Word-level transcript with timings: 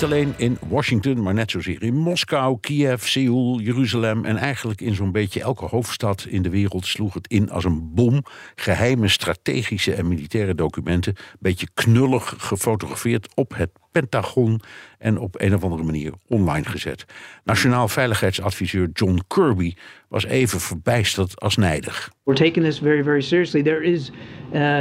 Niet 0.00 0.10
alleen 0.10 0.34
in 0.36 0.58
Washington, 0.68 1.22
maar 1.22 1.34
net 1.34 1.50
zozeer 1.50 1.82
in 1.82 1.96
Moskou, 1.96 2.58
Kiev, 2.60 3.02
Seoul, 3.02 3.60
Jeruzalem 3.60 4.24
en 4.24 4.36
eigenlijk 4.36 4.80
in 4.80 4.94
zo'n 4.94 5.12
beetje 5.12 5.40
elke 5.40 5.64
hoofdstad 5.64 6.26
in 6.28 6.42
de 6.42 6.50
wereld 6.50 6.86
sloeg 6.86 7.14
het 7.14 7.28
in 7.28 7.50
als 7.50 7.64
een 7.64 7.94
bom. 7.94 8.22
Geheime 8.54 9.08
strategische 9.08 9.94
en 9.94 10.08
militaire 10.08 10.54
documenten, 10.54 11.14
beetje 11.38 11.68
knullig 11.74 12.34
gefotografeerd 12.38 13.28
op 13.34 13.54
het 13.56 13.70
Pentagon 13.92 14.60
en 14.98 15.18
op 15.18 15.40
een 15.40 15.54
of 15.54 15.62
andere 15.62 15.82
manier 15.82 16.12
online 16.26 16.64
gezet. 16.64 17.04
Nationaal 17.44 17.88
veiligheidsadviseur 17.88 18.88
John 18.92 19.20
Kirby 19.28 19.74
was 20.08 20.24
even 20.24 20.60
verbijsterd 20.60 21.40
als 21.40 21.56
nijdig. 21.56 22.10
We're 22.24 22.38
taking 22.38 22.66
this 22.66 22.78
very, 22.78 23.02
very 23.02 23.22
seriously. 23.22 23.62
There 23.62 23.84
is 23.84 24.10
uh, 24.52 24.80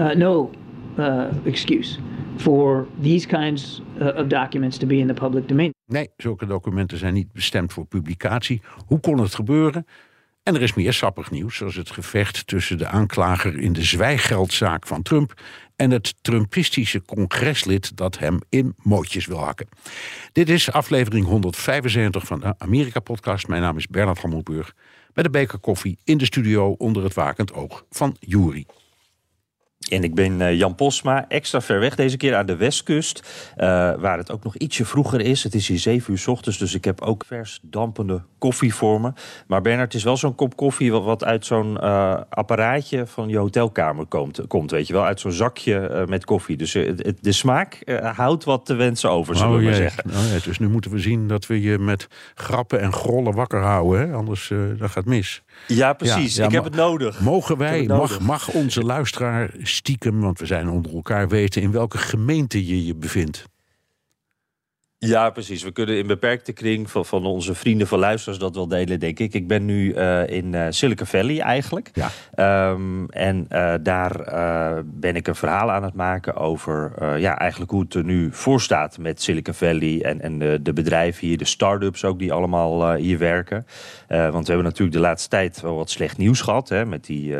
uh, 0.00 0.14
no 0.14 0.50
excuse 1.44 1.98
for 2.36 2.86
these 3.00 3.26
kinds 3.26 3.82
uh, 4.00 4.06
of 4.06 4.26
documents 4.26 4.76
to 4.78 4.86
be 4.86 4.96
in 4.96 5.06
the 5.06 5.14
public 5.14 5.48
domain. 5.48 5.74
Nee, 5.86 6.10
zulke 6.16 6.46
documenten 6.46 6.98
zijn 6.98 7.14
niet 7.14 7.32
bestemd 7.32 7.72
voor 7.72 7.84
publicatie. 7.84 8.62
Hoe 8.86 9.00
kon 9.00 9.18
het 9.18 9.34
gebeuren? 9.34 9.86
En 10.42 10.54
er 10.54 10.62
is 10.62 10.74
meer 10.74 10.92
sappig 10.92 11.30
nieuws, 11.30 11.56
zoals 11.56 11.74
het 11.74 11.90
gevecht 11.90 12.46
tussen 12.46 12.78
de 12.78 12.86
aanklager 12.86 13.58
in 13.58 13.72
de 13.72 13.82
zwijgeldzaak 13.82 14.86
van 14.86 15.02
Trump 15.02 15.40
en 15.76 15.90
het 15.90 16.14
Trumpistische 16.20 17.02
congreslid 17.02 17.96
dat 17.96 18.18
hem 18.18 18.38
in 18.48 18.74
mootjes 18.82 19.26
wil 19.26 19.38
hakken. 19.38 19.68
Dit 20.32 20.48
is 20.48 20.72
aflevering 20.72 21.26
175 21.26 22.26
van 22.26 22.40
de 22.40 22.54
Amerika-podcast. 22.58 23.48
Mijn 23.48 23.62
naam 23.62 23.76
is 23.76 23.86
Bernard 23.86 24.20
Hammelburg. 24.20 24.74
Met 25.14 25.24
een 25.24 25.30
beker 25.30 25.58
koffie 25.58 25.98
in 26.04 26.18
de 26.18 26.24
studio 26.24 26.70
onder 26.70 27.02
het 27.02 27.14
wakend 27.14 27.52
oog 27.52 27.84
van 27.90 28.16
Jury. 28.20 28.66
En 29.88 30.02
ik 30.02 30.14
ben 30.14 30.40
uh, 30.40 30.54
Jan 30.54 30.74
Posma, 30.74 31.28
extra 31.28 31.60
ver 31.60 31.80
weg 31.80 31.94
deze 31.94 32.16
keer 32.16 32.34
aan 32.34 32.46
de 32.46 32.56
westkust. 32.56 33.22
Uh, 33.56 33.66
waar 33.98 34.18
het 34.18 34.30
ook 34.30 34.44
nog 34.44 34.56
ietsje 34.56 34.84
vroeger 34.84 35.20
is. 35.20 35.42
Het 35.42 35.54
is 35.54 35.68
hier 35.68 35.78
7 35.78 36.12
uur 36.12 36.18
s 36.18 36.26
ochtends, 36.26 36.58
dus 36.58 36.74
ik 36.74 36.84
heb 36.84 37.00
ook 37.00 37.24
vers 37.24 37.60
dampende 37.62 38.22
koffie 38.38 38.74
voor 38.74 39.00
me. 39.00 39.12
Maar 39.46 39.60
Bernard, 39.60 39.92
het 39.92 39.94
is 39.94 40.04
wel 40.04 40.16
zo'n 40.16 40.34
kop 40.34 40.56
koffie 40.56 40.92
wat, 40.92 41.04
wat 41.04 41.24
uit 41.24 41.46
zo'n 41.46 41.78
uh, 41.82 42.20
apparaatje 42.28 43.06
van 43.06 43.28
je 43.28 43.38
hotelkamer 43.38 44.06
komt. 44.06 44.40
komt 44.48 44.70
weet 44.70 44.86
je 44.86 44.92
wel, 44.92 45.04
uit 45.04 45.20
zo'n 45.20 45.32
zakje 45.32 46.04
met 46.08 46.24
koffie. 46.24 46.56
Dus 46.56 46.72
de 47.20 47.32
smaak 47.32 47.78
houdt 48.02 48.44
wat 48.44 48.66
te 48.66 48.74
wensen 48.74 49.10
over, 49.10 49.36
zullen 49.36 49.52
oh, 49.52 49.58
we 49.58 49.64
maar 49.64 49.74
zeggen. 49.74 50.04
Oh, 50.10 50.30
jee. 50.30 50.40
Dus 50.44 50.58
nu 50.58 50.68
moeten 50.68 50.90
we 50.90 50.98
zien 50.98 51.28
dat 51.28 51.46
we 51.46 51.60
je 51.60 51.78
met 51.78 52.08
grappen 52.34 52.80
en 52.80 52.92
grollen 52.92 53.34
wakker 53.34 53.60
houden. 53.60 54.00
Hè? 54.00 54.14
Anders 54.14 54.52
dat 54.78 54.90
gaat 54.90 55.04
mis. 55.04 55.42
Ja, 55.66 55.92
precies. 55.92 56.34
Ja, 56.34 56.42
ja, 56.42 56.48
ik 56.48 56.54
heb 56.54 56.64
het 56.64 56.74
nodig. 56.74 57.20
Mogen 57.20 57.56
wij, 57.56 57.82
nodig. 57.86 58.20
mag, 58.20 58.20
mag 58.20 58.54
onze 58.54 58.82
luisteraar 58.82 59.50
stiekem, 59.62 60.20
want 60.20 60.38
we 60.38 60.46
zijn 60.46 60.68
onder 60.68 60.94
elkaar, 60.94 61.28
weten 61.28 61.62
in 61.62 61.72
welke 61.72 61.98
gemeente 61.98 62.66
je 62.66 62.86
je 62.86 62.94
bevindt? 62.94 63.44
Ja, 65.04 65.30
precies. 65.30 65.62
We 65.62 65.72
kunnen 65.72 65.98
in 65.98 66.06
beperkte 66.06 66.52
kring 66.52 66.90
van, 66.90 67.06
van 67.06 67.26
onze 67.26 67.54
vrienden 67.54 67.86
van 67.86 67.98
luisteraars 67.98 68.38
dat 68.38 68.54
wel 68.54 68.68
delen, 68.68 69.00
denk 69.00 69.18
ik. 69.18 69.34
Ik 69.34 69.46
ben 69.46 69.64
nu 69.64 69.94
uh, 69.94 70.28
in 70.28 70.52
uh, 70.52 70.66
Silicon 70.70 71.06
Valley 71.06 71.40
eigenlijk. 71.40 71.90
Ja. 71.92 72.70
Um, 72.70 73.10
en 73.10 73.46
uh, 73.50 73.74
daar 73.80 74.12
ben 74.84 75.16
ik 75.16 75.28
een 75.28 75.34
verhaal 75.34 75.70
aan 75.70 75.82
het 75.82 75.94
maken 75.94 76.36
over 76.36 76.92
ja, 77.18 77.38
eigenlijk 77.38 77.70
hoe 77.70 77.82
het 77.82 77.94
er 77.94 78.04
nu 78.04 78.28
voor 78.32 78.60
staat 78.60 78.98
met 78.98 79.22
Silicon 79.22 79.54
Valley 79.54 80.02
en, 80.02 80.20
en 80.20 80.38
de, 80.38 80.58
de 80.62 80.72
bedrijven 80.72 81.26
hier, 81.26 81.38
de 81.38 81.44
start-ups 81.44 82.04
ook 82.04 82.18
die 82.18 82.32
allemaal 82.32 82.94
hier 82.94 83.18
werken. 83.18 83.66
want 84.08 84.46
we 84.46 84.52
hebben 84.52 84.64
natuurlijk 84.64 84.96
de 84.96 85.02
laatste 85.02 85.28
tijd 85.28 85.60
wel 85.60 85.76
wat 85.76 85.90
slecht 85.90 86.16
nieuws 86.16 86.40
gehad 86.40 86.68
hè, 86.68 86.86
met 86.86 87.04
die 87.04 87.34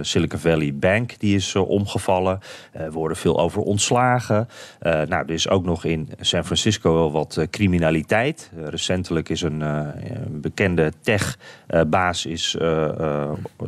Silicon 0.00 0.38
Valley 0.38 0.74
Bank 0.74 1.18
die 1.18 1.36
is 1.36 1.56
omgevallen. 1.56 2.38
we 2.72 2.92
horen 2.92 3.16
veel 3.16 3.40
over 3.40 3.62
ontslagen. 3.62 4.48
nou, 4.80 5.12
er 5.12 5.30
is 5.30 5.48
ook 5.48 5.64
nog 5.64 5.84
in 5.84 6.08
San 6.20 6.44
Francisco 6.44 6.77
wel 6.82 7.12
wat 7.12 7.36
uh, 7.38 7.44
criminaliteit. 7.50 8.50
Uh, 8.56 8.66
recentelijk 8.66 9.28
is 9.28 9.42
een, 9.42 9.60
uh, 9.60 9.86
een 10.24 10.40
bekende 10.40 10.92
tech-baas 11.00 12.26
is 12.26 12.56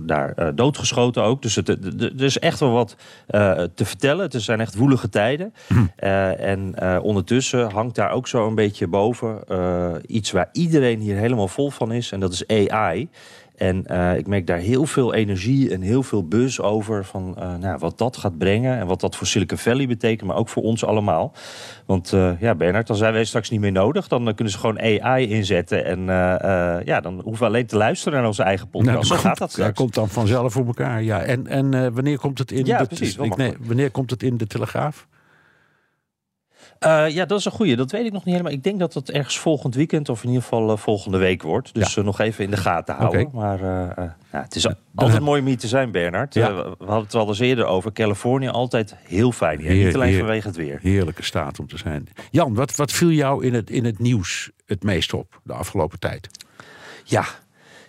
daar 0.00 0.54
doodgeschoten 0.54 1.22
ook. 1.22 1.42
Dus 1.42 1.54
het, 1.54 1.68
er 1.68 2.22
is 2.22 2.38
echt 2.38 2.60
wel 2.60 2.72
wat 2.72 2.96
te 3.74 3.84
vertellen. 3.84 4.24
Het 4.24 4.42
zijn 4.42 4.60
echt 4.60 4.74
woelige 4.74 5.08
tijden. 5.08 5.54
Hm. 5.66 5.84
en 6.36 6.74
ondertussen 7.02 7.70
hangt 7.70 7.94
daar 7.94 8.10
ook 8.10 8.28
zo 8.28 8.46
een 8.46 8.54
beetje 8.54 8.86
boven 8.86 9.42
iets 10.06 10.30
waar 10.30 10.48
iedereen 10.52 11.00
hier 11.00 11.16
helemaal 11.16 11.48
vol 11.48 11.70
van 11.70 11.92
is. 11.92 12.12
En 12.12 12.20
dat 12.20 12.32
is 12.32 12.46
AI. 12.46 13.08
En 13.60 13.84
uh, 13.86 14.16
ik 14.16 14.26
merk 14.26 14.46
daar 14.46 14.58
heel 14.58 14.86
veel 14.86 15.14
energie 15.14 15.70
en 15.70 15.80
heel 15.80 16.02
veel 16.02 16.28
buzz 16.28 16.58
over 16.58 17.04
van 17.04 17.36
uh, 17.38 17.54
nou, 17.54 17.78
wat 17.78 17.98
dat 17.98 18.16
gaat 18.16 18.38
brengen 18.38 18.78
en 18.78 18.86
wat 18.86 19.00
dat 19.00 19.16
voor 19.16 19.26
Silicon 19.26 19.58
Valley 19.58 19.86
betekent, 19.86 20.28
maar 20.28 20.36
ook 20.36 20.48
voor 20.48 20.62
ons 20.62 20.84
allemaal. 20.84 21.32
Want 21.86 22.12
uh, 22.12 22.40
ja, 22.40 22.54
Bernard, 22.54 22.86
dan 22.86 22.96
zijn 22.96 23.12
wij 23.12 23.24
straks 23.24 23.50
niet 23.50 23.60
meer 23.60 23.72
nodig. 23.72 24.08
Dan 24.08 24.34
kunnen 24.34 24.52
ze 24.52 24.58
gewoon 24.58 24.80
AI 24.80 25.28
inzetten 25.28 25.84
en 25.84 26.04
ja, 26.84 27.00
dan 27.00 27.20
hoeven 27.24 27.42
we 27.42 27.48
alleen 27.48 27.66
te 27.66 27.76
luisteren 27.76 28.18
naar 28.18 28.26
onze 28.26 28.42
eigen 28.42 28.68
podcast. 28.68 28.94
Nou, 28.94 29.04
Zo 29.04 29.14
komt, 29.14 29.26
gaat 29.26 29.38
dat 29.38 29.50
straks. 29.50 29.68
Dat 29.68 29.78
komt 29.78 29.94
dan 29.94 30.08
vanzelf 30.08 30.52
voor 30.52 30.66
elkaar. 30.66 31.02
Ja. 31.02 31.20
En, 31.22 31.46
en 31.46 31.94
wanneer 31.94 32.18
komt 32.18 32.38
het 32.38 32.52
in 32.52 32.64
Ja, 32.64 32.78
de 32.78 32.86
precies, 32.86 33.16
ik, 33.16 33.36
nee, 33.36 33.54
wanneer 33.60 33.90
komt 33.90 34.10
het 34.10 34.22
in 34.22 34.36
de 34.36 34.46
Telegraaf? 34.46 35.06
Uh, 36.86 37.08
ja, 37.08 37.24
dat 37.24 37.38
is 37.38 37.44
een 37.44 37.52
goeie. 37.52 37.76
Dat 37.76 37.90
weet 37.90 38.06
ik 38.06 38.12
nog 38.12 38.24
niet 38.24 38.34
helemaal. 38.34 38.56
Ik 38.56 38.62
denk 38.64 38.78
dat 38.78 38.94
het 38.94 39.10
ergens 39.10 39.38
volgend 39.38 39.74
weekend 39.74 40.08
of 40.08 40.22
in 40.22 40.28
ieder 40.28 40.42
geval 40.42 40.70
uh, 40.70 40.76
volgende 40.76 41.18
week 41.18 41.42
wordt. 41.42 41.74
Dus 41.74 41.94
Ja. 41.94 42.00
uh, 42.00 42.06
nog 42.06 42.20
even 42.20 42.44
in 42.44 42.50
de 42.50 42.56
gaten 42.56 42.94
houden. 42.94 43.28
Maar 43.32 43.58
ja, 43.62 44.16
het 44.30 44.54
is 44.54 44.66
altijd 44.94 45.20
mooi 45.22 45.40
om 45.40 45.46
hier 45.46 45.58
te 45.58 45.68
zijn, 45.68 45.90
Bernard. 45.90 46.34
Ja. 46.34 46.54
We 46.54 46.74
hadden 46.78 47.04
het 47.04 47.14
al 47.14 47.28
eens 47.28 47.38
eerder 47.38 47.64
over. 47.64 47.92
Californië 47.92 48.48
altijd 48.48 48.94
heel 49.02 49.32
fijn. 49.32 49.60
Heer- 49.60 49.84
niet 49.84 49.94
alleen 49.94 50.08
heer- 50.08 50.18
vanwege 50.18 50.46
het 50.46 50.56
weer. 50.56 50.78
Heerlijke 50.82 51.22
staat 51.22 51.58
om 51.58 51.66
te 51.66 51.78
zijn. 51.78 52.08
Jan, 52.30 52.54
wat, 52.54 52.76
wat 52.76 52.92
viel 52.92 53.10
jou 53.10 53.44
in 53.44 53.54
het, 53.54 53.70
in 53.70 53.84
het 53.84 53.98
nieuws 53.98 54.50
het 54.66 54.82
meest 54.82 55.12
op 55.14 55.40
de 55.42 55.52
afgelopen 55.52 55.98
tijd? 55.98 56.28
Ja. 57.04 57.24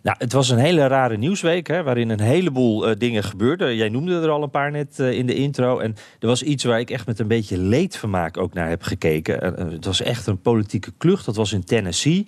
Nou, 0.04 0.18
het 0.20 0.34
was 0.34 0.50
een 0.50 0.58
hele 0.58 0.88
rare 0.88 1.18
nieuwsweek, 1.18 1.68
hè, 1.68 1.84
waarin 1.84 2.10
een 2.10 2.22
heleboel 2.22 2.88
eh, 2.88 2.96
dingen 2.98 3.24
gebeurden. 3.24 3.76
Jij 3.76 3.90
noemde 3.90 4.22
er 4.22 4.30
al 4.30 4.44
een 4.44 4.50
paar 4.50 4.72
net 4.72 5.00
eh, 5.00 5.12
in 5.12 5.26
de 5.26 5.36
intro. 5.36 5.80
En 5.80 5.96
er 6.20 6.28
was 6.28 6.44
iets 6.44 6.64
waar 6.64 6.80
ik 6.80 6.90
echt 6.90 7.06
met 7.06 7.20
een 7.20 7.28
beetje 7.28 7.58
leedvermaak 7.58 8.38
ook 8.38 8.54
naar 8.54 8.70
heb 8.70 8.84
gekeken. 8.84 9.42
Eh, 9.42 9.72
het 9.72 9.86
was 9.86 10.02
echt 10.02 10.28
een 10.28 10.42
politieke 10.42 10.92
klucht. 10.98 11.26
Dat 11.26 11.36
was 11.36 11.54
in 11.54 11.64
Tennessee, 11.64 12.26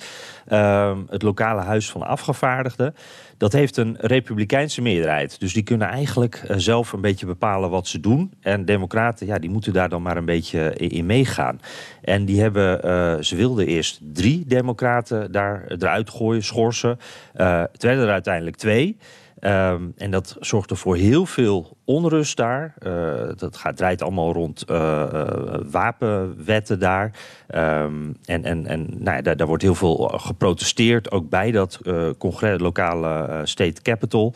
Ehm, 0.47 0.97
het 1.09 1.21
lokale 1.21 1.61
huis 1.61 1.89
van 1.89 2.03
afgevaardigden. 2.03 2.95
Dat 3.37 3.53
heeft 3.53 3.77
een 3.77 3.97
republikeinse 3.99 4.81
meerderheid. 4.81 5.39
Dus 5.39 5.53
die 5.53 5.63
kunnen 5.63 5.87
eigenlijk 5.87 6.35
eh, 6.35 6.55
zelf 6.57 6.93
een 6.93 7.01
beetje 7.01 7.25
bepalen 7.25 7.69
wat 7.69 7.87
ze 7.87 7.99
doen. 7.99 8.31
En 8.41 8.65
democraten, 8.65 9.27
ja, 9.27 9.39
die 9.39 9.49
moeten 9.49 9.73
daar 9.73 9.89
dan 9.89 10.01
maar 10.01 10.17
een 10.17 10.25
beetje 10.25 10.73
in, 10.75 10.89
in 10.89 11.05
meegaan. 11.05 11.59
En 12.01 12.25
die 12.25 12.41
hebben, 12.41 12.83
eh, 12.83 13.15
ze 13.19 13.35
wilden 13.35 13.67
eerst 13.67 13.99
drie 14.13 14.45
democraten 14.45 15.31
daar 15.31 15.65
eruit 15.67 16.09
gooien, 16.09 16.43
schorsen. 16.43 16.99
Eh, 17.33 17.63
het 17.71 17.83
werden 17.83 18.05
er 18.05 18.11
uiteindelijk 18.11 18.55
twee. 18.55 18.97
Ehm, 19.43 19.83
en 19.97 20.11
dat 20.11 20.37
zorgde 20.39 20.75
voor 20.75 20.95
heel 20.95 21.25
veel 21.25 21.77
onrust 21.85 22.37
daar. 22.37 22.73
Eh, 22.77 23.29
dat 23.35 23.57
gaat, 23.57 23.77
draait 23.77 24.01
allemaal 24.01 24.33
rond 24.33 24.63
eh, 24.63 25.01
eh, 25.01 25.59
wapenwetten 25.71 26.79
daar. 26.79 27.11
Ehm, 27.47 28.13
en 28.25 28.43
en, 28.43 28.67
en 28.67 28.87
nou 28.97 29.23
ja, 29.23 29.35
daar, 29.35 29.47
wordt 29.47 29.63
heel 29.63 29.75
veel 29.75 29.95
geprotesteerd, 30.15 31.11
ook 31.11 31.29
bij 31.29 31.51
dat 31.51 31.79
congres, 32.17 32.59
lokale 32.59 33.41
state 33.43 33.81
capital. 33.81 34.33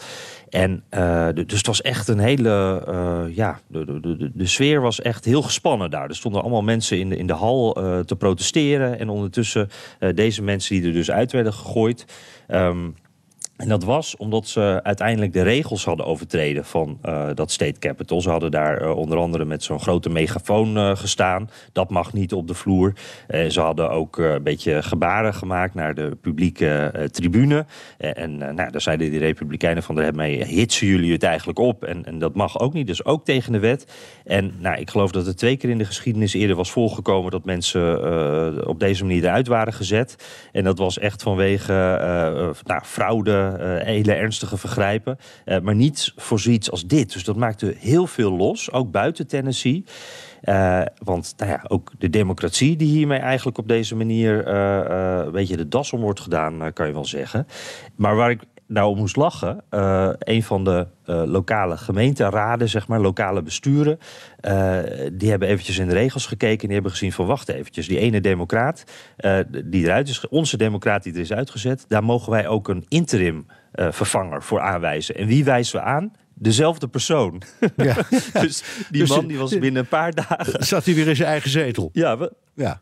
En 0.49 0.83
dus 1.33 1.57
het 1.57 1.67
was 1.67 1.81
echt 1.81 2.07
een 2.07 2.19
hele, 2.19 2.81
ja, 3.33 3.59
de, 3.67 3.99
de, 4.01 4.31
de, 4.33 4.45
sfeer 4.45 4.81
was 4.81 5.01
echt 5.01 5.25
heel 5.25 5.41
gespannen 5.41 5.89
daar. 5.89 6.07
Er 6.07 6.15
stonden 6.15 6.41
allemaal 6.41 6.63
mensen 6.63 6.99
in 6.99 7.09
de, 7.09 7.17
in 7.17 7.27
de 7.27 7.33
hal 7.33 7.73
te 8.05 8.15
protesteren. 8.17 8.99
En 8.99 9.09
ondertussen 9.09 9.69
deze 10.15 10.43
mensen 10.43 10.75
die 10.75 10.87
er 10.87 10.93
dus 10.93 11.11
uit 11.11 11.31
werden 11.31 11.53
gegooid. 11.53 12.05
Ehm, 12.47 12.89
En 13.57 13.67
dat 13.67 13.83
was 13.83 14.17
omdat 14.17 14.47
ze 14.47 14.79
uiteindelijk 14.83 15.33
de 15.33 15.41
regels 15.41 15.85
hadden 15.85 16.05
overtreden 16.05 16.65
van 16.65 16.99
uh, 17.05 17.29
dat 17.33 17.51
State 17.51 17.79
Capitol. 17.79 18.21
Ze 18.21 18.29
hadden 18.29 18.51
daar 18.51 18.81
uh, 18.81 18.97
onder 18.97 19.17
andere 19.17 19.45
met 19.45 19.63
zo'n 19.63 19.79
grote 19.79 20.09
megafoon 20.09 20.77
uh, 20.77 20.95
gestaan. 20.95 21.49
Dat 21.71 21.89
mag 21.89 22.13
niet 22.13 22.33
op 22.33 22.47
de 22.47 22.53
vloer. 22.53 22.93
ze 23.49 23.61
hadden 23.61 23.89
ook 23.89 24.17
een 24.17 24.43
beetje 24.43 24.83
gebaren 24.83 25.33
gemaakt 25.33 25.73
naar 25.73 25.95
de 25.95 26.17
publieke 26.21 26.91
tribune. 27.11 27.65
en 27.97 28.37
nou, 28.37 28.71
daar 28.71 28.81
zeiden 28.81 29.11
die 29.11 29.19
republikeinen 29.19 29.83
van 29.83 29.95
daarmee 29.95 30.43
hitsen 30.43 30.87
jullie 30.87 31.11
het 31.11 31.23
eigenlijk 31.23 31.59
op. 31.59 31.83
En, 31.83 32.05
en, 32.05 32.19
dat 32.19 32.35
mag 32.35 32.59
ook 32.59 32.73
niet, 32.73 32.87
dus 32.87 33.05
ook 33.05 33.25
tegen 33.25 33.51
de 33.51 33.59
wet. 33.59 33.93
En 34.23 34.53
nou, 34.59 34.79
ik 34.79 34.89
geloof 34.89 35.11
dat 35.11 35.25
het 35.25 35.37
twee 35.37 35.57
keer 35.57 35.69
in 35.69 35.77
de 35.77 35.85
geschiedenis 35.85 36.33
eerder 36.33 36.55
was 36.55 36.71
voorgekomen... 36.71 37.31
dat 37.31 37.45
mensen 37.45 38.67
op 38.67 38.79
deze 38.79 39.05
manier 39.05 39.23
eruit 39.23 39.47
waren 39.47 39.73
gezet. 39.73 40.15
En 40.51 40.63
dat 40.63 40.77
was 40.77 40.99
echt 40.99 41.23
vanwege 41.23 41.73
nou, 42.65 42.81
fraude 42.83 43.46
hele 43.83 44.13
ernstige 44.13 44.57
vergrijpen. 44.57 45.17
Uh, 45.45 45.59
maar 45.59 45.75
niet 45.75 46.13
voor 46.15 46.39
zoiets 46.39 46.71
als 46.71 46.87
dit. 46.87 47.13
Dus 47.13 47.23
dat 47.23 47.35
maakte 47.35 47.75
heel 47.79 48.07
veel 48.07 48.31
los, 48.31 48.71
ook 48.71 48.91
buiten 48.91 49.27
Tennessee. 49.27 49.83
Want 51.03 51.33
nou 51.37 51.51
ja, 51.51 51.65
ook 51.67 51.91
de 51.97 52.09
democratie 52.09 52.75
die 52.75 52.87
hiermee 52.87 53.19
eigenlijk 53.19 53.57
op 53.57 53.67
deze 53.67 53.95
manier 53.95 54.47
een 54.47 55.31
beetje 55.31 55.57
de 55.57 55.67
das 55.67 55.93
om 55.93 56.01
wordt 56.01 56.19
gedaan, 56.19 56.73
kan 56.73 56.87
je 56.87 56.93
wel 56.93 57.05
zeggen. 57.05 57.47
Maar 57.95 58.15
waar 58.15 58.29
ik 58.29 58.41
nou 58.67 58.95
moest 58.95 59.15
lachen. 59.15 59.63
Uh, 59.71 60.09
een 60.19 60.43
van 60.43 60.63
de 60.63 60.87
uh, 61.05 61.23
lokale 61.25 61.77
gemeenteraden, 61.77 62.69
zeg 62.69 62.87
maar, 62.87 62.99
lokale 62.99 63.41
besturen, 63.41 63.99
uh, 64.41 64.79
die 65.13 65.29
hebben 65.29 65.47
eventjes 65.47 65.77
in 65.77 65.87
de 65.87 65.93
regels 65.93 66.25
gekeken 66.25 66.59
en 66.59 66.65
die 66.65 66.73
hebben 66.73 66.91
gezien 66.91 67.11
van 67.11 67.25
wacht 67.25 67.49
eventjes, 67.49 67.87
die 67.87 67.99
ene 67.99 68.21
democraat 68.21 68.83
die 69.65 69.83
eruit 69.83 70.09
is, 70.09 70.27
onze 70.27 70.57
democraat 70.57 71.03
die 71.03 71.13
er 71.13 71.19
is 71.19 71.33
uitgezet, 71.33 71.85
daar 71.87 72.03
mogen 72.03 72.31
wij 72.31 72.47
ook 72.47 72.67
een 72.67 72.85
interim 72.87 73.45
vervanger 73.73 74.43
voor 74.43 74.59
aanwijzen. 74.59 75.15
En 75.15 75.27
wie 75.27 75.43
wijzen 75.43 75.79
we 75.79 75.85
aan? 75.85 76.11
Dezelfde 76.33 76.87
persoon. 76.87 77.41
Ja. 77.75 77.95
dus 78.41 78.63
die 78.89 79.01
dus 79.01 79.09
man 79.09 79.27
die 79.27 79.37
was 79.37 79.57
binnen 79.57 79.81
een 79.81 79.87
paar 79.87 80.13
dagen. 80.13 80.65
Zat 80.65 80.85
hij 80.85 80.93
weer 80.93 81.07
in 81.07 81.15
zijn 81.15 81.29
eigen 81.29 81.49
zetel? 81.49 81.89
Ja, 81.93 82.17
we, 82.17 82.33
ja. 82.53 82.81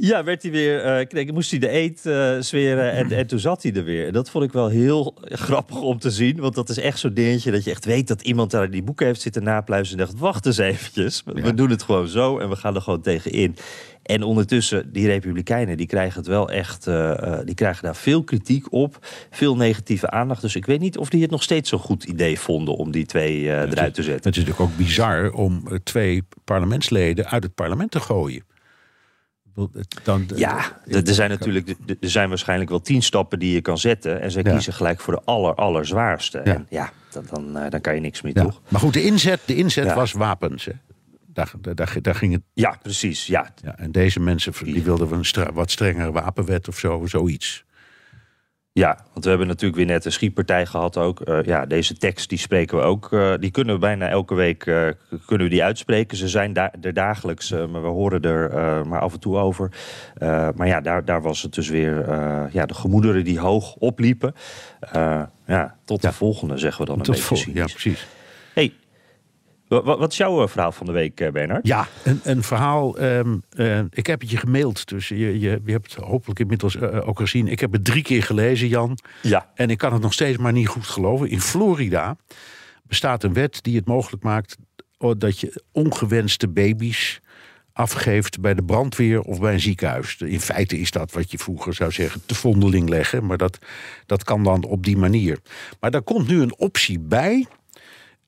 Ja, 0.00 0.24
werd 0.24 0.42
hij 0.42 0.50
weer, 0.50 1.06
uh, 1.14 1.32
moest 1.32 1.50
hij 1.50 1.58
de 1.58 1.72
eet 1.72 2.02
uh, 2.04 2.36
zweren 2.40 2.92
en, 2.92 3.10
en 3.10 3.26
toen 3.26 3.38
zat 3.38 3.62
hij 3.62 3.72
er 3.72 3.84
weer. 3.84 4.12
Dat 4.12 4.30
vond 4.30 4.44
ik 4.44 4.52
wel 4.52 4.68
heel 4.68 5.14
grappig 5.46 5.80
om 5.80 5.98
te 5.98 6.10
zien. 6.10 6.40
Want 6.40 6.54
dat 6.54 6.68
is 6.68 6.78
echt 6.78 6.98
zo'n 6.98 7.14
dingetje 7.14 7.50
dat 7.50 7.64
je 7.64 7.70
echt 7.70 7.84
weet 7.84 8.08
dat 8.08 8.22
iemand 8.22 8.50
daar 8.50 8.70
die 8.70 8.82
boeken 8.82 9.06
heeft 9.06 9.20
zitten 9.20 9.42
napluizen. 9.42 9.98
En 9.98 10.04
dacht, 10.04 10.18
wacht 10.18 10.46
eens 10.46 10.58
eventjes. 10.58 11.22
We 11.24 11.54
doen 11.54 11.70
het 11.70 11.82
gewoon 11.82 12.08
zo 12.08 12.38
en 12.38 12.48
we 12.48 12.56
gaan 12.56 12.74
er 12.74 12.80
gewoon 12.80 13.00
tegen 13.00 13.30
in. 13.30 13.56
En 14.02 14.22
ondertussen, 14.22 14.92
die 14.92 15.06
republikeinen, 15.06 15.76
die 15.76 15.86
krijgen 15.86 16.18
het 16.18 16.28
wel 16.28 16.50
echt, 16.50 16.86
uh, 16.86 17.38
die 17.44 17.54
krijgen 17.54 17.82
daar 17.82 17.96
veel 17.96 18.24
kritiek 18.24 18.72
op. 18.72 19.06
Veel 19.30 19.56
negatieve 19.56 20.10
aandacht. 20.10 20.40
Dus 20.40 20.56
ik 20.56 20.66
weet 20.66 20.80
niet 20.80 20.98
of 20.98 21.08
die 21.08 21.22
het 21.22 21.30
nog 21.30 21.42
steeds 21.42 21.68
zo'n 21.68 21.78
goed 21.78 22.04
idee 22.04 22.38
vonden 22.38 22.76
om 22.76 22.90
die 22.90 23.06
twee 23.06 23.42
eruit 23.42 23.94
te 23.94 24.02
zetten. 24.02 24.30
Het 24.30 24.36
is 24.36 24.44
natuurlijk 24.44 24.60
ook 24.60 24.76
bizar 24.76 25.30
om 25.30 25.80
twee 25.82 26.22
parlementsleden 26.44 27.26
uit 27.26 27.42
het 27.42 27.54
parlement 27.54 27.90
te 27.90 28.00
gooien. 28.00 28.48
Dan, 30.02 30.28
ja, 30.34 30.80
er 30.86 31.14
zijn 31.14 31.30
natuurlijk 31.30 31.68
er 32.00 32.10
zijn 32.10 32.28
waarschijnlijk 32.28 32.70
wel 32.70 32.80
tien 32.80 33.02
stappen 33.02 33.38
die 33.38 33.52
je 33.52 33.60
kan 33.60 33.78
zetten. 33.78 34.20
En 34.20 34.30
zij 34.30 34.42
kiezen 34.42 34.72
gelijk 34.72 35.00
voor 35.00 35.14
de 35.14 35.22
aller, 35.24 35.54
allerzwaarste. 35.54 36.40
Ja. 36.44 36.54
En 36.54 36.66
ja, 36.70 36.92
dan, 37.10 37.24
dan, 37.30 37.56
eh, 37.56 37.70
dan 37.70 37.80
kan 37.80 37.94
je 37.94 38.00
niks 38.00 38.22
meer, 38.22 38.36
ja. 38.36 38.42
toch? 38.42 38.60
Maar 38.68 38.80
goed, 38.80 38.92
de 38.92 39.02
inzet, 39.02 39.40
de 39.44 39.54
inzet 39.54 39.94
was 39.94 40.12
wapens. 40.12 40.64
Hè? 40.64 40.72
Daar, 41.26 41.52
daar, 41.74 41.96
daar, 42.02 42.14
ging 42.14 42.32
het. 42.32 42.42
Ja, 42.52 42.78
precies. 42.82 43.26
Ja. 43.26 43.54
ja 43.62 43.78
en 43.78 43.92
deze 43.92 44.20
mensen 44.20 44.52
die 44.64 44.82
wilden 44.82 45.12
een 45.12 45.52
wat 45.52 45.70
strengere 45.70 46.12
wapenwet 46.12 46.68
of 46.68 46.78
zo, 46.78 47.06
zoiets. 47.06 47.64
Ja, 48.78 48.98
want 49.12 49.24
we 49.24 49.30
hebben 49.30 49.46
natuurlijk 49.48 49.76
weer 49.76 49.86
net 49.86 50.04
een 50.04 50.12
schietpartij 50.12 50.66
gehad 50.66 50.96
ook. 50.96 51.28
Uh, 51.28 51.42
ja, 51.42 51.66
deze 51.66 51.96
tekst 51.96 52.28
die 52.28 52.38
spreken 52.38 52.76
we 52.76 52.82
ook. 52.82 53.12
Uh, 53.12 53.34
die 53.40 53.50
kunnen 53.50 53.74
we 53.74 53.80
bijna 53.80 54.08
elke 54.08 54.34
week 54.34 54.66
uh, 54.66 54.88
kunnen 55.26 55.46
we 55.46 55.52
die 55.52 55.64
uitspreken. 55.64 56.16
Ze 56.16 56.28
zijn 56.28 56.52
da 56.52 56.72
er 56.80 56.92
dagelijks, 56.92 57.50
maar 57.50 57.82
we 57.82 57.88
horen 57.88 58.22
er 58.22 58.86
maar 58.86 59.00
af 59.00 59.12
en 59.12 59.20
toe 59.20 59.36
over. 59.36 59.70
maar 60.54 60.66
ja, 60.66 60.80
daar, 60.80 61.04
daar 61.04 61.22
was 61.22 61.42
het 61.42 61.54
dus 61.54 61.68
weer 61.68 62.04
ja, 62.52 62.66
de 62.66 62.74
gemoederen 62.74 63.24
die 63.24 63.38
hoog 63.38 63.74
opliepen. 63.74 64.34
ja, 65.46 65.74
tot 65.84 66.02
de 66.02 66.12
volgende 66.12 66.58
zeggen 66.58 66.80
we 66.80 66.90
dan 66.90 66.98
een 66.98 67.06
beetje. 67.06 67.50
Ja, 67.54 67.64
precies. 67.64 68.06
Wat 69.68 70.10
is 70.12 70.16
jouw 70.16 70.42
eh, 70.42 70.48
verhaal 70.48 70.72
van 70.72 70.86
de 70.86 70.92
week, 70.92 71.20
eh, 71.20 71.30
Bernard? 71.30 71.66
Ja, 71.66 71.88
een, 72.04 72.20
een 72.22 72.42
verhaal. 72.42 73.02
Um, 73.02 73.42
uh, 73.56 73.78
ik 73.90 74.06
heb 74.06 74.20
het 74.20 74.30
je 74.30 74.36
gemaild, 74.36 74.88
dus 74.88 75.08
je, 75.08 75.16
je, 75.16 75.60
je 75.64 75.70
hebt 75.70 75.94
het 75.94 76.04
hopelijk 76.04 76.40
inmiddels 76.40 76.74
uh, 76.74 77.08
ook 77.08 77.18
gezien. 77.18 77.48
Ik 77.48 77.60
heb 77.60 77.72
het 77.72 77.84
drie 77.84 78.02
keer 78.02 78.22
gelezen, 78.22 78.68
Jan. 78.68 78.98
Ja. 79.22 79.50
En 79.54 79.70
ik 79.70 79.78
kan 79.78 79.92
het 79.92 80.02
nog 80.02 80.12
steeds 80.12 80.38
maar 80.38 80.52
niet 80.52 80.68
goed 80.68 80.86
geloven. 80.86 81.30
In 81.30 81.40
Florida 81.40 82.16
bestaat 82.82 83.22
een 83.22 83.32
wet 83.32 83.62
die 83.62 83.76
het 83.76 83.86
mogelijk 83.86 84.22
maakt 84.22 84.56
dat 85.16 85.40
je 85.40 85.62
ongewenste 85.72 86.48
baby's 86.48 87.20
afgeeft 87.72 88.40
bij 88.40 88.54
de 88.54 88.62
brandweer 88.62 89.20
of 89.20 89.40
bij 89.40 89.52
een 89.52 89.60
ziekenhuis. 89.60 90.16
In 90.16 90.40
feite 90.40 90.78
is 90.78 90.90
dat 90.90 91.12
wat 91.12 91.30
je 91.30 91.38
vroeger 91.38 91.74
zou 91.74 91.92
zeggen 91.92 92.22
te 92.26 92.34
vondeling 92.34 92.88
leggen, 92.88 93.26
maar 93.26 93.36
dat, 93.36 93.58
dat 94.06 94.24
kan 94.24 94.44
dan 94.44 94.64
op 94.64 94.84
die 94.84 94.96
manier. 94.96 95.38
Maar 95.80 95.90
daar 95.90 96.02
komt 96.02 96.28
nu 96.28 96.40
een 96.40 96.58
optie 96.58 96.98
bij 96.98 97.46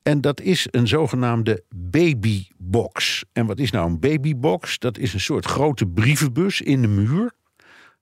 en 0.03 0.21
dat 0.21 0.41
is 0.41 0.67
een 0.71 0.87
zogenaamde 0.87 1.63
babybox. 1.75 3.23
En 3.33 3.45
wat 3.45 3.59
is 3.59 3.71
nou 3.71 3.89
een 3.89 3.99
babybox? 3.99 4.79
Dat 4.79 4.97
is 4.97 5.13
een 5.13 5.19
soort 5.19 5.45
grote 5.45 5.85
brievenbus 5.85 6.61
in 6.61 6.81
de 6.81 6.87
muur. 6.87 7.31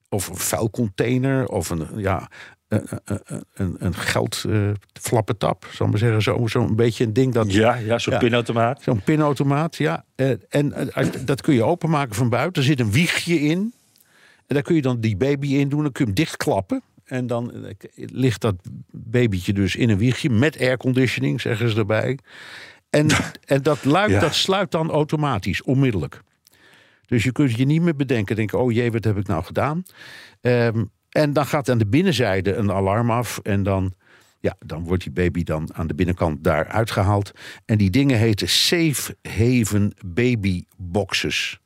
Of 0.09 0.27
een 0.27 0.37
vuilcontainer. 0.37 1.47
Of 1.47 1.69
een, 1.69 1.87
ja, 1.95 2.29
een, 2.67 2.87
een, 3.53 3.75
een 3.79 3.93
geldflappetap, 3.93 5.65
uh, 5.65 5.71
zal 5.71 5.85
ik 5.85 5.91
maar 5.91 6.01
zeggen. 6.01 6.21
Zo'n 6.21 6.49
zo 6.49 6.75
beetje 6.75 7.03
een 7.03 7.13
ding 7.13 7.33
dat... 7.33 7.53
Ja, 7.53 7.75
ja 7.75 7.99
zo'n 7.99 8.17
pinautomaat. 8.17 8.81
Zo'n 8.81 9.01
pinautomaat, 9.01 9.75
ja. 9.75 10.05
Uh, 10.15 10.31
en 10.49 10.73
uh, 10.95 11.07
dat 11.25 11.41
kun 11.41 11.53
je 11.53 11.63
openmaken 11.63 12.15
van 12.15 12.29
buiten. 12.29 12.61
Er 12.61 12.67
zit 12.67 12.79
een 12.79 12.91
wiegje 12.91 13.39
in. 13.39 13.73
En 14.47 14.55
daar 14.55 14.63
kun 14.63 14.75
je 14.75 14.81
dan 14.81 14.99
die 14.99 15.17
baby 15.17 15.55
in 15.55 15.69
doen. 15.69 15.83
Dan 15.83 15.91
kun 15.91 16.05
je 16.05 16.11
hem 16.11 16.23
dichtklappen. 16.23 16.81
En 17.09 17.27
dan 17.27 17.53
eh, 17.53 17.73
ligt 17.95 18.41
dat 18.41 18.55
babytje 18.91 19.53
dus 19.53 19.75
in 19.75 19.89
een 19.89 19.97
wiegje 19.97 20.29
met 20.29 20.59
airconditioning, 20.59 21.41
zeggen 21.41 21.69
ze 21.69 21.77
erbij. 21.77 22.17
En, 22.89 23.07
en 23.45 23.61
dat 23.61 23.85
luik, 23.85 24.19
dat 24.19 24.35
sluit 24.35 24.71
dan 24.71 24.89
automatisch, 24.89 25.63
onmiddellijk. 25.63 26.21
Dus 27.05 27.23
je 27.23 27.31
kunt 27.31 27.55
je 27.55 27.65
niet 27.65 27.81
meer 27.81 27.95
bedenken, 27.95 28.35
denken, 28.35 28.59
oh 28.59 28.71
jee, 28.71 28.91
wat 28.91 29.03
heb 29.03 29.17
ik 29.17 29.27
nou 29.27 29.43
gedaan? 29.43 29.83
Um, 30.41 30.91
en 31.09 31.33
dan 31.33 31.45
gaat 31.45 31.69
aan 31.69 31.77
de 31.77 31.87
binnenzijde 31.87 32.55
een 32.55 32.71
alarm 32.71 33.11
af 33.11 33.39
en 33.43 33.63
dan, 33.63 33.93
ja, 34.39 34.55
dan 34.65 34.83
wordt 34.83 35.03
die 35.03 35.11
baby 35.11 35.43
dan 35.43 35.69
aan 35.73 35.87
de 35.87 35.95
binnenkant 35.95 36.43
daar 36.43 36.67
uitgehaald. 36.67 37.31
En 37.65 37.77
die 37.77 37.89
dingen 37.89 38.17
heten 38.17 38.49
Safe 38.49 39.15
Haven 39.21 39.93
Baby 40.05 40.63
Boxes. 40.77 41.59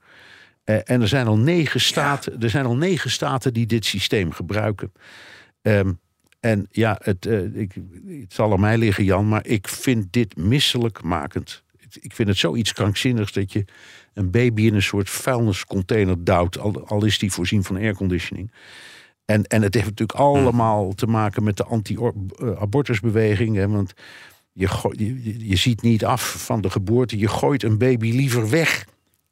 Uh, 0.65 0.75
en 0.83 1.01
er 1.01 1.07
zijn, 1.07 1.27
al 1.27 1.37
negen 1.37 1.81
staten, 1.81 2.41
er 2.41 2.49
zijn 2.49 2.65
al 2.65 2.75
negen 2.75 3.11
staten 3.11 3.53
die 3.53 3.65
dit 3.65 3.85
systeem 3.85 4.31
gebruiken. 4.31 4.91
Um, 5.63 5.99
en 6.39 6.67
ja, 6.71 6.99
het, 7.01 7.25
uh, 7.25 7.55
ik, 7.55 7.73
het 8.07 8.33
zal 8.33 8.53
aan 8.53 8.59
mij 8.59 8.77
liggen, 8.77 9.03
Jan, 9.03 9.27
maar 9.27 9.47
ik 9.47 9.67
vind 9.67 10.07
dit 10.09 10.37
misselijkmakend. 10.37 11.63
Ik 11.99 12.13
vind 12.13 12.27
het 12.27 12.37
zoiets 12.37 12.73
krankzinnigs 12.73 13.31
dat 13.31 13.53
je 13.53 13.65
een 14.13 14.31
baby 14.31 14.65
in 14.65 14.73
een 14.73 14.81
soort 14.81 15.09
vuilniscontainer 15.09 16.23
duwt, 16.23 16.57
al, 16.57 16.87
al 16.87 17.05
is 17.05 17.19
die 17.19 17.31
voorzien 17.31 17.63
van 17.63 17.75
airconditioning. 17.75 18.51
En, 19.25 19.43
en 19.43 19.61
het 19.61 19.73
heeft 19.73 19.85
natuurlijk 19.85 20.19
allemaal 20.19 20.93
te 20.93 21.07
maken 21.07 21.43
met 21.43 21.57
de 21.57 21.63
anti-abortusbeweging. 21.63 23.65
Want 23.65 23.93
je, 24.51 24.69
je, 24.91 25.49
je 25.49 25.55
ziet 25.55 25.81
niet 25.81 26.05
af 26.05 26.45
van 26.45 26.61
de 26.61 26.69
geboorte. 26.69 27.17
Je 27.17 27.27
gooit 27.27 27.63
een 27.63 27.77
baby 27.77 28.11
liever 28.11 28.49
weg. 28.49 28.85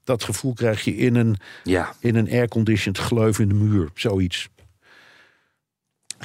Dat 0.04 0.24
gevoel 0.24 0.54
krijg 0.54 0.84
je 0.84 0.96
in 0.96 1.16
een, 1.16 1.38
ja. 1.64 1.94
in 2.00 2.16
een 2.16 2.30
airconditioned 2.30 2.98
gleuf 2.98 3.40
in 3.40 3.48
de 3.48 3.54
muur. 3.54 3.90
Zoiets. 3.94 4.50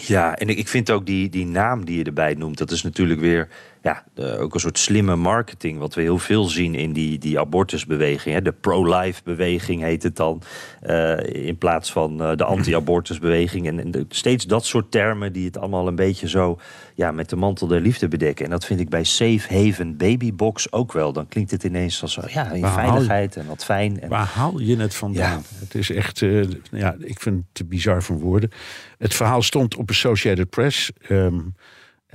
Ja, 0.02 0.36
en 0.36 0.48
ik 0.48 0.68
vind 0.68 0.90
ook 0.90 1.06
die, 1.06 1.28
die 1.28 1.46
naam 1.46 1.84
die 1.84 1.98
je 1.98 2.04
erbij 2.04 2.34
noemt, 2.34 2.58
dat 2.58 2.70
is 2.70 2.82
natuurlijk 2.82 3.20
weer 3.20 3.48
ja, 3.86 4.04
ook 4.38 4.54
een 4.54 4.60
soort 4.60 4.78
slimme 4.78 5.16
marketing. 5.16 5.78
Wat 5.78 5.94
we 5.94 6.00
heel 6.00 6.18
veel 6.18 6.44
zien 6.44 6.74
in 6.74 6.92
die, 6.92 7.18
die 7.18 7.38
abortusbeweging. 7.38 8.34
Hè. 8.34 8.42
De 8.42 8.52
pro-life 8.52 9.20
beweging 9.24 9.82
heet 9.82 10.02
het 10.02 10.16
dan. 10.16 10.42
Uh, 10.86 11.46
in 11.46 11.58
plaats 11.58 11.92
van 11.92 12.22
uh, 12.22 12.36
de 12.36 12.44
anti-abortusbeweging. 12.44 13.66
En, 13.66 13.80
en 13.80 14.06
steeds 14.08 14.44
dat 14.44 14.64
soort 14.64 14.90
termen 14.90 15.32
die 15.32 15.44
het 15.44 15.58
allemaal 15.58 15.86
een 15.86 15.94
beetje 15.94 16.28
zo 16.28 16.58
ja, 16.94 17.12
met 17.12 17.28
de 17.28 17.36
mantel 17.36 17.66
der 17.66 17.80
liefde 17.80 18.08
bedekken. 18.08 18.44
En 18.44 18.50
dat 18.50 18.64
vind 18.64 18.80
ik 18.80 18.88
bij 18.88 19.04
Safe 19.04 19.54
Haven 19.54 19.96
Babybox 19.96 20.72
ook 20.72 20.92
wel. 20.92 21.12
Dan 21.12 21.28
klinkt 21.28 21.50
het 21.50 21.64
ineens 21.64 22.02
als 22.02 22.18
ja, 22.28 22.50
in 22.50 22.66
veiligheid 22.66 23.36
en 23.36 23.46
wat 23.46 23.64
fijn. 23.64 24.00
En... 24.00 24.08
Waar 24.08 24.26
haal 24.26 24.60
je 24.60 24.76
het 24.76 24.94
vandaan? 24.94 25.42
Ja. 25.50 25.58
Het 25.58 25.74
is 25.74 25.90
echt, 25.90 26.20
uh, 26.20 26.44
ja, 26.70 26.96
ik 26.98 27.20
vind 27.20 27.36
het 27.36 27.46
te 27.52 27.64
bizar 27.64 28.02
van 28.02 28.18
woorden. 28.18 28.50
Het 28.98 29.14
verhaal 29.14 29.42
stond 29.42 29.76
op 29.76 29.90
Associated 29.90 30.50
Press. 30.50 30.90
Um, 31.08 31.54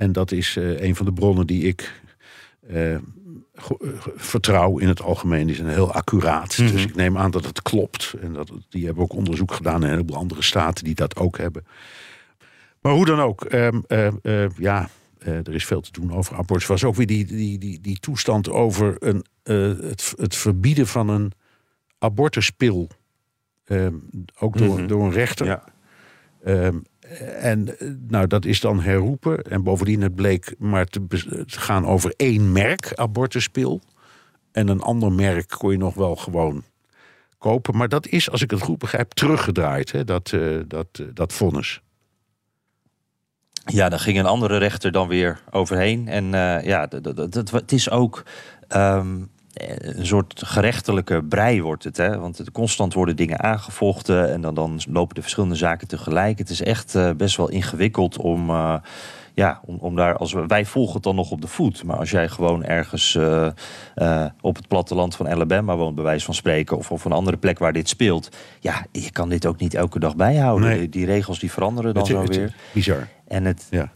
en 0.02 0.12
dat 0.12 0.32
is 0.32 0.56
uh, 0.56 0.80
een 0.80 0.96
van 0.96 1.06
de 1.06 1.12
bronnen 1.12 1.46
die 1.46 1.62
ik 1.62 2.00
uh, 2.70 2.96
vertrouw 4.16 4.78
in 4.78 4.88
het 4.88 5.02
algemeen. 5.02 5.46
Die 5.46 5.56
zijn 5.56 5.68
heel 5.68 5.92
accuraat. 5.92 6.58
Mm 6.58 6.64
-hmm. 6.66 6.74
Dus 6.74 6.84
ik 6.84 6.94
neem 6.94 7.18
aan 7.18 7.30
dat 7.30 7.44
het 7.44 7.62
klopt. 7.62 8.14
En 8.20 8.32
dat, 8.32 8.52
die 8.68 8.84
hebben 8.84 9.02
ook 9.02 9.12
onderzoek 9.12 9.52
gedaan 9.52 9.76
in 9.76 9.82
een 9.82 9.88
heleboel 9.88 10.16
andere 10.16 10.42
staten 10.42 10.84
die 10.84 10.94
dat 10.94 11.16
ook 11.16 11.38
hebben. 11.38 11.66
Maar 12.80 12.92
hoe 12.92 13.04
dan 13.04 13.20
ook, 13.20 13.44
ehm, 13.44 13.80
ehm, 13.86 14.14
ehm, 14.22 14.50
ja, 14.56 14.88
eh, 15.18 15.34
er 15.34 15.54
is 15.54 15.64
veel 15.64 15.80
te 15.80 15.92
doen 15.92 16.12
over 16.12 16.36
abortus. 16.36 16.66
was 16.66 16.84
ook 16.84 16.94
weer 16.94 17.06
die, 17.06 17.24
die, 17.24 17.58
die, 17.58 17.80
die 17.80 17.98
toestand 18.00 18.50
over 18.50 18.96
een, 18.98 19.24
eh, 19.42 19.56
het, 19.88 20.14
het 20.16 20.36
verbieden 20.36 20.86
van 20.86 21.08
een 21.08 21.32
abortuspil. 21.98 22.88
Ook 24.38 24.58
door, 24.58 24.78
Mhm. 24.78 24.86
door 24.86 25.04
een 25.04 25.12
rechter. 25.12 25.46
Ja. 25.46 25.64
En 27.20 27.78
eh, 27.78 27.88
nou, 28.08 28.26
dat 28.26 28.44
is 28.44 28.60
dan 28.60 28.80
herroepen. 28.80 29.42
En 29.42 29.62
bovendien, 29.62 30.00
het 30.00 30.14
bleek 30.14 30.54
maar 30.58 30.86
te, 30.86 31.00
gaan 31.46 31.86
over 31.86 32.14
één 32.16 32.52
merk 32.52 32.92
abortuspil. 32.94 33.80
En 34.52 34.68
een 34.68 34.80
ander 34.80 35.12
merk 35.12 35.54
kon 35.58 35.70
je 35.70 35.78
nog 35.78 35.94
wel 35.94 36.16
gewoon 36.16 36.64
kopen. 37.42 37.76
Maar 37.76 37.88
dat 37.88 38.06
is, 38.06 38.30
als 38.30 38.42
ik 38.42 38.50
het 38.50 38.60
goed 38.60 38.78
begrijp, 38.78 39.10
teruggedraaid. 39.10 39.92
Hè, 39.92 40.04
dat, 40.04 40.32
eh, 40.32 40.40
dat, 40.66 40.86
eh, 40.92 41.06
dat 41.14 41.32
vonnis. 41.32 41.80
Ja, 43.64 43.88
daar 43.88 43.98
ging 43.98 44.18
een 44.18 44.26
andere 44.26 44.56
rechter 44.56 44.92
dan 44.92 45.08
weer 45.08 45.40
overheen. 45.50 46.08
En 46.08 46.34
eh, 46.34 46.64
ja, 46.64 46.88
het 47.50 47.72
is 47.72 47.90
ook 47.90 48.22
ehm, 48.68 49.20
een 49.78 50.06
soort 50.06 50.42
gerechtelijke 50.46 51.22
brei 51.24 51.62
wordt 51.62 51.84
het. 51.84 51.96
Hè? 51.96 52.18
Want 52.18 52.38
het, 52.38 52.50
constant 52.52 52.94
worden 52.94 53.16
dingen 53.16 53.40
aangevochten 53.42 54.32
en 54.32 54.40
dan, 54.40 54.54
dan 54.54 54.80
lopen 54.88 55.14
de 55.14 55.20
verschillende 55.22 55.54
zaken 55.54 55.88
tegelijk. 55.88 56.38
Het 56.38 56.50
is 56.50 56.62
echt 56.62 56.94
eh, 56.94 57.10
best 57.16 57.36
wel 57.36 57.48
ingewikkeld 57.48 58.16
om... 58.18 58.50
eh, 58.50 58.74
ja, 59.34 59.60
om, 59.64 59.76
om 59.80 59.96
daar, 59.96 60.16
als 60.16 60.32
we, 60.32 60.46
wij 60.46 60.64
volgen 60.64 60.94
het 60.94 61.02
dan 61.02 61.14
nog 61.14 61.30
op 61.30 61.40
de 61.40 61.46
voet. 61.46 61.84
Maar 61.84 61.96
als 61.96 62.10
jij 62.10 62.28
gewoon 62.28 62.64
ergens 62.64 63.14
eh, 63.14 63.46
eh, 63.94 64.24
op 64.40 64.56
het 64.56 64.68
platteland 64.68 65.16
van 65.16 65.28
Alabama 65.28 65.76
woont, 65.76 65.94
bij 65.94 66.04
wijze 66.04 66.24
van 66.24 66.34
spreken, 66.34 66.76
of 66.76 66.90
op 66.90 67.04
een 67.04 67.12
andere 67.12 67.36
plek 67.36 67.58
waar 67.58 67.72
dit 67.72 67.88
speelt, 67.88 68.28
ja, 68.60 68.84
je 68.92 69.10
kan 69.10 69.28
dit 69.28 69.46
ook 69.46 69.58
niet 69.60 69.74
elke 69.74 69.98
dag 69.98 70.16
bijhouden. 70.16 70.68
Nee. 70.68 70.78
Die, 70.78 70.88
die 70.88 71.06
regels 71.06 71.38
die 71.38 71.52
veranderen 71.52 71.94
dan 71.94 72.02
Het- 72.02 72.12
zo 72.12 72.22
het- 72.22 72.36
weer. 72.36 72.54
Bizar. 72.72 73.08
En 73.28 73.44
het, 73.44 73.66
Ja. 73.70 73.90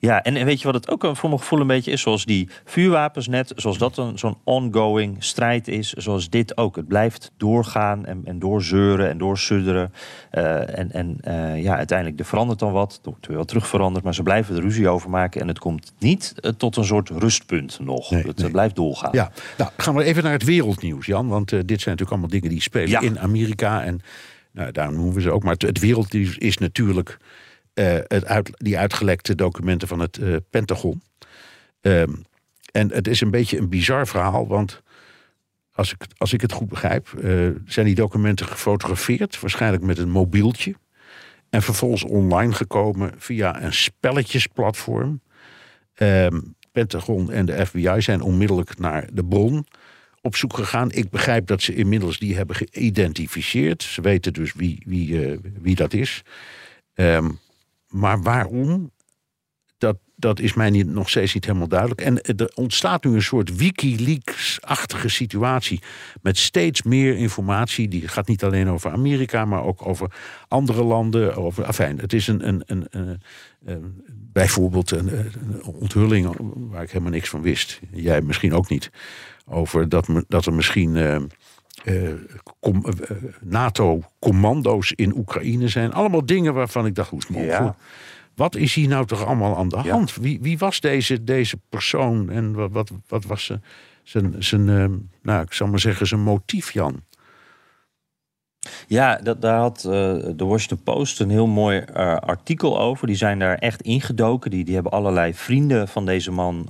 Ja, 0.00 0.22
en, 0.22 0.36
en 0.36 0.44
weet 0.46 0.58
je 0.60 0.64
wat 0.64 0.74
het 0.74 0.90
ook 0.90 1.02
een- 1.04 1.16
voor 1.16 1.28
mijn 1.28 1.40
gevoel 1.40 1.60
een 1.60 1.66
beetje 1.66 1.90
is? 1.90 2.00
Zoals 2.00 2.24
die 2.24 2.48
vuurwapens 2.64 3.28
net, 3.28 3.52
zoals 3.56 3.78
dat 3.78 3.96
een, 3.96 4.18
zo'n 4.18 4.36
ongoing 4.44 5.16
strijd 5.24 5.68
is, 5.68 5.92
zoals 5.92 6.30
dit 6.30 6.56
ook. 6.56 6.76
Het 6.76 6.88
blijft 6.88 7.32
doorgaan 7.36 8.06
en, 8.06 8.20
en 8.24 8.38
doorzeuren 8.38 9.08
en 9.08 9.18
doorsudderen. 9.18 9.92
Eh, 10.30 10.78
en 10.78 10.92
en 10.92 11.16
eh, 11.20 11.62
ja, 11.62 11.76
uiteindelijk 11.76 12.18
er 12.18 12.24
verandert 12.26 12.58
dan 12.58 12.72
wat. 12.72 13.00
Er 13.04 13.10
wordt 13.10 13.26
weer 13.26 13.36
wat 13.36 13.48
terug 13.48 13.66
veranderd, 13.68 14.04
maar 14.04 14.14
ze 14.14 14.22
blijven 14.22 14.56
er 14.56 14.62
ruzie 14.62 14.88
over 14.88 15.10
maken. 15.10 15.40
En 15.40 15.48
het 15.48 15.58
komt 15.58 15.92
niet 15.98 16.34
eh, 16.40 16.50
tot 16.50 16.76
een 16.76 16.84
soort 16.84 17.08
rustpunt 17.08 17.78
nog. 17.80 18.10
Nee, 18.10 18.22
het 18.22 18.36
eh, 18.36 18.42
nee. 18.42 18.50
blijft 18.52 18.76
doorgaan. 18.76 19.10
Ja, 19.12 19.30
nou 19.58 19.70
gaan 19.76 19.94
we 19.94 20.04
even 20.04 20.22
naar 20.22 20.32
het 20.32 20.44
wereldnieuws, 20.44 21.06
Jan. 21.06 21.28
Want 21.28 21.52
eh, 21.52 21.58
dit 21.58 21.80
zijn 21.80 21.96
natuurlijk 21.96 22.10
allemaal 22.10 22.28
dingen 22.28 22.48
die 22.50 22.60
spelen 22.62 22.88
Ja. 22.88 23.00
in 23.00 23.18
Amerika. 23.18 23.84
En 23.84 24.00
nou, 24.52 24.72
daarom 24.72 24.94
noemen 24.94 25.14
we 25.14 25.20
ze 25.20 25.30
ook. 25.30 25.42
Maar 25.42 25.52
het, 25.52 25.62
het 25.62 25.78
wereldnieuws 25.78 26.36
is 26.38 26.58
natuurlijk 26.58 27.18
eh, 27.20 27.26
het 27.84 28.24
uit, 28.24 28.50
die 28.52 28.78
uitgelekte 28.78 29.34
documenten 29.34 29.88
van 29.88 29.98
het 29.98 30.18
eh, 30.18 30.36
Pentagon. 30.50 31.02
Ehm, 31.80 32.12
en 32.72 32.92
het 32.92 33.08
is 33.08 33.20
een 33.20 33.30
beetje 33.30 33.58
een 33.58 33.68
bizar 33.68 34.06
verhaal, 34.06 34.46
want 34.46 34.82
als 35.72 35.92
ik, 35.92 36.06
als 36.16 36.32
ik 36.32 36.40
het 36.40 36.52
goed 36.52 36.68
begrijp, 36.68 37.08
eh, 37.22 37.48
zijn 37.66 37.86
die 37.86 37.94
documenten 37.94 38.46
gefotografeerd, 38.46 39.40
waarschijnlijk 39.40 39.82
met 39.82 39.98
een 39.98 40.10
mobieltje. 40.10 40.74
En 41.50 41.62
vervolgens 41.62 42.04
online 42.04 42.52
gekomen 42.52 43.12
via 43.16 43.62
een 43.62 43.72
spelletjesplatform. 43.72 45.20
Ehm, 45.94 46.40
Pentagon 46.72 47.30
en 47.30 47.46
de 47.46 47.66
FBI 47.66 48.00
zijn 48.00 48.22
onmiddellijk 48.22 48.78
naar 48.78 49.08
de 49.12 49.24
bron 49.24 49.66
op 50.20 50.36
zoek 50.36 50.54
gegaan. 50.54 50.90
Ik 50.92 51.10
begrijp 51.10 51.46
dat 51.46 51.62
ze 51.62 51.74
inmiddels 51.74 52.18
die 52.18 52.36
hebben 52.36 52.56
geïdentificeerd. 52.56 53.82
Ze 53.82 54.00
weten 54.00 54.32
dus 54.32 54.52
wie, 54.52 54.82
wie, 54.86 55.26
eh, 55.26 55.38
wie 55.60 55.74
dat 55.74 55.92
is. 55.92 56.22
Ehm, 56.94 57.30
maar 57.88 58.22
waarom? 58.22 58.90
Dat, 59.78 59.98
dat 60.16 60.40
is 60.40 60.54
mij 60.54 60.70
niet, 60.70 60.86
nog 60.86 61.08
steeds 61.08 61.34
niet 61.34 61.44
helemaal 61.44 61.68
duidelijk. 61.68 62.00
En 62.00 62.22
er 62.22 62.52
ontstaat 62.54 63.04
nu 63.04 63.14
een 63.14 63.22
soort 63.22 63.56
Wikileaks-achtige 63.56 65.08
situatie. 65.08 65.82
Met 66.22 66.38
steeds 66.38 66.82
meer 66.82 67.16
informatie. 67.16 67.88
Die 67.88 68.08
gaat 68.08 68.28
niet 68.28 68.44
alleen 68.44 68.68
over 68.68 68.90
Amerika, 68.90 69.44
maar 69.44 69.62
ook 69.62 69.86
over 69.86 70.12
andere 70.48 70.82
landen. 70.82 71.36
Over, 71.36 71.64
afijn, 71.64 71.98
het 71.98 72.12
is 72.12 72.26
een, 72.26 72.48
een, 72.48 72.86
een, 72.90 73.20
bijvoorbeeld 74.14 74.90
een, 74.90 75.32
onthulling 75.64 76.36
waar 76.54 76.82
ik 76.82 76.90
helemaal 76.90 77.12
niks 77.12 77.28
van 77.28 77.42
wist. 77.42 77.80
Jij 77.90 78.20
misschien 78.20 78.54
ook 78.54 78.68
niet. 78.68 78.90
Over 79.46 79.88
dat, 79.88 80.08
dat 80.28 80.46
er 80.46 80.54
misschien. 80.54 80.96
Eh, 81.84 82.10
eh, 82.10 82.18
com- 82.60 82.84
eh, 82.84 83.16
NATO-commando's 83.40 84.92
in 84.92 85.16
Oekraïne 85.16 85.68
zijn. 85.68 85.92
Allemaal 85.92 86.26
dingen 86.26 86.54
waarvan 86.54 86.86
ik 86.86 86.94
dacht, 86.94 87.10
hoe 87.10 87.18
is 87.18 87.26
het 87.26 87.36
mogelijk? 87.36 87.60
Ja. 87.60 87.76
Wat 88.34 88.54
is 88.56 88.74
hier 88.74 88.88
nou 88.88 89.06
toch 89.06 89.26
allemaal 89.26 89.56
aan 89.56 89.68
de 89.68 89.80
Ja. 89.82 89.90
hand? 89.92 90.16
Wie, 90.16 90.38
wie 90.40 90.58
was 90.58 90.80
deze, 90.80 91.24
deze 91.24 91.58
persoon 91.68 92.30
en 92.30 92.52
wat, 92.52 92.70
wat, 92.72 92.90
wat 93.08 93.24
was 93.24 93.44
zijn, 93.44 93.62
zijn, 94.02 94.34
zijn 94.38 94.68
eh, 94.68 94.84
nou, 95.22 95.42
ik 95.42 95.52
zal 95.52 95.66
maar 95.66 95.80
zeggen, 95.80 96.06
zijn 96.06 96.20
motief, 96.22 96.72
Jan? 96.72 97.06
Ja, 98.86 99.16
dat, 99.16 99.40
daar 99.40 99.58
had 99.58 99.78
eh, 99.84 99.90
de 100.36 100.44
Washington 100.44 100.82
Post 100.82 101.20
een 101.20 101.30
heel 101.30 101.46
mooi 101.46 101.84
artikel 102.20 102.80
over. 102.80 103.06
Die 103.06 103.16
zijn 103.16 103.38
daar 103.38 103.54
echt 103.58 103.82
ingedoken. 103.82 104.50
Die, 104.50 104.64
die 104.64 104.74
hebben 104.74 104.92
allerlei 104.92 105.34
vrienden 105.34 105.88
van 105.88 106.06
deze 106.06 106.30
man, 106.30 106.68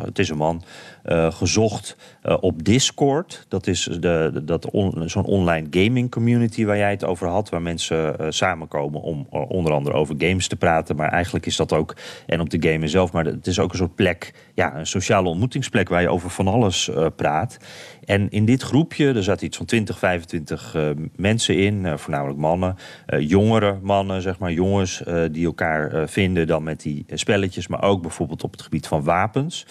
het 0.00 0.18
is 0.18 0.28
een 0.28 0.36
man, 0.36 0.62
eh, 1.06 1.32
gezocht 1.32 1.96
eh, 2.22 2.36
op 2.40 2.64
Discord. 2.64 3.46
Dat 3.48 3.66
is 3.66 3.88
de, 4.00 4.40
dat 4.44 4.70
on- 4.70 5.08
zo'n 5.08 5.24
online 5.24 5.66
gaming 5.70 6.10
community 6.10 6.64
waar 6.64 6.76
jij 6.76 6.90
het 6.90 7.04
over 7.04 7.28
had. 7.28 7.48
Waar 7.48 7.62
mensen 7.62 8.18
eh, 8.18 8.26
samenkomen 8.28 9.00
om 9.00 9.26
onder 9.30 9.72
andere 9.72 9.96
over 9.96 10.14
games 10.18 10.48
te 10.48 10.56
praten. 10.56 10.96
Maar 10.96 11.08
eigenlijk 11.08 11.46
is 11.46 11.56
dat 11.56 11.72
ook, 11.72 11.96
en 12.26 12.40
op 12.40 12.50
de 12.50 12.70
gamen 12.70 12.88
zelf, 12.88 13.12
maar 13.12 13.24
het 13.24 13.46
is 13.46 13.58
ook 13.58 13.72
een 13.72 13.78
soort 13.78 13.94
plek, 13.94 14.34
ja, 14.54 14.76
een 14.76 14.86
sociale 14.86 15.28
ontmoetingsplek 15.28 15.88
waar 15.88 16.02
je 16.02 16.08
over 16.08 16.30
van 16.30 16.48
alles 16.48 16.90
praat. 17.16 17.58
En 18.04 18.30
in 18.30 18.44
dit 18.44 18.62
groepje, 18.62 19.12
er 19.12 19.22
zaten 19.22 19.46
iets 19.46 19.56
van 19.56 19.66
20, 19.66 19.98
25 19.98 20.74
eh, 20.74 20.90
mensen 21.16 21.56
in, 21.58 21.98
voornamelijk 21.98 22.38
mannen, 22.38 22.76
jongere 23.18 23.78
mannen, 23.82 24.22
zeg 24.22 24.38
maar, 24.38 24.52
jongens 24.52 25.02
die 25.32 25.46
elkaar 25.46 26.08
vinden 26.08 26.46
dan 26.46 26.62
met 26.62 26.80
die 26.80 27.04
spelletjes, 27.08 27.66
maar 27.66 27.82
ook 27.82 28.02
bijvoorbeeld 28.02 28.44
op 28.44 28.52
het 28.52 28.62
gebied 28.62 28.86
van 28.86 29.02
wapens. 29.02 29.66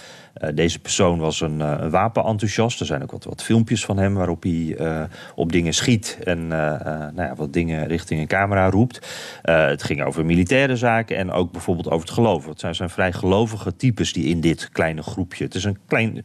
Deze 0.54 0.80
persoon 0.80 1.20
was 1.26 1.42
een, 1.42 1.62
eh, 1.62 1.76
een 1.80 1.90
wapenenthousiast. 1.90 2.80
Er 2.80 2.86
zijn 2.86 3.04
ook 3.04 3.12
wat, 3.12 3.24
wat 3.24 3.44
filmpjes 3.44 3.86
van 3.86 3.98
hem 3.98 4.14
waarop 4.14 4.44
hij 4.44 4.76
eh, 4.78 5.04
op 5.36 5.52
dingen 5.52 5.74
schiet 5.74 6.18
en 6.24 6.40
eh, 6.40 6.80
nou 6.90 7.22
ja, 7.22 7.36
wat 7.36 7.54
dingen 7.54 7.88
richting 7.88 8.20
een 8.20 8.28
camera 8.28 8.70
roept. 8.70 9.08
Het 9.42 9.84
ging 9.84 10.04
over 10.04 10.26
militaire 10.26 10.76
zaken 10.76 11.18
en 11.18 11.32
ook 11.32 11.52
bijvoorbeeld 11.52 11.90
over 11.90 12.06
het 12.06 12.16
geloof. 12.16 12.46
Het 12.46 12.60
zijn, 12.60 12.76
zijn 12.76 12.90
vrij 12.90 13.14
gelovige 13.14 13.76
types 13.76 14.14
die 14.14 14.26
in 14.26 14.42
dit 14.42 14.70
kleine 14.72 15.02
groepje. 15.02 15.44
Het 15.44 15.56
is 15.56 15.64
een 15.64 15.78
klein 15.88 16.24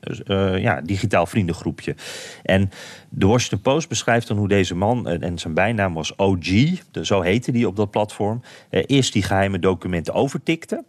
ja, 0.61 0.81
digitaal 0.81 1.27
vriendengroepje. 1.27 1.95
En 2.43 2.71
de 3.09 3.27
Washington 3.27 3.61
Post 3.61 3.89
beschrijft 3.89 4.29
dan 4.29 4.37
hoe 4.37 4.49
deze 4.49 4.75
man, 4.75 5.09
en, 5.09 5.39
zijn 5.39 5.55
bijnaam 5.55 5.95
was 5.95 6.17
OG, 6.17 6.47
zo 7.03 7.21
heette 7.21 7.53
die 7.53 7.67
op 7.67 7.77
dat 7.77 7.91
platform, 7.91 8.43
eerst 8.71 9.13
die 9.13 9.23
geheime 9.23 9.59
documenten 9.59 10.15
overtikte. 10.15 10.85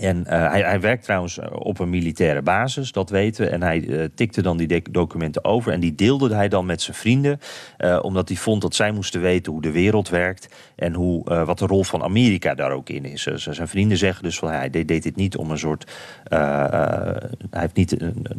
En 0.00 0.26
eh, 0.26 0.50
hij, 0.50 0.60
hij 0.60 0.80
werkt 0.80 1.04
trouwens 1.04 1.38
eh, 1.38 1.46
op 1.52 1.78
een 1.78 1.90
militaire 1.90 2.42
basis, 2.42 2.92
dat 2.92 3.10
weten 3.10 3.44
we. 3.44 3.50
En 3.50 3.62
hij 3.62 3.88
eh, 3.88 4.04
tikte 4.14 4.42
dan 4.42 4.56
die 4.56 4.82
documenten 4.90 5.44
over. 5.44 5.72
En 5.72 5.80
die 5.80 5.94
deelde 5.94 6.34
hij 6.34 6.48
dan 6.48 6.66
met 6.66 6.82
zijn 6.82 6.96
vrienden. 6.96 7.40
omdat 8.02 8.28
hij 8.28 8.36
vond 8.36 8.62
dat 8.62 8.74
zij 8.74 8.92
moesten 8.92 9.20
weten 9.20 9.52
hoe 9.52 9.62
de 9.62 9.70
wereld 9.70 10.08
werkt. 10.08 10.48
En 10.76 10.94
hoe, 10.94 11.44
wat 11.44 11.58
de 11.58 11.66
rol 11.66 11.84
van 11.84 12.02
Amerika 12.02 12.54
daar 12.54 12.70
ook 12.70 12.88
in 12.88 13.04
is. 13.04 13.22
Zijn 13.22 13.68
vrienden 13.68 13.98
zeggen 13.98 14.22
dus 14.22 14.38
van 14.38 14.50
hij 14.50 14.70
deed, 14.70 14.88
deed 14.88 15.02
dit 15.02 15.16
niet 15.16 15.36
om 15.36 15.50
een 15.50 15.58
soort. 15.58 15.92
hij 16.28 17.30
heeft 17.50 17.76
niet 17.76 17.90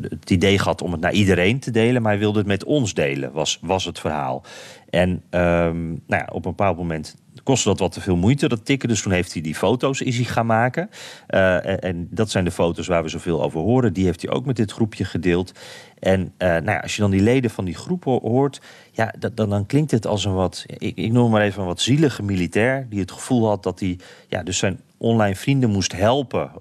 het 0.02 0.30
idee 0.30 0.60
gehad 0.60 0.82
om 0.82 0.92
het 0.92 1.02
naar 1.02 1.14
iedereen 1.14 1.60
te 1.60 1.72
delen. 1.72 2.02
Maar 2.02 2.12
hij 2.12 2.22
wilde 2.22 2.38
het 2.38 2.48
met 2.48 2.64
ons 2.64 2.94
delen, 2.94 3.32
was, 3.32 3.60
was 3.62 3.86
het 3.86 4.00
verhaal. 4.00 4.44
En 4.90 5.24
ehm, 5.30 5.88
nou 5.88 5.98
ja, 6.08 6.28
op 6.32 6.46
een 6.46 6.52
bepaald 6.52 6.78
moment 6.78 7.16
kostte 7.48 7.70
dat 7.70 7.80
wat 7.80 7.92
te 7.92 8.02
veel 8.02 8.16
moeite, 8.16 8.48
dat 8.48 8.66
tikken. 8.66 8.90
Dus 8.90 9.02
toen 9.02 9.12
heeft 9.12 9.34
hij 9.34 9.42
die 9.42 9.56
foto's 9.56 10.02
is 10.02 10.16
hij 10.16 10.26
gaan 10.26 10.46
maken. 10.46 10.90
Eh, 11.28 11.66
en, 11.66 11.80
en 11.80 12.08
dat 12.12 12.30
zijn 12.30 12.44
de 12.44 12.52
foto's 12.52 12.88
waar 12.88 13.04
we 13.04 13.10
zoveel 13.10 13.44
over 13.44 13.60
horen. 13.60 13.94
Die 13.94 14.06
heeft 14.06 14.22
hij 14.22 14.32
ook 14.32 14.46
met 14.46 14.56
dit 14.56 14.72
groepje 14.72 15.06
gedeeld. 15.06 15.52
En 16.00 16.34
eh, 16.38 16.48
nou 16.48 16.72
ja, 16.72 16.80
als 16.80 16.96
je 16.96 17.02
dan 17.02 17.12
die 17.12 17.22
leden 17.22 17.50
van 17.50 17.66
die 17.66 17.76
groep 17.76 18.04
ho- 18.04 18.20
hoort... 18.22 18.62
ja, 18.92 19.14
dan, 19.34 19.50
dan 19.50 19.66
klinkt 19.66 19.92
het 19.92 20.08
als 20.08 20.26
een 20.26 20.34
wat... 20.34 20.66
Ik, 20.78 21.12
noem 21.12 21.32
maar 21.32 21.42
even 21.42 21.62
een 21.62 21.68
wat 21.68 21.82
zielige 21.82 22.24
militair... 22.24 22.88
die 22.90 23.00
het 23.00 23.12
gevoel 23.12 23.48
had 23.48 23.64
dat 23.64 23.80
hij 23.80 24.00
ja, 24.28 24.44
dus 24.44 24.58
zijn 24.58 24.80
online 24.98 25.36
vrienden 25.36 25.70
moest 25.70 25.92
helpen. 25.92 26.52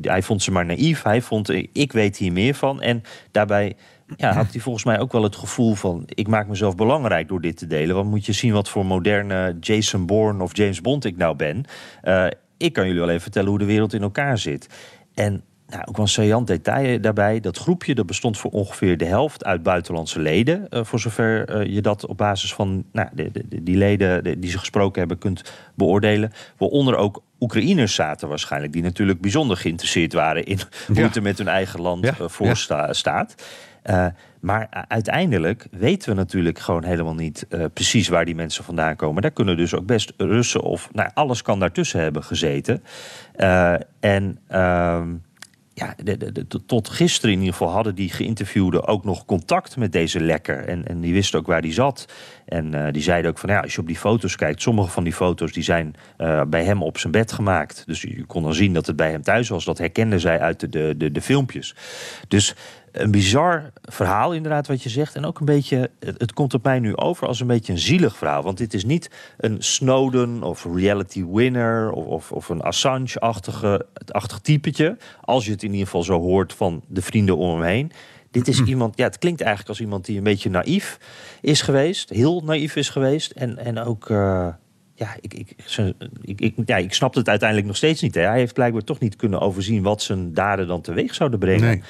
Hij 0.00 0.22
vond 0.22 0.42
ze 0.42 0.50
maar 0.50 0.66
naïef. 0.66 1.02
Hij 1.02 1.22
vond, 1.22 1.48
eh, 1.48 1.66
ik 1.72 1.92
weet 1.92 2.16
hier 2.16 2.32
meer 2.32 2.54
van. 2.54 2.82
En 2.82 3.02
daarbij 3.30 3.76
ja, 4.16 4.32
had 4.32 4.52
hij 4.52 4.60
volgens 4.60 4.84
mij 4.84 5.00
ook 5.00 5.12
wel 5.12 5.22
het 5.22 5.36
gevoel 5.36 5.74
van... 5.74 6.02
ik 6.06 6.28
maak 6.28 6.48
mezelf 6.48 6.74
belangrijk 6.74 7.28
door 7.28 7.40
dit 7.40 7.56
te 7.56 7.66
delen. 7.66 7.94
Want 7.96 8.10
moet 8.10 8.26
je 8.26 8.32
zien 8.32 8.52
wat 8.52 8.68
voor 8.68 8.86
moderne 8.86 9.56
Jason 9.60 10.06
Bourne 10.06 10.42
of 10.42 10.56
James 10.56 10.80
Bond 10.80 11.04
ik 11.04 11.16
nou 11.16 11.36
ben. 11.36 11.64
Eh, 12.02 12.26
ik 12.56 12.72
kan 12.72 12.84
jullie 12.86 13.00
wel 13.00 13.08
even 13.08 13.22
vertellen 13.22 13.48
hoe 13.48 13.58
de 13.58 13.64
wereld 13.64 13.92
in 13.92 14.02
elkaar 14.02 14.38
zit. 14.38 14.68
En 15.14 15.42
nou, 15.68 15.82
ook 15.86 15.96
wel 15.96 16.04
een 16.04 16.10
saillant 16.10 16.46
detail 16.46 17.00
daarbij. 17.00 17.40
Dat 17.40 17.58
groepje 17.58 17.94
dat 17.94 18.06
bestond 18.06 18.38
voor 18.38 18.50
ongeveer 18.50 18.96
de 18.96 19.04
helft 19.04 19.44
uit 19.44 19.62
buitenlandse 19.62 20.20
leden. 20.20 20.68
eh, 20.68 20.84
voor 20.84 21.00
zover 21.00 21.48
eh, 21.48 21.72
je 21.74 21.80
dat 21.82 22.06
op 22.06 22.16
basis 22.16 22.54
van 22.54 22.84
nou, 22.92 23.08
de, 23.12 23.30
de- 23.32 23.62
die 23.62 23.76
leden 23.76 24.24
de- 24.24 24.38
die 24.38 24.50
ze 24.50 24.58
gesproken 24.58 24.98
hebben 24.98 25.18
kunt 25.18 25.52
beoordelen. 25.74 26.32
Waaronder 26.56 26.96
ook 26.96 27.22
Oekraïners 27.40 27.94
zaten 27.94 28.28
waarschijnlijk, 28.28 28.72
die 28.72 28.82
natuurlijk 28.82 29.20
bijzonder 29.20 29.56
geïnteresseerd 29.56 30.12
waren 30.12 30.44
in 30.44 30.58
hoe 30.86 30.98
het 31.02 31.16
er 31.16 31.22
met 31.22 31.38
hun 31.38 31.48
eigen 31.48 31.80
land 31.80 32.04
Ja, 32.04 32.14
voor 32.28 32.56
sta- 32.56 32.92
staat. 32.92 33.34
Eh, 33.86 34.06
maar 34.40 34.84
uiteindelijk 34.88 35.66
weten 35.70 36.08
we 36.08 36.14
natuurlijk 36.14 36.58
gewoon 36.58 36.84
helemaal 36.84 37.14
niet 37.14 37.46
eh, 37.48 37.64
precies 37.72 38.08
waar 38.08 38.24
die 38.24 38.34
mensen 38.34 38.64
vandaan 38.64 38.96
komen. 38.96 39.22
Daar 39.22 39.30
kunnen 39.30 39.56
dus 39.56 39.74
ook 39.74 39.86
best 39.86 40.12
Russen 40.16 40.60
of 40.60 40.88
nou, 40.92 41.10
alles 41.14 41.42
kan 41.42 41.58
daartussen 41.58 42.00
hebben 42.00 42.24
gezeten. 42.24 42.82
Eh, 43.32 43.74
en 44.00 44.38
ehm, 44.48 45.14
ja, 45.74 45.94
tot 46.66 46.88
gisteren 46.88 47.34
in 47.34 47.38
ieder 47.38 47.54
geval 47.54 47.72
hadden 47.72 47.94
die 47.94 48.10
geïnterviewden 48.10 48.86
ook 48.86 49.04
nog 49.04 49.24
contact 49.24 49.76
met 49.76 49.92
deze 49.92 50.20
lekker. 50.20 50.64
En, 50.68 50.86
en 50.86 51.00
die 51.00 51.12
wisten 51.12 51.38
ook 51.38 51.46
waar 51.46 51.62
die 51.62 51.72
zat. 51.72 52.08
En 52.46 52.92
die 52.92 53.02
zeiden 53.02 53.30
ook 53.30 53.38
van 53.38 53.48
ja, 53.48 53.60
als 53.60 53.74
je 53.74 53.80
op 53.80 53.86
die 53.86 53.96
foto's 53.96 54.36
kijkt, 54.36 54.62
sommige 54.62 54.90
van 54.90 55.04
die 55.04 55.12
foto's 55.12 55.52
die 55.52 55.62
zijn 55.62 55.94
bij 56.48 56.64
hem 56.64 56.82
op 56.82 56.98
zijn 56.98 57.12
bed 57.12 57.32
gemaakt. 57.32 57.82
Dus 57.86 58.02
je 58.02 58.24
kon 58.24 58.42
dan 58.42 58.54
zien 58.54 58.72
dat 58.72 58.86
het 58.86 58.96
bij 58.96 59.10
hem 59.10 59.22
thuis 59.22 59.48
was. 59.48 59.64
Dat 59.64 59.78
herkenden 59.78 60.20
zij 60.20 60.40
uit 60.40 60.72
de, 60.72 60.96
de, 60.96 61.12
de 61.12 61.22
filmpjes. 61.22 61.74
Dus 62.28 62.54
een 62.96 63.10
bizar 63.10 63.70
verhaal 63.82 64.34
inderdaad 64.34 64.66
wat 64.66 64.82
je 64.82 64.88
zegt. 64.88 65.14
En 65.14 65.24
ook 65.24 65.38
een 65.38 65.46
beetje, 65.46 65.90
het, 65.98 66.32
komt 66.32 66.54
op 66.54 66.62
mij 66.62 66.78
nu 66.78 66.96
over 66.96 67.26
als 67.26 67.40
een 67.40 67.46
beetje 67.46 67.72
een 67.72 67.78
zielig 67.78 68.16
verhaal. 68.16 68.42
Want 68.42 68.58
dit 68.58 68.74
is 68.74 68.84
niet 68.84 69.10
een 69.36 69.56
Snowden 69.58 70.42
of 70.42 70.66
reality 70.74 71.24
winner 71.24 71.90
of, 71.90 72.06
of, 72.06 72.32
of 72.32 72.48
een 72.48 72.62
Assange-achtige 72.62 73.86
achtig 74.06 74.38
typetje. 74.38 74.96
Als 75.20 75.44
je 75.44 75.50
het 75.50 75.62
in 75.62 75.70
ieder 75.70 75.84
geval 75.84 76.02
zo 76.02 76.20
hoort 76.20 76.52
van 76.52 76.82
de 76.88 77.02
vrienden 77.02 77.36
om 77.36 77.50
hem 77.50 77.62
heen. 77.62 77.92
Dit 78.30 78.48
is 78.48 78.62
iemand, 78.62 78.96
ja, 78.96 79.04
het 79.04 79.18
klinkt 79.18 79.40
eigenlijk 79.40 79.70
als 79.70 79.80
iemand 79.80 80.04
die 80.04 80.16
een 80.16 80.24
beetje 80.24 80.50
naïef 80.50 80.98
is 81.40 81.62
geweest. 81.62 82.10
Heel 82.10 82.42
naïef 82.44 82.76
is 82.76 82.88
geweest. 82.88 83.30
En, 83.30 83.58
en 83.58 83.78
ook, 83.78 84.10
eh, 84.10 84.48
ja, 84.94 85.16
ik, 85.20 85.34
ik, 85.34 85.54
ik, 86.22 86.40
ik, 86.40 86.54
ja, 86.64 86.76
ik 86.76 86.94
snap 86.94 87.14
het 87.14 87.28
uiteindelijk 87.28 87.68
nog 87.68 87.76
steeds 87.76 88.02
niet. 88.02 88.14
Hè. 88.14 88.22
Hij 88.22 88.38
heeft 88.38 88.54
blijkbaar 88.54 88.82
toch 88.82 88.98
niet 88.98 89.16
kunnen 89.16 89.40
overzien 89.40 89.82
wat 89.82 90.02
zijn 90.02 90.34
daden 90.34 90.66
dan 90.66 90.80
teweeg 90.80 91.14
zouden 91.14 91.38
brengen. 91.38 91.66
Nee. 91.66 91.82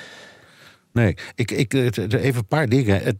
Nee, 0.96 1.16
ik, 1.34 1.50
ik, 1.50 1.72
het- 1.72 2.12
even 2.14 2.38
een 2.38 2.46
paar 2.46 2.68
dingen. 2.68 3.02
Het, 3.02 3.16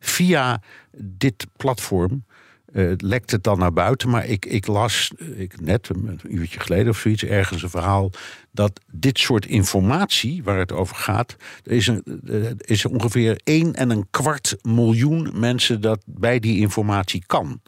via 0.00 0.62
dit 0.96 1.46
platform 1.56 2.24
eh, 2.72 2.90
lekt 2.96 3.30
het 3.30 3.44
dan 3.44 3.58
naar 3.58 3.72
buiten. 3.72 4.08
Maar 4.10 4.26
ik, 4.26 4.46
ik 4.46 4.66
las 4.66 5.12
eh, 5.18 5.40
ik, 5.40 5.60
net 5.60 5.88
een 5.88 6.20
uurtje 6.28 6.60
geleden 6.60 6.88
of 6.88 6.98
zoiets 6.98 7.24
ergens 7.24 7.62
een 7.62 7.70
verhaal. 7.70 8.10
dat 8.50 8.80
dit 8.92 9.18
soort 9.18 9.46
informatie 9.46 10.42
waar 10.42 10.58
het 10.58 10.72
over 10.72 10.96
gaat. 10.96 11.36
Er 11.64 11.72
is, 11.72 11.86
een, 11.86 12.20
er 12.26 12.54
is 12.58 12.84
ongeveer 12.84 13.40
1 13.44 13.74
en 13.74 13.90
een 13.90 14.06
kwart 14.10 14.56
miljoen 14.62 15.30
mensen 15.34 15.80
dat 15.80 16.02
bij 16.06 16.38
die 16.38 16.58
informatie 16.60 17.22
kan. 17.26 17.60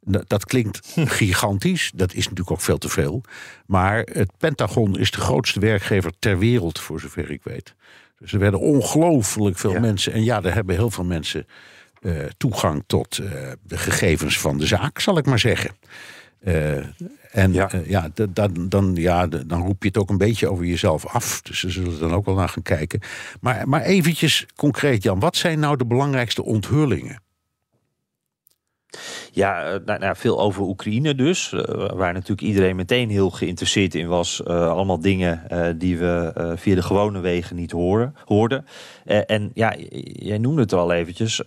Dat, 0.00 0.28
dat 0.28 0.44
klinkt 0.44 0.80
gigantisch. 0.94 1.90
Dat 1.94 2.10
is 2.14 2.22
natuurlijk 2.22 2.50
ook 2.50 2.60
veel 2.60 2.78
te 2.78 2.88
veel. 2.88 3.22
Maar 3.66 3.98
het 4.12 4.30
Pentagon 4.38 4.98
is 4.98 5.10
de 5.10 5.20
grootste 5.20 5.60
werkgever 5.60 6.12
ter 6.18 6.38
wereld, 6.38 6.78
voor 6.80 7.00
zover 7.00 7.30
ik 7.30 7.42
weet. 7.44 7.74
Dus 8.18 8.32
er 8.32 8.38
werden 8.38 8.60
ongelooflijk 8.60 9.58
veel 9.58 9.72
Ja. 9.72 9.80
mensen. 9.80 10.12
En 10.12 10.24
ja, 10.24 10.42
er 10.42 10.54
hebben 10.54 10.74
heel 10.74 10.90
veel 10.90 11.04
mensen 11.04 11.46
eh, 12.00 12.12
toegang 12.36 12.84
tot 12.86 13.18
eh, 13.18 13.30
de 13.62 13.76
gegevens 13.78 14.40
van 14.40 14.58
de 14.58 14.66
zaak, 14.66 14.98
zal 15.00 15.18
ik 15.18 15.26
maar 15.26 15.38
zeggen. 15.38 15.70
Eh, 16.40 16.76
en 17.30 17.52
Ja. 17.52 17.70
ja, 17.86 18.10
dan, 18.30 18.68
dan, 18.68 18.94
ja, 18.94 19.26
dan 19.26 19.62
roep 19.62 19.82
je 19.82 19.88
het 19.88 19.98
ook 19.98 20.10
een 20.10 20.18
beetje 20.18 20.48
over 20.50 20.64
jezelf 20.64 21.06
af. 21.06 21.42
Dus 21.42 21.58
ze 21.58 21.70
zullen 21.70 21.92
er 21.92 21.98
dan 21.98 22.12
ook 22.14 22.24
wel 22.24 22.34
naar 22.34 22.48
gaan 22.48 22.62
kijken. 22.62 23.00
Maar, 23.40 23.68
maar 23.68 23.82
eventjes 23.82 24.46
concreet, 24.56 25.02
Jan. 25.02 25.20
Wat 25.20 25.36
zijn 25.36 25.58
nou 25.58 25.76
de 25.76 25.86
belangrijkste 25.86 26.42
onthullingen? 26.44 27.22
Ja, 29.32 29.64
eh, 29.64 29.80
nou, 29.84 29.98
nou, 29.98 30.16
veel 30.16 30.40
over 30.40 30.62
Oekraïne 30.62 31.14
dus. 31.14 31.52
eh, 31.52 31.60
waar 31.92 32.12
natuurlijk 32.12 32.48
iedereen 32.48 32.76
meteen 32.76 33.10
heel 33.10 33.30
geïnteresseerd 33.30 33.94
in 33.94 34.08
was. 34.08 34.42
Eh, 34.42 34.70
allemaal 34.70 35.00
dingen 35.00 35.42
die 35.78 35.98
we 35.98 36.32
via 36.56 36.74
de 36.74 36.82
gewone 36.82 37.20
wegen 37.20 37.56
niet 37.56 37.70
horen, 37.70 38.14
hoorden. 38.24 38.64
En 39.04 39.50
ja, 39.54 39.74
jij 40.02 40.38
noemde 40.38 40.60
het 40.60 40.72
al 40.72 40.92
eventjes. 40.92 41.42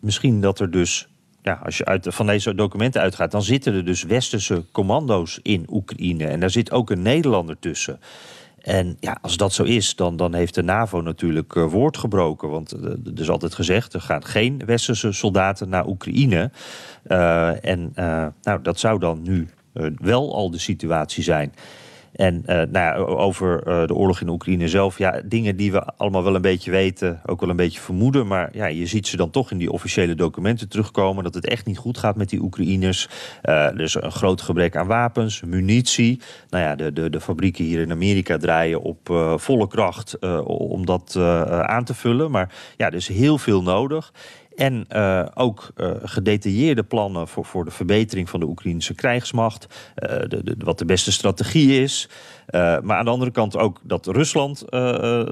misschien 0.00 0.40
dat 0.40 0.60
er 0.60 0.70
dus... 0.70 1.08
Ja, 1.42 1.60
als 1.64 1.78
je 1.78 1.84
uit, 1.84 2.06
van 2.10 2.26
deze 2.26 2.54
documenten 2.54 3.00
uitgaat, 3.00 3.30
dan 3.30 3.42
zitten 3.42 3.74
er 3.74 3.84
dus 3.84 4.02
westerse 4.02 4.64
commando's 4.72 5.40
in 5.42 5.66
Oekraïne. 5.70 6.26
En 6.26 6.40
daar 6.40 6.50
zit 6.50 6.70
ook 6.70 6.90
een 6.90 7.02
Nederlander 7.02 7.58
tussen. 7.58 8.00
En 8.64 8.96
ja, 9.00 9.18
als 9.22 9.36
dat 9.36 9.52
zo 9.52 9.62
is, 9.62 9.96
dan, 9.96 10.16
dan 10.16 10.34
heeft 10.34 10.54
de 10.54 10.62
NAVO 10.62 11.00
natuurlijk 11.00 11.56
eh, 11.56 11.66
woord 11.66 11.96
gebroken. 11.96 12.48
Want 12.48 12.72
eh, 12.72 12.84
er 12.90 13.20
is 13.20 13.30
altijd 13.30 13.54
gezegd, 13.54 13.94
er 13.94 14.00
gaan 14.00 14.24
geen 14.24 14.62
westerse 14.66 15.12
soldaten 15.12 15.68
naar 15.68 15.86
Oekraïne. 15.86 16.50
Eh, 17.02 17.64
en 17.64 17.92
eh, 17.94 18.26
nou, 18.42 18.62
dat 18.62 18.78
zou 18.78 18.98
dan 18.98 19.22
nu 19.22 19.48
eh, 19.72 19.86
wel 19.96 20.34
al 20.34 20.50
de 20.50 20.58
situatie 20.58 21.22
zijn. 21.22 21.52
En 22.14 22.42
eh, 22.46 22.62
nou 22.70 23.06
over 23.06 23.62
eh, 23.62 23.86
de 23.86 23.94
oorlog 23.94 24.20
in 24.20 24.28
Oekraïne 24.28 24.68
zelf, 24.68 24.98
ja, 24.98 25.20
dingen 25.24 25.56
die 25.56 25.72
we 25.72 25.84
allemaal 25.96 26.24
wel 26.24 26.34
een 26.34 26.40
beetje 26.40 26.70
weten, 26.70 27.20
ook 27.26 27.40
wel 27.40 27.50
een 27.50 27.56
beetje 27.56 27.80
vermoeden. 27.80 28.26
Maar 28.26 28.48
ja, 28.52 28.66
je 28.66 28.86
ziet 28.86 29.06
ze 29.06 29.16
dan 29.16 29.30
toch 29.30 29.50
in 29.50 29.58
die 29.58 29.70
officiële 29.70 30.14
documenten 30.14 30.68
terugkomen 30.68 31.24
dat 31.24 31.34
het 31.34 31.46
echt 31.46 31.66
niet 31.66 31.78
goed 31.78 31.98
gaat 31.98 32.16
met 32.16 32.28
die 32.28 32.40
Oekraïners. 32.40 33.08
Er 33.42 33.80
is 33.80 33.94
een 33.94 34.12
groot 34.12 34.42
gebrek 34.42 34.76
aan 34.76 34.86
wapens, 34.86 35.42
munitie. 35.42 36.20
Nou 36.50 36.64
ja, 36.64 36.74
de, 36.74 36.92
de, 36.92 37.10
de 37.10 37.20
fabrieken 37.20 37.64
hier 37.64 37.80
in 37.80 37.90
Amerika 37.90 38.36
draaien 38.36 38.82
op 38.82 38.98
volle 39.36 39.68
kracht 39.68 40.18
om 40.44 40.86
dat 40.86 41.16
aan 41.62 41.84
te 41.84 41.94
vullen. 41.94 42.30
Maar 42.30 42.52
ja, 42.76 42.90
is 42.90 43.08
heel 43.08 43.38
veel 43.38 43.62
nodig. 43.62 44.12
En 44.56 44.84
eh, 44.88 45.26
ook 45.34 45.70
eh, 45.76 45.90
gedetailleerde 46.02 46.82
plannen 46.82 47.28
voor, 47.28 47.44
voor 47.44 47.64
de 47.64 47.70
verbetering 47.70 48.30
van 48.30 48.40
de 48.40 48.46
Oekraïnse 48.46 48.94
krijgsmacht. 48.94 49.66
eh, 49.94 50.08
de, 50.28 50.54
wat 50.58 50.78
de 50.78 50.84
beste 50.84 51.12
strategie 51.12 51.82
is. 51.82 52.08
Maar 52.52 52.96
aan 52.96 53.04
de 53.04 53.10
andere 53.10 53.30
kant 53.30 53.56
ook 53.56 53.80
dat 53.82 54.06
Rusland 54.06 54.64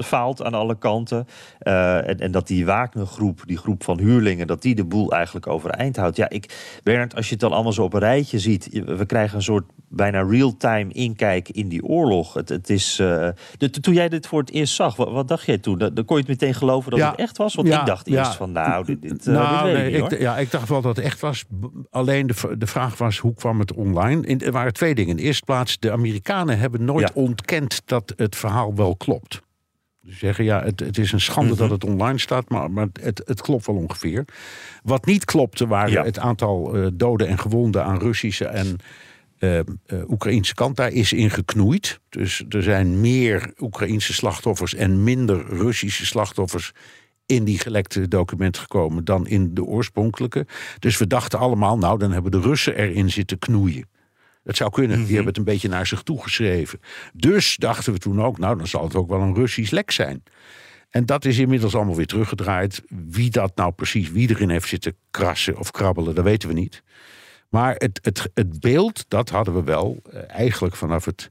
faalt 0.05 0.43
aan 0.43 0.55
alle 0.55 0.79
kanten. 0.79 1.27
En, 1.59 2.19
en 2.19 2.31
dat 2.31 2.47
die 2.47 2.67
Wagner-groep, 2.67 3.43
die 3.47 3.57
groep 3.57 3.85
van 3.85 3.99
huurlingen, 3.99 4.47
dat 4.47 4.63
die 4.63 4.75
de 4.75 4.85
boel 4.85 5.13
eigenlijk 5.13 5.47
overeind 5.47 5.97
houdt. 5.97 6.17
Ja, 6.17 6.29
ik, 6.29 6.79
Bernd, 6.83 7.15
als 7.15 7.25
je 7.25 7.33
het 7.33 7.41
dan 7.41 7.53
allemaal 7.53 7.73
zo 7.73 7.83
op 7.83 7.93
een 7.93 8.01
rijtje 8.01 8.39
ziet. 8.39 8.69
We 8.85 9.07
krijgen 9.07 9.37
een 9.37 9.43
soort 9.43 9.65
bijna 9.93 10.23
real-time 10.23 10.93
inkijk 10.93 11.49
in 11.49 11.69
die 11.69 11.85
oorlog. 11.85 12.35
Het, 12.35 12.49
het 12.49 12.71
is, 12.71 12.99
eh, 12.99 13.29
de, 13.59 13.71
toen 13.71 13.95
jij 13.95 14.09
dit 14.09 14.27
voor 14.27 14.41
het 14.41 14.51
eerst 14.51 14.75
zag, 14.75 14.97
wat, 14.97 15.11
wat 15.11 15.29
dacht 15.29 15.45
jij 15.47 15.59
toen? 15.59 15.79
Dan 15.79 16.05
kon 16.05 16.17
je 16.17 16.23
het 16.23 16.29
meteen 16.41 16.55
geloven 16.55 16.91
dat 16.91 17.01
Ja. 17.01 17.11
het 17.11 17.19
echt 17.19 17.37
was? 17.37 17.55
Want 17.55 17.69
Ja, 17.69 17.81
ik 17.81 17.87
dacht 17.87 18.09
ja. 18.09 18.19
eerst 18.19 18.35
van, 18.35 18.53
nou, 18.53 18.85
dit, 18.85 19.03
dit, 19.03 19.27
eh, 19.27 19.35
nou, 19.35 19.65
dit 19.65 19.73
weet 19.73 19.75
nee, 19.75 19.87
ik 19.87 19.93
niet, 19.93 20.01
hoor. 20.01 20.13
ik, 20.13 20.21
ja, 20.21 20.39
ik 20.39 20.51
dacht 20.51 20.69
wel 20.69 20.81
dat 20.81 20.97
het 20.97 21.05
echt 21.05 21.21
was. 21.21 21.45
Alleen 21.91 22.27
de, 22.27 22.55
de 22.59 22.67
vraag 22.67 22.99
was, 22.99 23.19
hoe 23.19 23.35
kwam 23.35 23.59
het 23.59 23.73
online? 23.73 24.27
In, 24.27 24.41
er 24.41 24.53
waren 24.53 24.73
twee 24.73 24.95
dingen. 24.95 25.11
In 25.11 25.17
de 25.17 25.23
eerste 25.23 25.45
plaats, 25.45 25.79
de 25.79 25.93
Amerikanen 25.93 26.59
hebben 26.59 26.85
nooit 26.85 27.13
ontkend 27.13 27.83
dat 27.85 28.13
het 28.17 28.37
verhaal 28.37 28.75
wel 28.75 28.97
klopt. 28.97 29.41
Ze 30.07 30.13
zeggen, 30.15 30.45
ja, 30.45 30.63
het, 30.63 30.81
het 30.81 30.99
is 30.99 31.13
een 31.13 31.21
schande 31.21 31.51
Mhm. 31.51 31.59
dat 31.61 31.71
het 31.71 31.85
online 31.85 32.19
staat, 32.19 32.49
maar, 32.49 32.71
maar 32.71 32.87
het, 33.01 33.23
het 33.27 33.41
klopt 33.41 33.67
wel 33.67 33.77
ongeveer. 33.77 34.25
Wat 34.83 35.07
niet 35.07 35.25
klopte 35.25 35.67
waren 35.67 35.93
Ja. 35.93 36.05
het 36.05 36.19
aantal 36.19 36.75
eh, 36.77 36.87
doden 36.93 37.29
en 37.29 37.39
gewonden 37.39 37.85
aan 37.85 37.99
Russische 37.99 38.45
en 38.47 38.77
eh, 39.43 39.59
eh, 39.59 39.65
Oekraïnse 40.09 40.55
kant. 40.55 40.77
Daar 40.77 40.93
is 40.93 41.13
in 41.13 41.31
geknoeid. 41.31 42.01
Dus 42.09 42.45
er 42.49 42.63
zijn 42.63 43.01
meer 43.01 43.53
Oekraïnse 43.59 44.13
slachtoffers 44.13 44.75
en 44.75 45.05
minder 45.05 45.47
Russische 45.47 46.07
slachtoffers 46.07 46.73
in 47.27 47.45
die 47.45 47.59
gelekte 47.59 48.09
documenten 48.09 48.63
gekomen 48.63 49.05
dan 49.05 49.27
in 49.27 49.55
de 49.55 49.65
oorspronkelijke. 49.65 50.47
Dus 50.79 50.99
we 50.99 51.07
dachten 51.07 51.39
allemaal, 51.39 51.79
nou, 51.79 51.99
dan 51.99 52.13
hebben 52.13 52.31
de 52.31 52.41
Russen 52.41 52.77
erin 52.77 53.11
zitten 53.11 53.39
knoeien. 53.39 53.89
Dat 54.45 54.57
zou 54.57 54.71
kunnen. 54.71 54.99
Die 54.99 55.15
hebben 55.15 55.27
het 55.27 55.37
een 55.37 55.45
beetje 55.45 55.69
naar 55.69 55.87
zich 55.87 56.03
toegeschreven. 56.03 56.81
Dus 57.13 57.57
dachten 57.57 57.93
we 57.93 57.99
toen 57.99 58.23
ook, 58.23 58.39
nou, 58.39 58.57
dan 58.57 58.67
zal 58.67 58.85
het 58.85 58.95
ook 58.95 59.09
wel 59.09 59.21
een 59.21 59.35
Russisch 59.35 59.71
lek 59.71 59.91
zijn. 59.91 60.23
En 60.91 61.07
dat 61.07 61.25
is 61.25 61.39
inmiddels 61.39 61.75
allemaal 61.75 61.97
weer 61.97 62.07
teruggedraaid. 62.07 62.83
Wie 62.89 63.31
dat 63.31 63.57
nou 63.57 63.73
precies, 63.73 64.11
wie 64.11 64.31
erin 64.31 64.51
heeft 64.51 64.69
zitten 64.69 64.97
krassen 65.11 65.59
of 65.59 65.71
krabbelen, 65.71 66.15
dat 66.15 66.25
weten 66.25 66.49
we 66.49 66.55
niet. 66.55 66.83
Maar 67.53 67.75
het, 67.79 67.99
het, 68.03 68.31
het 68.35 68.61
beeld, 68.61 69.05
dat 69.09 69.29
hadden 69.31 69.55
we 69.55 69.63
wel 69.63 70.03
eh, 70.11 70.21
eigenlijk 70.29 70.77
vanaf 70.77 71.05
het 71.05 71.31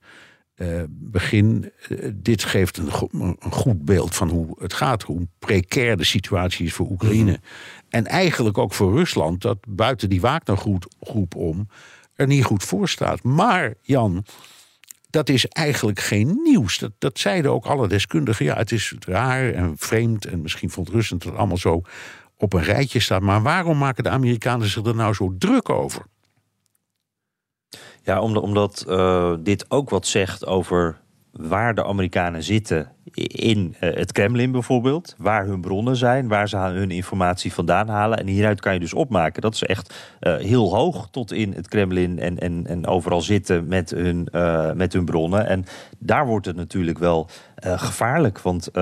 eh, 0.55 0.83
begin. 0.89 1.71
eh, 1.89 2.09
dit 2.13 2.43
geeft 2.43 2.77
een, 2.77 2.91
go- 2.91 3.09
een 3.11 3.37
goed 3.49 3.85
beeld 3.85 4.15
van 4.15 4.29
hoe 4.29 4.55
het 4.59 4.73
gaat, 4.73 5.03
hoe 5.03 5.27
precair 5.39 5.97
de 5.97 6.03
situatie 6.03 6.65
is 6.65 6.73
voor 6.73 6.89
Oekraïne. 6.89 7.39
En 7.89 8.05
eigenlijk 8.05 8.57
ook 8.57 8.73
voor 8.73 8.95
Rusland, 8.95 9.41
dat 9.41 9.57
buiten 9.67 10.09
die 10.09 10.21
Wagner-groep 10.21 11.35
om 11.35 11.67
er 12.15 12.27
niet 12.27 12.43
goed 12.43 12.63
voor 12.63 12.89
staat. 12.89 13.23
Maar 13.23 13.73
Jan, 13.81 14.25
dat 15.09 15.29
is 15.29 15.45
eigenlijk 15.45 15.99
geen 15.99 16.39
nieuws. 16.43 16.77
Dat, 16.77 16.91
dat 16.97 17.19
zeiden 17.19 17.51
ook 17.51 17.65
alle 17.65 17.87
deskundigen. 17.87 18.45
Ja, 18.45 18.55
het 18.55 18.71
is 18.71 18.93
raar 18.99 19.53
en 19.53 19.73
vreemd 19.77 20.25
en 20.25 20.41
misschien 20.41 20.69
verontrustend 20.69 21.21
dat 21.21 21.29
het 21.31 21.39
allemaal 21.39 21.57
zo 21.57 21.81
op 22.37 22.53
een 22.53 22.63
rijtje 22.63 22.99
staat. 22.99 23.21
Maar 23.21 23.41
waarom 23.41 23.77
maken 23.77 24.03
de 24.03 24.09
Amerikanen 24.09 24.67
zich 24.67 24.85
er 24.85 24.95
nou 24.95 25.13
zo 25.13 25.35
druk 25.37 25.69
over? 25.69 26.05
Ja, 28.03 28.21
omdat, 28.21 28.43
omdat 28.43 28.85
eh, 28.87 29.33
dit 29.39 29.65
ook 29.71 29.89
wat 29.89 30.07
zegt 30.07 30.45
over 30.45 30.99
waar 31.31 31.75
de 31.75 31.85
Amerikanen 31.85 32.43
zitten 32.43 32.91
in 33.25 33.75
eh, 33.79 33.95
het 33.95 34.11
Kremlin 34.11 34.51
bijvoorbeeld, 34.51 35.15
waar 35.17 35.45
hun 35.45 35.61
bronnen 35.61 35.95
zijn, 35.95 36.27
waar 36.27 36.49
ze 36.49 36.57
hun 36.57 36.91
informatie 36.91 37.53
vandaan 37.53 37.87
halen. 37.87 38.17
En 38.17 38.27
hieruit 38.27 38.61
kan 38.61 38.73
je 38.73 38.79
dus 38.79 38.93
opmaken 38.93 39.41
dat 39.41 39.55
ze 39.55 39.67
echt 39.67 40.17
uh, 40.21 40.35
heel 40.35 40.75
hoog 40.75 41.07
tot 41.11 41.31
in 41.31 41.53
het 41.53 41.67
Kremlin 41.67 42.19
en, 42.19 42.39
en, 42.39 42.67
en 42.67 42.87
overal 42.87 43.21
zitten 43.21 43.67
met 43.67 43.89
hun, 43.89 44.27
met 44.75 44.93
hun 44.93 45.05
bronnen. 45.05 45.47
En 45.47 45.65
daar 45.99 46.25
wordt 46.25 46.45
het 46.45 46.55
natuurlijk 46.55 46.99
wel 46.99 47.29
gevaarlijk. 47.61 48.41
Want 48.41 48.73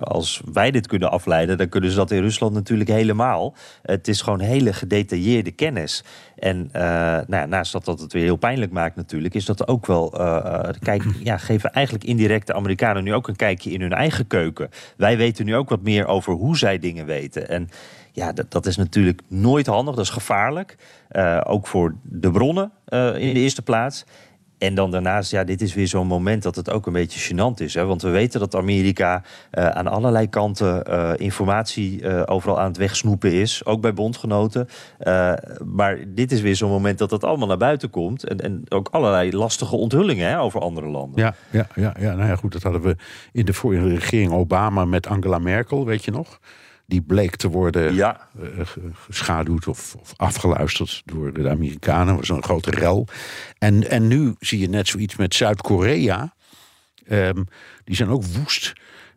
als 0.00 0.42
wij 0.52 0.70
dit 0.70 0.86
kunnen 0.86 1.10
afleiden, 1.10 1.58
dan 1.58 1.68
kunnen 1.68 1.90
ze 1.90 1.96
dat 1.96 2.10
in 2.10 2.22
Rusland 2.22 2.52
natuurlijk 2.54 2.90
helemaal. 2.90 3.54
Het 3.82 4.08
is 4.08 4.20
gewoon 4.20 4.40
hele 4.40 4.72
gedetailleerde 4.72 5.50
kennis. 5.50 6.04
En 6.38 6.68
nou 6.72 7.24
ja, 7.28 7.46
naast 7.46 7.72
dat 7.72 7.84
dat 7.84 8.00
het 8.00 8.12
weer 8.12 8.22
heel 8.22 8.36
pijnlijk 8.36 8.72
maakt 8.72 8.96
natuurlijk, 8.96 9.34
is 9.34 9.44
dat 9.44 9.68
ook 9.68 9.86
wel, 9.86 10.10
kijk, 10.80 11.04
ja, 11.22 11.36
geven 11.36 11.72
eigenlijk 11.72 12.04
indirect 12.04 12.46
de 12.46 12.54
Amerikanen 12.54 13.04
nu 13.04 13.14
ook 13.14 13.28
een 13.28 13.36
kijkje 13.36 13.70
in 13.70 13.80
hun 13.80 13.92
eigen 13.92 14.26
keuken. 14.26 14.70
Wij 14.96 15.16
weten 15.16 15.44
nu 15.44 15.56
ook 15.56 15.68
wat 15.68 15.82
meer 15.82 16.06
over 16.06 16.32
hoe 16.32 16.56
zij 16.56 16.78
dingen 16.78 17.06
weten. 17.06 17.48
En 17.48 17.68
ja, 18.12 18.32
dat, 18.32 18.50
dat 18.50 18.66
is 18.66 18.76
natuurlijk 18.76 19.20
nooit 19.28 19.66
handig, 19.66 19.94
dat 19.94 20.04
is 20.04 20.10
gevaarlijk. 20.10 20.76
Ook 21.44 21.66
voor 21.66 21.94
de 22.02 22.30
bronnen 22.30 22.72
in 23.18 23.34
de 23.34 23.40
eerste 23.40 23.62
plaats. 23.62 24.04
En 24.64 24.74
dan 24.74 24.90
daarnaast, 24.90 25.30
ja, 25.30 25.44
dit 25.44 25.60
is 25.60 25.74
weer 25.74 25.88
zo'n 25.88 26.06
moment 26.06 26.42
dat 26.42 26.56
het 26.56 26.70
ook 26.70 26.86
een 26.86 26.92
beetje 26.92 27.34
gênant 27.34 27.60
is. 27.60 27.74
Hè? 27.74 27.84
Want 27.84 28.02
we 28.02 28.08
weten 28.08 28.40
dat 28.40 28.54
Amerika 28.54 29.22
uh, 29.52 29.68
aan 29.68 29.86
allerlei 29.86 30.28
kanten 30.28 30.82
uh, 30.88 31.10
informatie 31.16 32.02
uh, 32.02 32.22
overal 32.26 32.60
aan 32.60 32.68
het 32.68 32.76
wegsnoepen 32.76 33.32
is. 33.32 33.64
Ook 33.64 33.80
bij 33.80 33.94
bondgenoten. 33.94 34.68
maar 35.64 35.98
dit 36.08 36.32
is 36.32 36.40
weer 36.40 36.56
zo'n 36.56 36.70
moment 36.70 36.98
dat 36.98 37.10
dat 37.10 37.24
allemaal 37.24 37.48
naar 37.48 37.56
buiten 37.56 37.90
komt. 37.90 38.24
En, 38.24 38.40
en 38.40 38.62
ook 38.68 38.88
allerlei 38.90 39.36
lastige 39.36 39.76
onthullingen 39.76 40.28
hè, 40.28 40.40
over 40.40 40.60
andere 40.60 40.86
landen. 40.86 41.22
Ja, 41.22 41.34
ja, 41.50 41.66
ja, 41.74 41.94
ja, 41.98 42.14
nou 42.14 42.28
ja, 42.28 42.36
goed. 42.36 42.52
Dat 42.52 42.62
hadden 42.62 42.82
we 42.82 42.96
in 43.32 43.44
de 43.44 43.52
vorige 43.52 43.88
regering 43.88 44.32
Obama 44.32 44.84
met 44.84 45.06
Angela 45.06 45.38
Merkel, 45.38 45.84
weet 45.84 46.04
je 46.04 46.10
nog? 46.10 46.40
Die 46.86 47.02
bleek 47.02 47.36
te 47.36 47.48
worden 47.48 47.94
ja. 47.94 48.28
uh, 48.40 48.60
geschaduwd 48.92 49.66
of, 49.66 49.94
of, 50.00 50.12
afgeluisterd 50.16 51.02
door 51.04 51.32
de 51.32 51.48
Amerikanen. 51.48 52.06
Dat 52.06 52.16
was 52.16 52.36
een 52.36 52.42
grote 52.42 52.70
rel. 52.70 53.06
En, 53.58 53.90
en 53.90 54.08
nu 54.08 54.34
zie 54.38 54.58
je 54.58 54.68
net 54.68 54.88
zoiets 54.88 55.16
met 55.16 55.34
Zuid-Korea. 55.34 56.34
Um, 57.10 57.46
die 57.84 57.96
zijn 57.96 58.08
ook 58.08 58.24
woest. 58.24 58.72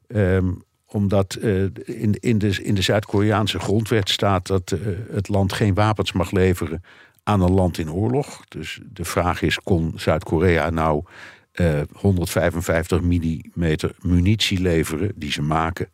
Um, 0.08 0.65
omdat 0.89 1.38
uh, 1.41 1.63
in, 1.86 2.15
in 2.19 2.38
de, 2.38 2.63
in 2.63 2.75
de 2.75 2.82
Zuid-Koreaanse 2.82 3.60
grondwet 3.60 4.10
staat 4.10 4.47
dat 4.47 4.71
uh, 4.71 4.80
het 5.12 5.27
land 5.27 5.53
geen 5.53 5.73
wapens 5.73 6.12
mag 6.12 6.32
leveren 6.32 6.84
aan 7.23 7.41
een 7.41 7.51
land 7.51 7.77
in 7.77 7.91
oorlog. 7.91 8.43
Dus 8.47 8.80
de 8.93 9.06
vraag 9.06 9.41
is: 9.41 9.60
kon 9.60 9.93
Zuid-Korea 9.95 10.69
nou 10.69 11.03
155 11.91 13.01
mm 13.01 13.75
munitie 14.01 14.62
leveren 14.62 15.12
die 15.15 15.32
ze 15.32 15.41
maken 15.41 15.89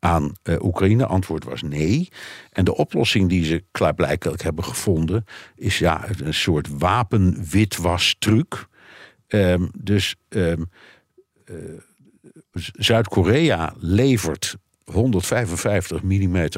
aan 0.00 0.32
uh, 0.44 0.62
Oekraïne? 0.62 1.06
Antwoord 1.06 1.44
was 1.44 1.62
nee. 1.62 2.08
En 2.52 2.64
de 2.64 2.76
oplossing 2.76 3.28
die 3.28 3.44
ze 3.44 3.64
klaarblijkelijk 3.70 4.42
hebben 4.42 4.64
gevonden 4.64 5.24
is 5.56 5.78
ja, 5.78 6.04
een 6.18 6.34
soort 6.34 6.68
wapenwitwas-truc. 6.78 8.68
Um, 9.28 9.70
dus 9.78 10.16
um, 10.28 10.70
uh, 11.44 11.56
Zuid-Korea 12.72 13.74
levert 13.78 14.56
155 14.84 16.02
mm 16.02 16.48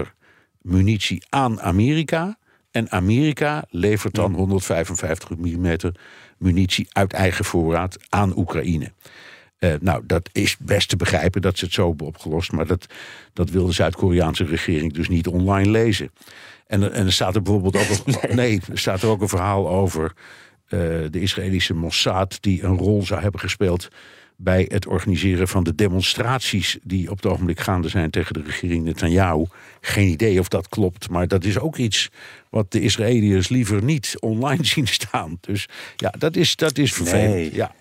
munitie 0.60 1.24
aan 1.28 1.60
Amerika. 1.60 2.38
En 2.70 2.90
Amerika 2.90 3.64
levert 3.68 4.14
dan 4.14 4.34
155 4.34 5.36
mm 5.36 5.76
munitie 6.38 6.88
uit 6.92 7.12
eigen 7.12 7.44
voorraad 7.44 7.96
aan 8.08 8.38
Oekraïne. 8.38 8.92
Uh, 9.64 9.74
nou, 9.80 10.02
dat 10.06 10.28
is 10.32 10.56
best 10.58 10.88
te 10.88 10.96
begrijpen 10.96 11.42
dat 11.42 11.58
ze 11.58 11.64
het 11.64 11.74
zo 11.74 11.88
hebben 11.88 12.06
opgelost. 12.06 12.52
Maar 12.52 12.66
dat, 12.66 12.86
dat 13.32 13.50
wil 13.50 13.66
de 13.66 13.72
Zuid-Koreaanse 13.72 14.44
regering 14.44 14.92
dus 14.92 15.08
niet 15.08 15.26
online 15.26 15.70
lezen. 15.70 16.10
En, 16.66 16.92
en 16.92 17.06
er 17.06 17.12
staat 17.12 17.34
er 17.34 17.42
bijvoorbeeld 17.42 17.76
ook 17.76 18.06
een, 18.06 18.36
nee. 18.36 18.60
er 18.70 18.78
staat 18.78 19.02
er 19.02 19.08
ook 19.08 19.20
een 19.20 19.28
verhaal 19.28 19.68
over 19.68 20.12
uh, 20.68 20.80
de 21.10 21.20
Israëlische 21.20 21.74
Mossad... 21.74 22.38
die 22.40 22.62
een 22.62 22.76
rol 22.76 23.02
zou 23.02 23.20
hebben 23.20 23.40
gespeeld 23.40 23.88
bij 24.36 24.66
het 24.68 24.86
organiseren 24.86 25.48
van 25.48 25.64
de 25.64 25.74
demonstraties... 25.74 26.78
die 26.82 27.10
op 27.10 27.16
het 27.16 27.26
ogenblik 27.26 27.60
gaande 27.60 27.88
zijn 27.88 28.10
tegen 28.10 28.34
de 28.34 28.42
regering 28.42 28.84
Netanyahu. 28.84 29.44
Geen 29.80 30.08
idee 30.08 30.38
of 30.38 30.48
dat 30.48 30.68
klopt, 30.68 31.08
maar 31.08 31.28
dat 31.28 31.44
is 31.44 31.58
ook 31.58 31.76
iets... 31.76 32.10
wat 32.50 32.72
de 32.72 32.80
Israëliërs 32.80 33.48
liever 33.48 33.82
niet 33.82 34.16
online 34.20 34.64
zien 34.74 34.86
staan. 34.86 35.38
Dus 35.40 35.68
ja, 35.96 36.14
dat 36.18 36.36
is, 36.36 36.56
dat 36.56 36.78
is 36.78 36.92
vervelend. 36.92 37.34
Nee. 37.34 37.54
Ja. 37.54 37.74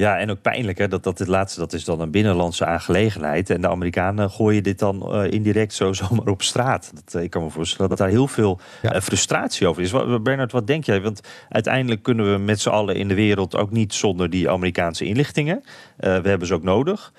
Ja, 0.00 0.18
en 0.18 0.30
ook 0.30 0.42
pijnlijk 0.42 0.78
hè, 0.78 0.88
dat, 0.88 1.02
dat 1.02 1.18
dit 1.18 1.26
laatste, 1.26 1.60
dat 1.60 1.72
is 1.72 1.84
dan 1.84 2.00
een 2.00 2.10
binnenlandse 2.10 2.66
aangelegenheid. 2.66 3.50
En 3.50 3.60
de 3.60 3.68
Amerikanen 3.68 4.30
gooien 4.30 4.62
dit 4.62 4.78
dan 4.78 5.08
uh, 5.14 5.30
indirect 5.30 5.74
zo 5.74 5.92
zomaar 6.02 6.26
op 6.26 6.42
straat. 6.42 6.92
Dat, 6.94 7.14
uh, 7.14 7.22
ik 7.22 7.30
kan 7.30 7.42
me 7.42 7.50
voorstellen 7.50 7.88
dat 7.88 7.98
daar 7.98 8.08
heel 8.08 8.28
veel 8.28 8.60
ja. 8.82 8.94
uh, 8.94 9.00
frustratie 9.00 9.66
over 9.66 9.82
is. 9.82 9.90
Wat, 9.90 10.22
Bernard, 10.22 10.52
wat 10.52 10.66
denk 10.66 10.84
jij? 10.84 11.00
Want 11.00 11.20
uiteindelijk 11.48 12.02
kunnen 12.02 12.32
we 12.32 12.38
met 12.38 12.60
z'n 12.60 12.68
allen 12.68 12.96
in 12.96 13.08
de 13.08 13.14
wereld 13.14 13.56
ook 13.56 13.70
niet 13.70 13.94
zonder 13.94 14.30
die 14.30 14.50
Amerikaanse 14.50 15.04
inlichtingen. 15.04 15.62
we 15.96 16.08
hebben 16.08 16.46
ze 16.46 16.54
ook 16.54 16.62
nodig. 16.62 17.12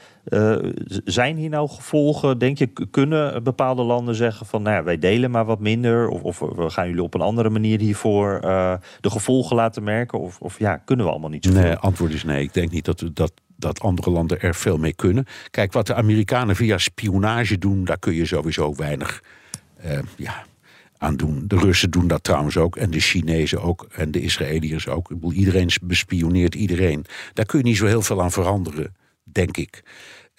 Zijn 1.04 1.38
hier 1.38 1.50
nou 1.50 1.70
gevolgen? 1.70 2.38
Denk 2.38 2.58
je, 2.58 2.68
kunnen 2.92 3.44
bepaalde 3.44 3.84
landen 3.84 4.16
zeggen 4.16 4.46
van 4.46 4.62
nou 4.62 4.76
ja, 4.76 4.84
wij 4.84 4.98
delen 4.98 5.32
maar 5.32 5.46
wat 5.46 5.60
minder? 5.60 6.08
Of, 6.08 6.22
of 6.22 6.40
we 6.40 6.70
gaan 6.70 6.88
jullie 6.88 7.04
op 7.04 7.14
een 7.14 7.22
andere 7.22 7.50
manier 7.50 7.80
hiervoor 7.80 8.40
de 9.00 9.10
gevolgen 9.10 9.56
laten 9.56 9.84
merken? 9.84 10.20
Of, 10.20 10.40
of 10.40 10.60
ja, 10.60 10.78
kunnen 10.78 11.06
we 11.06 11.12
allemaal 11.12 11.30
niet 11.30 11.46
zo? 11.46 11.52
Nee, 11.52 11.76
antwoord 11.76 12.14
is 12.14 12.24
nee. 12.24 12.44
Ik 12.44 12.54
denk 12.54 12.72
niet 12.72 12.86
dat, 12.86 13.04
dat, 13.14 13.32
dat 13.56 13.80
andere 13.80 14.10
landen 14.10 14.42
er 14.42 14.56
veel 14.56 14.78
mee 14.78 14.94
kunnen. 14.94 15.26
Kijk, 15.52 15.74
wat 15.74 15.88
de 15.88 15.94
Amerikanen 15.94 16.56
via 16.56 16.78
spionage 16.78 17.58
doen, 17.58 17.86
daar 17.86 18.00
kun 18.00 18.14
je 18.14 18.26
sowieso 18.26 18.76
weinig 18.76 19.24
uh, 19.86 20.00
ja, 20.16 20.44
aan 20.98 21.16
doen. 21.16 21.44
De 21.48 21.58
Russen 21.58 21.92
doen 21.92 22.08
dat 22.08 22.24
trouwens 22.24 22.58
ook. 22.58 22.76
En 22.76 22.92
de 22.92 23.00
Chinezen 23.00 23.62
ook. 23.62 23.88
En 23.92 24.12
de 24.12 24.22
Israëliërs 24.22 24.88
ook. 24.88 25.12
Ik 25.12 25.16
bedoel, 25.16 25.34
iedereen 25.34 25.70
bespioneert 25.82 26.56
iedereen. 26.56 27.06
Daar 27.34 27.46
kun 27.46 27.60
je 27.60 27.66
niet 27.66 27.78
zo 27.78 27.86
heel 27.86 28.02
veel 28.02 28.22
aan 28.22 28.32
veranderen, 28.32 28.96
denk 29.32 29.58
ik. 29.58 29.84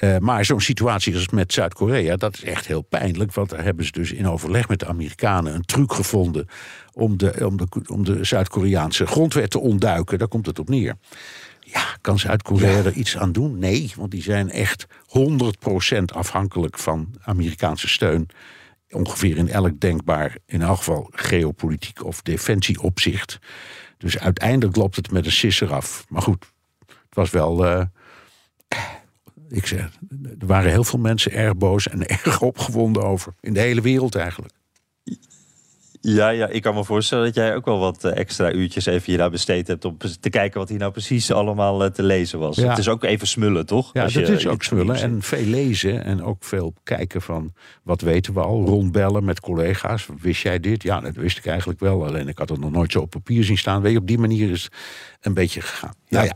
Uh, 0.02 0.18
maar 0.18 0.44
zo'n 0.44 0.60
situatie 0.60 1.14
als 1.14 1.28
met 1.28 1.52
Zuid-Korea, 1.52 2.16
dat 2.16 2.34
is 2.34 2.44
echt 2.44 2.66
heel 2.66 2.82
pijnlijk. 2.82 3.32
Want 3.34 3.50
daar 3.50 3.64
hebben 3.64 3.84
ze 3.84 3.92
dus 3.92 4.12
in 4.12 4.28
overleg 4.28 4.68
met 4.68 4.80
de 4.80 4.86
Amerikanen 4.86 5.54
een 5.54 5.64
truc 5.64 5.92
gevonden 5.92 6.46
om 6.92 7.16
de, 7.16 7.46
om 7.46 7.56
de, 7.56 7.66
om 7.86 8.04
de 8.04 8.24
Zuid-Koreaanse 8.24 9.06
grondwet 9.06 9.50
te 9.50 9.58
ontduiken. 9.58 10.18
Daar 10.18 10.28
komt 10.28 10.46
het 10.46 10.58
op 10.58 10.68
neer. 10.68 10.94
Ja, 11.60 11.96
kan 12.00 12.18
Zuid-Korea 12.18 12.70
ja. 12.70 12.84
er 12.84 12.92
iets 12.92 13.16
aan 13.16 13.32
doen? 13.32 13.58
Nee, 13.58 13.92
want 13.96 14.10
die 14.10 14.22
zijn 14.22 14.50
echt 14.50 14.86
100% 14.86 16.04
afhankelijk 16.04 16.78
van 16.78 17.14
Amerikaanse 17.20 17.88
steun. 17.88 18.28
Ongeveer 18.90 19.36
in 19.36 19.48
elk 19.48 19.80
denkbaar, 19.80 20.36
in 20.46 20.62
elk 20.62 20.76
geval 20.76 21.08
geopolitiek 21.10 22.04
of 22.04 22.22
defensieopzicht. 22.22 23.38
Dus 23.98 24.18
uiteindelijk 24.18 24.76
loopt 24.76 24.96
het 24.96 25.10
met 25.10 25.26
een 25.26 25.32
sisser 25.32 25.72
af. 25.72 26.04
Maar 26.08 26.22
goed, 26.22 26.52
het 26.86 27.14
was 27.14 27.30
wel. 27.30 27.64
Uh, 27.66 27.82
ik 29.52 29.66
zeg, 29.66 29.90
er 30.38 30.46
waren 30.46 30.70
heel 30.70 30.84
veel 30.84 30.98
mensen 30.98 31.32
erg 31.32 31.56
boos 31.56 31.88
en 31.88 32.06
erg 32.24 32.40
opgewonden 32.40 33.02
over. 33.02 33.34
In 33.40 33.54
de 33.54 33.60
hele 33.60 33.80
wereld 33.80 34.14
eigenlijk. 34.14 34.54
Ja, 36.04 36.28
ja, 36.28 36.48
ik 36.48 36.62
kan 36.62 36.74
me 36.74 36.84
voorstellen 36.84 37.24
dat 37.24 37.34
jij 37.34 37.54
ook 37.54 37.64
wel 37.64 37.78
wat 37.78 38.04
eh, 38.04 38.16
extra 38.16 38.52
uurtjes 38.52 38.86
even 38.86 39.04
hiernaar 39.04 39.30
besteed 39.30 39.66
hebt 39.66 39.84
om 39.84 39.96
te 40.20 40.30
kijken 40.30 40.58
wat 40.60 40.68
hier 40.68 40.78
nou 40.78 40.92
precies 40.92 41.32
allemaal 41.32 41.84
eh, 41.84 41.90
te 41.90 42.02
lezen 42.02 42.38
was. 42.38 42.56
Ja. 42.56 42.68
Het 42.68 42.78
is 42.78 42.88
ook 42.88 43.04
even 43.04 43.26
smullen, 43.26 43.66
toch? 43.66 43.90
Ja, 43.92 44.02
dat 44.02 44.28
is 44.28 44.46
ook 44.46 44.62
smullen 44.62 44.96
en 44.96 45.22
veel 45.22 45.44
lezen 45.44 46.04
en 46.04 46.22
ook 46.22 46.44
veel 46.44 46.74
kijken 46.82 47.22
van 47.22 47.54
wat 47.82 48.00
weten 48.00 48.34
we 48.34 48.40
al, 48.40 48.64
rondbellen 48.64 49.24
met 49.24 49.40
collega's. 49.40 50.08
Wist 50.20 50.42
jij 50.42 50.60
dit? 50.60 50.82
Ja, 50.82 51.00
dat 51.00 51.14
wist 51.14 51.38
ik 51.38 51.46
eigenlijk 51.46 51.80
wel, 51.80 52.06
alleen 52.06 52.28
ik 52.28 52.38
had 52.38 52.48
het 52.48 52.60
nog 52.60 52.70
nooit 52.70 52.92
zo 52.92 53.00
op 53.00 53.10
papier 53.10 53.44
zien 53.44 53.58
staan. 53.58 53.82
Weet 53.82 53.92
je, 53.92 53.98
op 53.98 54.06
die 54.06 54.18
manier 54.18 54.50
is 54.50 54.62
het 54.62 54.72
een 55.20 55.34
beetje 55.34 55.60
gegaan. 55.60 55.94
Ja. 56.06 56.18
Nou 56.18 56.32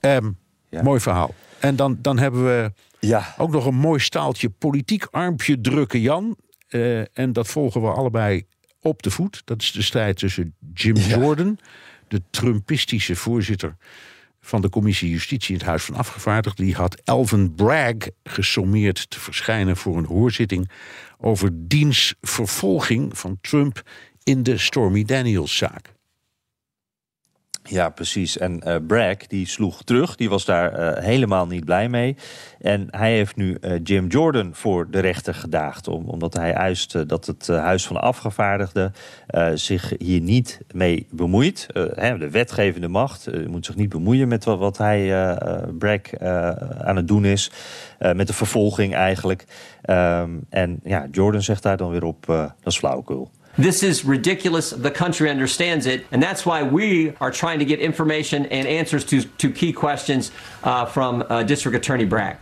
ja, 0.00 0.16
um, 0.16 0.36
ja. 0.68 0.82
mooi 0.82 1.00
verhaal. 1.00 1.34
En 1.64 1.76
dan, 1.76 1.98
dan 2.00 2.18
hebben 2.18 2.44
we 2.44 2.72
ja. 2.98 3.34
ook 3.38 3.50
nog 3.50 3.66
een 3.66 3.74
mooi 3.74 4.00
staaltje 4.00 4.50
politiek 4.50 5.04
armpje 5.10 5.60
drukken, 5.60 6.00
Jan. 6.00 6.36
Uh, 6.68 7.18
en 7.18 7.32
dat 7.32 7.48
volgen 7.48 7.80
we 7.80 7.88
allebei 7.88 8.44
op 8.80 9.02
de 9.02 9.10
voet. 9.10 9.42
Dat 9.44 9.62
is 9.62 9.72
de 9.72 9.82
strijd 9.82 10.18
tussen 10.18 10.54
Jim 10.74 10.96
ja. 10.96 11.18
Jordan, 11.18 11.58
de 12.08 12.22
Trumpistische 12.30 13.16
voorzitter 13.16 13.76
van 14.40 14.60
de 14.60 14.68
commissie 14.68 15.10
Justitie 15.10 15.52
in 15.52 15.58
het 15.58 15.68
Huis 15.68 15.82
van 15.82 15.94
Afgevaardigden. 15.94 16.64
Die 16.64 16.74
had 16.74 17.00
Elvin 17.04 17.54
Bragg 17.54 18.08
gesommeerd 18.24 19.10
te 19.10 19.20
verschijnen 19.20 19.76
voor 19.76 19.96
een 19.96 20.04
hoorzitting 20.04 20.70
over 21.18 21.50
diens 21.52 22.14
vervolging 22.20 23.18
van 23.18 23.38
Trump 23.40 23.82
in 24.22 24.42
de 24.42 24.58
Stormy 24.58 25.04
Daniels-zaak. 25.04 25.93
Ja, 27.68 27.88
precies. 27.88 28.38
En 28.38 28.60
uh, 28.64 28.76
Bragg 28.86 29.26
die 29.26 29.48
sloeg 29.48 29.82
terug. 29.82 30.16
Die 30.16 30.28
was 30.28 30.44
daar 30.44 30.78
uh, 30.78 31.04
helemaal 31.04 31.46
niet 31.46 31.64
blij 31.64 31.88
mee. 31.88 32.16
En 32.60 32.88
hij 32.90 33.12
heeft 33.12 33.36
nu 33.36 33.56
uh, 33.60 33.72
Jim 33.82 34.06
Jordan 34.06 34.54
voor 34.54 34.90
de 34.90 34.98
rechter 34.98 35.34
gedaagd. 35.34 35.88
Om, 35.88 36.08
omdat 36.08 36.34
hij 36.34 36.52
eist 36.52 37.08
dat 37.08 37.26
het 37.26 37.46
Huis 37.46 37.86
van 37.86 38.00
Afgevaardigden 38.00 38.92
zich 39.54 39.92
hier 39.98 40.20
niet 40.20 40.60
mee 40.70 41.06
bemoeit. 41.10 41.66
Hè, 41.94 42.18
de 42.18 42.30
wetgevende 42.30 42.88
macht 42.88 43.46
moet 43.48 43.66
zich 43.66 43.76
niet 43.76 43.88
bemoeien 43.88 44.28
met 44.28 44.44
wat, 44.44 44.58
wat 44.58 44.78
hij, 44.78 45.36
Bragg, 45.78 46.18
aan 46.80 46.96
het 46.96 47.08
doen 47.08 47.24
is. 47.24 47.50
met 47.98 48.26
de 48.26 48.32
vervolging 48.32 48.94
eigenlijk. 48.94 49.44
Um, 49.90 50.46
en 50.50 50.80
ja, 50.82 51.06
Jordan 51.10 51.42
zegt 51.42 51.62
daar 51.62 51.76
dan 51.76 51.90
weer 51.90 52.04
op, 52.04 52.26
dat 52.26 52.52
is 52.64 52.78
flauwekul. 52.78 53.30
This 53.56 53.82
is 53.82 54.04
ridiculous. 54.04 54.70
The 54.70 54.90
country 54.90 55.30
understands 55.30 55.86
it. 55.86 56.06
And 56.10 56.22
that's 56.22 56.44
why 56.44 56.62
we 56.62 57.14
are 57.20 57.30
trying 57.30 57.60
to 57.60 57.64
get 57.64 57.78
information 57.78 58.46
and 58.46 58.66
answers 58.66 59.04
to, 59.06 59.22
to 59.22 59.50
key 59.50 59.72
questions 59.72 60.32
uh, 60.62 60.86
from 60.86 61.24
uh, 61.28 61.44
District 61.44 61.76
Attorney 61.76 62.04
Bragg. 62.04 62.38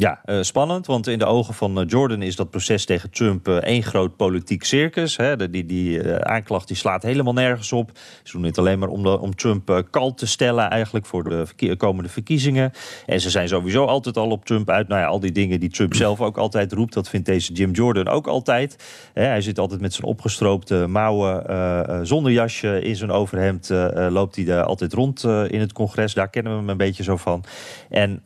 Ja, 0.00 0.20
uh, 0.24 0.42
spannend, 0.42 0.86
want 0.86 1.06
in 1.06 1.18
de 1.18 1.24
ogen 1.24 1.54
van 1.54 1.80
uh, 1.80 1.84
Jordan 1.86 2.22
is 2.22 2.36
dat 2.36 2.50
proces 2.50 2.84
tegen 2.84 3.10
Trump 3.10 3.48
uh, 3.48 3.56
één 3.56 3.82
groot 3.82 4.16
politiek 4.16 4.64
circus. 4.64 5.16
Hè. 5.16 5.36
De, 5.36 5.50
die 5.50 5.66
die 5.66 6.14
aanklacht 6.14 6.68
die 6.68 6.76
slaat 6.76 7.02
helemaal 7.02 7.32
nergens 7.32 7.72
op. 7.72 7.90
Ze 8.22 8.32
doen 8.32 8.44
het 8.44 8.58
alleen 8.58 8.78
maar 8.78 8.88
om, 8.88 9.06
om 9.06 9.34
Trump 9.34 9.86
kalt 9.90 10.18
te 10.18 10.26
stellen 10.26 10.70
eigenlijk 10.70 11.06
voor 11.06 11.24
de 11.24 11.76
komende 11.76 12.08
verkiezingen. 12.08 12.72
En 13.06 13.20
ze 13.20 13.30
zijn 13.30 13.48
sowieso 13.48 13.84
altijd 13.84 14.16
al 14.16 14.30
op 14.30 14.44
Trump 14.44 14.70
uit. 14.70 14.88
Nou 14.88 15.00
ja, 15.00 15.06
al 15.06 15.20
die 15.20 15.32
dingen 15.32 15.60
die 15.60 15.70
Trump 15.70 15.94
zelf 15.94 16.20
ook 16.20 16.38
altijd 16.38 16.72
roept, 16.72 16.94
dat 16.94 17.08
vindt 17.08 17.26
deze 17.26 17.52
Jim 17.52 17.70
Jordan 17.70 18.08
ook 18.08 18.26
altijd. 18.26 18.84
Hij 19.14 19.40
zit 19.40 19.58
altijd 19.58 19.80
met 19.80 19.94
zijn 19.94 20.06
opgestroopte 20.06 20.86
mouwen 20.86 22.06
zonder 22.06 22.32
jasje 22.32 22.80
in 22.80 22.96
zijn 22.96 23.10
overhemd. 23.10 23.68
loopt 23.94 24.36
hij 24.36 24.44
daar 24.44 24.64
altijd 24.64 24.92
rond 24.92 25.24
in 25.24 25.60
het 25.60 25.72
congres. 25.72 26.14
Daar 26.14 26.30
kennen 26.30 26.52
we 26.52 26.58
hem 26.58 26.68
een 26.68 26.76
beetje 26.76 27.02
zo 27.02 27.16
van. 27.16 27.44
En 27.88 28.20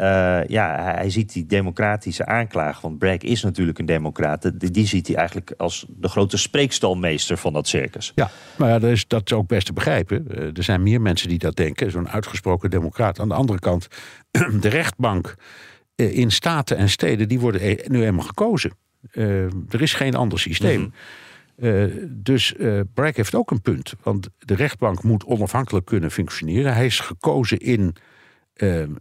ja, 0.47 0.95
hij 0.95 1.11
ziet 1.11 1.33
die 1.33 1.47
democratische 1.63 2.27
aanklager, 2.27 2.83
want 2.83 2.99
Bragg 2.99 3.19
is 3.19 3.43
natuurlijk 3.43 3.79
een 3.79 3.87
democrat, 3.87 4.51
die, 4.55 4.71
die 4.71 4.87
ziet 4.87 5.07
hij 5.07 5.17
eigenlijk 5.17 5.55
als 5.57 5.87
de 5.89 6.09
grote 6.09 6.37
spreekstalmeester 6.37 7.37
van 7.37 7.53
dat 7.53 7.69
circus. 7.69 8.13
Ja, 8.15 8.31
maar 8.57 8.69
ja, 8.69 8.79
dat, 8.79 8.91
is, 8.91 9.07
dat 9.07 9.23
is 9.25 9.33
ook 9.33 9.47
best 9.47 9.67
te 9.67 9.73
begrijpen. 9.73 10.29
Eh, 10.29 10.57
er 10.57 10.63
zijn 10.63 10.83
meer 10.83 11.01
mensen 11.01 11.29
die 11.29 11.39
dat 11.39 11.57
denken, 11.57 11.91
zo'n 11.91 12.09
uitgesproken 12.09 12.71
democraat. 12.71 13.21
Aan 13.21 13.29
de 13.29 13.35
andere 13.35 13.59
kant, 13.59 13.89
de 14.61 14.69
rechtbank 14.69 15.35
eh, 15.95 16.19
in 16.19 16.31
staten 16.31 16.77
en 16.77 16.89
steden, 16.89 17.29
die 17.29 17.41
worden 17.41 17.69
e-, 17.69 17.85
nu 17.87 18.05
eenmaal 18.05 18.27
gekozen. 18.27 18.73
Uh, 19.13 19.45
er 19.45 19.83
is 19.83 19.95
geen 19.95 20.15
ander 20.15 20.39
systeem. 20.39 20.81
Mm 20.81 20.93
dus 22.09 22.55
uh, 22.59 22.81
Bragg 22.95 23.17
heeft 23.17 23.35
ook 23.35 23.51
een 23.51 23.61
punt. 23.61 23.95
Want 24.03 24.29
de 24.39 24.55
rechtbank 24.55 25.03
moet 25.03 25.25
onafhankelijk 25.25 25.87
kunnen 25.87 26.11
functioneren. 26.11 26.75
Hij 26.75 26.87
is 26.87 27.01
gekozen 27.01 27.59
in 27.59 27.95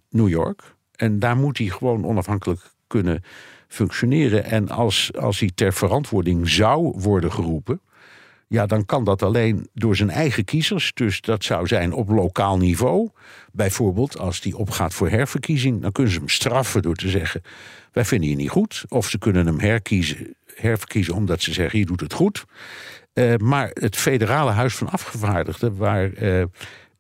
New 0.10 0.30
York. 0.30 0.76
En 1.01 1.19
daar 1.19 1.37
moet 1.37 1.57
hij 1.57 1.67
gewoon 1.67 2.05
onafhankelijk 2.05 2.61
kunnen 2.87 3.23
functioneren. 3.67 4.43
En 4.43 4.69
als, 4.69 5.11
als 5.13 5.39
hij 5.39 5.51
ter 5.55 5.73
verantwoording 5.73 6.49
zou 6.49 6.93
worden 6.99 7.31
geroepen. 7.31 7.81
Ja, 8.47 8.65
dan 8.65 8.85
kan 8.85 9.03
dat 9.03 9.21
alleen 9.21 9.67
door 9.73 9.95
zijn 9.95 10.09
eigen 10.09 10.45
kiezers. 10.45 10.93
Dus 10.93 11.21
dat 11.21 11.43
zou 11.43 11.67
zijn 11.67 11.93
op 11.93 12.09
lokaal 12.09 12.57
niveau. 12.57 13.09
Bijvoorbeeld 13.51 14.19
als 14.19 14.41
die 14.41 14.57
opgaat 14.57 14.93
voor 14.93 15.09
herverkiezing, 15.09 15.81
dan 15.81 15.91
kunnen 15.91 16.13
ze 16.13 16.19
hem 16.19 16.29
straffen 16.29 16.81
door 16.81 16.95
te 16.95 17.09
zeggen: 17.09 17.41
Wij 17.91 18.05
vinden 18.05 18.29
je 18.29 18.35
niet 18.35 18.49
goed. 18.49 18.83
Of 18.87 19.09
ze 19.09 19.17
kunnen 19.17 19.45
hem 19.45 19.59
herkiezen, 19.59 20.35
herverkiezen 20.55 21.13
omdat 21.13 21.41
ze 21.41 21.53
zeggen: 21.53 21.79
Je 21.79 21.85
doet 21.85 21.99
het 21.99 22.13
goed. 22.13 22.45
Uh, 23.13 23.35
maar 23.35 23.69
het 23.73 23.95
federale 23.95 24.51
huis 24.51 24.75
van 24.75 24.89
afgevaardigden, 24.89 25.75
waar 25.75 26.09
uh, 26.23 26.43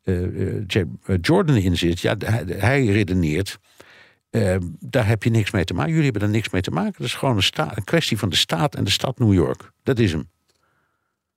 uh, 0.03 0.83
Jordan 1.21 1.55
in 1.55 1.77
zit, 1.77 1.99
ja, 1.99 2.15
hij 2.47 2.85
redeneert. 2.85 3.59
Uh, 4.31 4.55
daar 4.79 5.07
heb 5.07 5.23
je 5.23 5.29
niks 5.29 5.51
mee 5.51 5.63
te 5.63 5.73
maken. 5.73 5.91
Jullie 5.91 6.09
hebben 6.09 6.21
er 6.21 6.29
niks 6.29 6.49
mee 6.49 6.61
te 6.61 6.71
maken. 6.71 6.93
Dat 6.97 7.07
is 7.07 7.13
gewoon 7.13 7.41
een, 7.55 7.83
kwestie 7.83 8.17
van 8.17 8.29
de 8.29 8.35
staat 8.35 8.75
en 8.75 8.83
de 8.83 8.89
stad 8.89 9.19
New 9.19 9.33
York. 9.33 9.71
Dat 9.83 9.99
is 9.99 10.11
hem. 10.11 10.29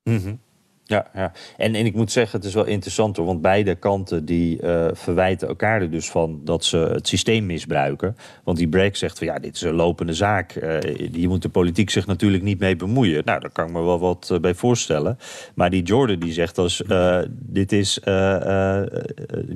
Mm. 0.03 0.41
Ja, 0.87 1.07
ja. 1.15 1.33
En, 1.57 1.75
en 1.75 1.87
ik 1.87 1.95
moet 1.95 2.13
zeggen, 2.13 2.39
het 2.39 2.49
is 2.49 2.55
wel 2.55 2.65
interessant 2.65 3.17
hoor, 3.17 3.27
want 3.27 3.41
beide 3.41 3.75
kanten 3.75 4.25
die 4.25 4.63
uh, 4.63 4.87
verwijten 4.93 5.49
elkaar 5.49 5.81
er 5.81 5.91
dus 5.91 6.11
van 6.11 6.41
dat 6.45 6.65
ze 6.65 6.77
het 6.77 7.09
systeem 7.09 7.47
misbruiken. 7.47 8.17
Want 8.43 8.59
die 8.59 8.69
Bragg 8.69 8.97
zegt 8.97 9.19
van 9.19 9.27
ja, 9.27 9.39
dit 9.39 9.55
is 9.55 9.63
een 9.63 9.75
lopende 9.75 10.15
zaak. 10.15 10.55
Uh, 10.55 10.79
hier 11.13 11.29
moet 11.29 11.43
de 11.43 11.49
politiek 11.49 11.91
zich 11.91 12.07
natuurlijk 12.07 12.43
niet 12.43 12.59
mee 12.59 12.77
bemoeien. 12.77 13.23
Nou, 13.25 13.41
daar 13.41 13.51
kan 13.51 13.67
ik 13.67 13.73
me 13.73 13.83
wel 13.83 13.99
wat 13.99 14.29
uh, 14.33 14.39
bij 14.39 14.55
voorstellen. 14.55 15.19
Maar 15.55 15.71
die 15.71 15.83
Jordan 15.83 16.19
die 16.19 16.33
zegt 16.33 16.59
als 16.59 16.83
dit 17.31 17.73
is 17.73 18.01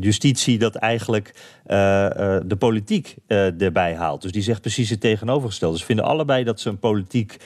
justitie 0.01 0.59
dat 0.59 0.75
eigenlijk 0.75 1.35
de 1.67 2.57
politiek 2.59 3.17
erbij 3.59 3.95
haalt. 3.95 4.23
Dus 4.23 4.33
die 4.33 4.43
zegt 4.43 4.61
precies 4.61 4.91
het 4.91 5.01
tegenovergestelde. 5.01 5.79
Ze 5.79 5.85
vinden 5.85 6.05
allebei 6.05 6.45
dat 6.45 6.61
ze 6.61 6.69
een 6.69 6.79
politiek 6.79 7.37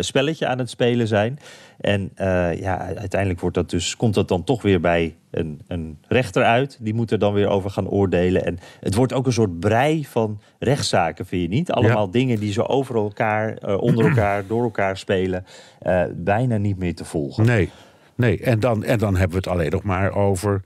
spelletje 0.00 0.46
aan 0.46 0.58
het 0.58 0.70
spelen 0.70 1.08
zijn. 1.08 1.38
En 1.82 2.12
uh, 2.20 2.60
ja, 2.60 2.78
uiteindelijk 2.96 3.40
wordt 3.40 3.56
dat 3.56 3.70
dus, 3.70 3.96
komt 3.96 4.14
dat 4.14 4.28
dan 4.28 4.44
toch 4.44 4.62
weer 4.62 4.80
bij 4.80 5.16
een, 5.30 5.60
een 5.66 5.98
rechter 6.08 6.44
uit. 6.44 6.78
Die 6.80 6.94
moet 6.94 7.10
er 7.10 7.18
dan 7.18 7.32
weer 7.32 7.48
over 7.48 7.70
gaan 7.70 7.88
oordelen. 7.88 8.44
En 8.44 8.58
het 8.80 8.94
wordt 8.94 9.12
ook 9.12 9.26
een 9.26 9.32
soort 9.32 9.60
brei 9.60 10.06
van 10.06 10.40
rechtszaken, 10.58 11.26
vind 11.26 11.42
je 11.42 11.48
niet? 11.48 11.70
Allemaal 11.70 12.10
dingen 12.10 12.40
die 12.40 12.52
zo 12.52 12.62
over 12.62 12.94
elkaar, 12.94 13.58
uh, 13.64 13.80
onder 13.80 14.08
elkaar, 14.08 14.46
door 14.46 14.62
elkaar 14.62 14.96
spelen. 14.96 15.44
Uh, 15.82 16.02
bijna 16.14 16.56
niet 16.56 16.78
meer 16.78 16.94
te 16.94 17.04
volgen. 17.04 17.46
Nee, 17.46 17.70
nee. 18.14 18.40
En, 18.40 18.60
dan, 18.60 18.84
en 18.84 18.98
dan 18.98 19.16
hebben 19.16 19.42
we 19.42 19.48
het 19.48 19.58
alleen 19.58 19.70
nog 19.70 19.82
maar 19.82 20.12
over 20.12 20.62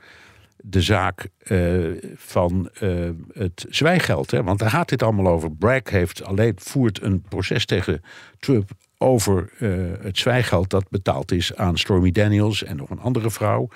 de 0.57 0.81
zaak 0.81 1.29
uh, 1.45 2.01
van 2.17 2.71
uh, 2.81 3.11
het 3.33 3.67
zwijgeld. 3.69 4.31
Hè? 4.31 4.43
Want 4.43 4.59
daar 4.59 4.71
gaat 4.71 4.89
dit 4.89 5.03
allemaal 5.03 5.33
over. 5.33 5.53
Bragg 5.53 5.91
heeft 5.91 6.25
alleen 6.25 6.55
voert 6.57 7.03
een 7.03 7.23
proces 7.29 7.67
tegen 7.67 8.03
Trump 8.39 8.71
over 8.99 9.51
uh, 9.59 9.93
het 10.01 10.19
zwijgeld 10.19 10.71
dat 10.71 10.89
betaald 10.91 11.33
is 11.33 11.57
aan 11.57 11.79
Stormy 11.79 12.11
Daniels 12.11 12.65
en 12.65 12.77
nog 12.77 12.91
een 12.91 13.01
andere 13.01 13.31
vrouw. 13.31 13.69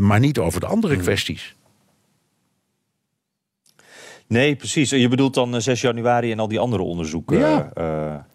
Maar 0.00 0.20
niet 0.20 0.38
over 0.38 0.60
de 0.60 0.66
andere 0.66 0.94
hmm. 0.94 1.02
kwesties. 1.02 1.56
Nee, 4.26 4.56
precies. 4.56 4.90
Je 4.90 5.08
bedoelt 5.08 5.34
dan 5.34 5.62
6 5.62 5.80
januari 5.80 6.32
en 6.32 6.38
al 6.38 6.48
die 6.48 6.58
andere 6.58 6.82
onderzoeken 6.82 7.38
ja. 7.38 7.72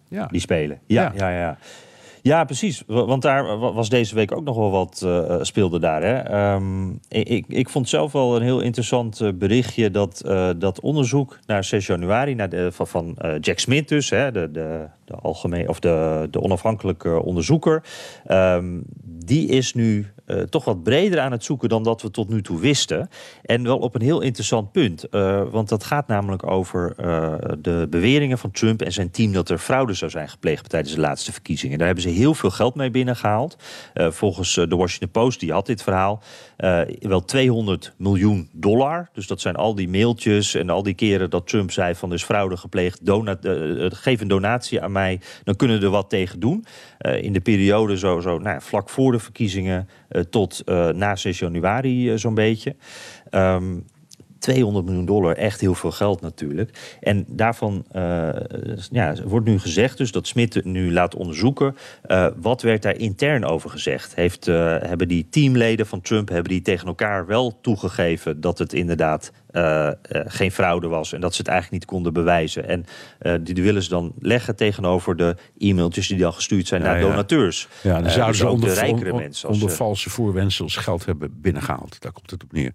ja. 0.08 0.26
die 0.26 0.40
spelen. 0.40 0.80
Ja, 0.86 1.12
ja, 1.16 1.30
ja. 1.30 1.38
ja. 1.38 1.58
Ja, 2.24 2.44
precies. 2.44 2.82
Want 2.86 3.22
daar 3.22 3.58
was 3.58 3.88
deze 3.88 4.14
week 4.14 4.32
ook 4.32 4.44
nog 4.44 4.56
wel 4.56 4.70
wat 4.70 5.02
uh, 5.04 5.38
speelde 5.40 5.78
daar. 5.78 6.02
Hè? 6.02 6.54
Um, 6.54 7.00
ik, 7.08 7.44
ik 7.48 7.68
vond 7.68 7.88
zelf 7.88 8.12
wel 8.12 8.36
een 8.36 8.42
heel 8.42 8.60
interessant 8.60 9.20
uh, 9.20 9.28
berichtje 9.34 9.90
dat 9.90 10.22
dat 10.58 10.80
onderzoek 10.80 11.38
naar 11.46 11.64
6 11.64 11.86
januari 11.86 12.34
naar 12.34 12.48
de, 12.48 12.72
van, 12.72 12.86
van 12.86 13.16
Jack 13.40 13.58
Smith 13.58 13.88
dus, 13.88 14.10
hè, 14.10 14.32
de, 14.32 14.50
de, 14.50 14.88
de 15.04 15.14
algemeen 15.14 15.68
of 15.68 15.80
de, 15.80 16.26
de 16.30 16.40
onafhankelijke 16.40 17.22
onderzoeker, 17.22 17.84
um, 18.28 18.84
die 19.04 19.48
is 19.48 19.74
nu 19.74 20.06
toch 20.48 20.64
wat 20.64 20.82
breder 20.82 21.20
aan 21.20 21.32
het 21.32 21.44
zoeken 21.44 21.68
dan 21.68 21.82
dat 21.82 22.02
we 22.02 22.10
tot 22.10 22.28
nu 22.28 22.42
toe 22.42 22.60
wisten. 22.60 23.08
En 23.42 23.62
wel 23.62 23.78
op 23.78 23.94
een 23.94 24.02
heel 24.02 24.20
interessant 24.20 24.72
punt. 24.72 25.06
Want 25.50 25.68
dat 25.68 25.84
gaat 25.84 26.06
namelijk 26.06 26.46
over 26.46 26.94
de 27.60 27.86
beweringen 27.90 28.38
van 28.38 28.50
Trump 28.50 28.82
en 28.82 28.92
zijn 28.92 29.10
team 29.10 29.32
dat 29.32 29.48
er 29.48 29.58
fraude 29.58 29.94
zou 29.94 30.10
zijn 30.10 30.28
gepleegd 30.28 30.68
tijdens 30.68 30.94
de 30.94 31.00
laatste 31.00 31.32
verkiezingen. 31.32 31.78
Daar 31.78 31.86
hebben 31.86 32.04
ze 32.04 32.13
heel 32.14 32.34
veel 32.34 32.50
geld 32.50 32.74
mee 32.74 32.90
binnengehaald. 32.90 33.56
volgens 33.94 34.54
de 34.54 34.76
Washington 34.76 35.10
Post, 35.10 35.40
die 35.40 35.52
had 35.52 35.66
dit 35.66 35.82
verhaal, 35.82 36.22
wel 37.00 37.24
200 37.24 37.92
miljoen 37.96 38.48
dollar. 38.52 39.08
Dus 39.12 39.26
dat 39.26 39.40
zijn 39.40 39.56
al 39.56 39.74
die 39.74 39.88
mailtjes 39.88 40.54
en 40.54 40.70
al 40.70 40.82
die 40.82 40.94
keren 40.94 41.30
dat 41.30 41.46
Trump 41.46 41.70
zei 41.70 41.94
van 41.94 42.08
er 42.08 42.14
is 42.14 42.24
fraude 42.24 42.56
gepleegd, 42.56 43.06
donat, 43.06 43.38
geef 43.88 44.20
een 44.20 44.28
donatie 44.28 44.82
aan 44.82 44.92
mij, 44.92 45.20
dan 45.44 45.56
kunnen 45.56 45.78
we 45.78 45.84
er 45.84 45.90
wat 45.90 46.10
tegen 46.10 46.40
doen. 46.40 46.64
in 47.20 47.32
de 47.32 47.40
periode 47.40 47.98
zo, 47.98 48.20
zo 48.20 48.38
nou, 48.38 48.60
vlak 48.60 48.88
voor 48.88 49.12
de 49.12 49.18
verkiezingen 49.18 49.88
uh, 50.10 50.22
tot 50.22 50.62
uh, 50.66 50.88
na 50.88 51.16
6 51.16 51.38
januari 51.38 52.10
uh, 52.10 52.18
zo'n 52.18 52.34
beetje. 52.34 52.76
Um, 53.30 53.84
200 54.44 54.84
miljoen 54.84 55.04
dollar, 55.04 55.36
echt 55.36 55.60
heel 55.60 55.74
veel 55.74 55.90
geld 55.90 56.20
natuurlijk. 56.20 56.96
En 57.00 57.24
daarvan 57.28 57.84
uh, 57.92 58.28
ja, 58.90 59.14
wordt 59.24 59.46
nu 59.46 59.58
gezegd 59.58 59.98
dus 59.98 60.12
dat 60.12 60.26
Smit 60.26 60.64
nu 60.64 60.92
laat 60.92 61.14
onderzoeken... 61.14 61.76
Uh, 62.06 62.26
wat 62.36 62.62
werd 62.62 62.82
daar 62.82 62.96
intern 62.96 63.44
over 63.44 63.70
gezegd? 63.70 64.14
Heeft, 64.14 64.46
uh, 64.46 64.54
hebben 64.80 65.08
die 65.08 65.28
teamleden 65.30 65.86
van 65.86 66.00
Trump 66.00 66.28
hebben 66.28 66.52
die 66.52 66.62
tegen 66.62 66.86
elkaar 66.86 67.26
wel 67.26 67.60
toegegeven... 67.60 68.40
dat 68.40 68.58
het 68.58 68.72
inderdaad 68.72 69.32
geen 70.10 70.52
fraude 70.52 70.88
was 70.88 71.12
en 71.12 71.20
dat 71.20 71.34
ze 71.34 71.38
het 71.38 71.50
eigenlijk 71.50 71.80
niet 71.80 71.90
konden 71.90 72.12
bewijzen. 72.12 72.68
En 72.68 72.84
die, 73.44 73.54
die 73.54 73.64
willen 73.64 73.82
ze 73.82 73.88
dan 73.88 74.12
leggen 74.18 74.56
tegenover 74.56 75.16
de 75.16 75.36
e-mailtjes 75.58 76.08
die 76.08 76.18
dan 76.18 76.32
gestuurd 76.32 76.66
zijn 76.66 76.82
ja, 76.82 76.86
naar 76.86 77.00
donateurs. 77.00 77.68
Ja, 77.82 78.00
dan 78.00 78.10
zouden 78.10 78.36
ze 78.36 78.48
onder, 78.48 78.68
de 78.68 78.74
rijkere 78.74 79.12
mensen. 79.12 79.48
Als, 79.48 79.62
onder 79.62 79.76
valse 79.76 80.10
voorwendsels 80.10 80.76
geld 80.76 81.04
hebben 81.04 81.40
binnengehaald. 81.40 82.00
Daar 82.00 82.12
komt 82.12 82.30
het 82.30 82.42
op 82.44 82.52
neer. 82.52 82.72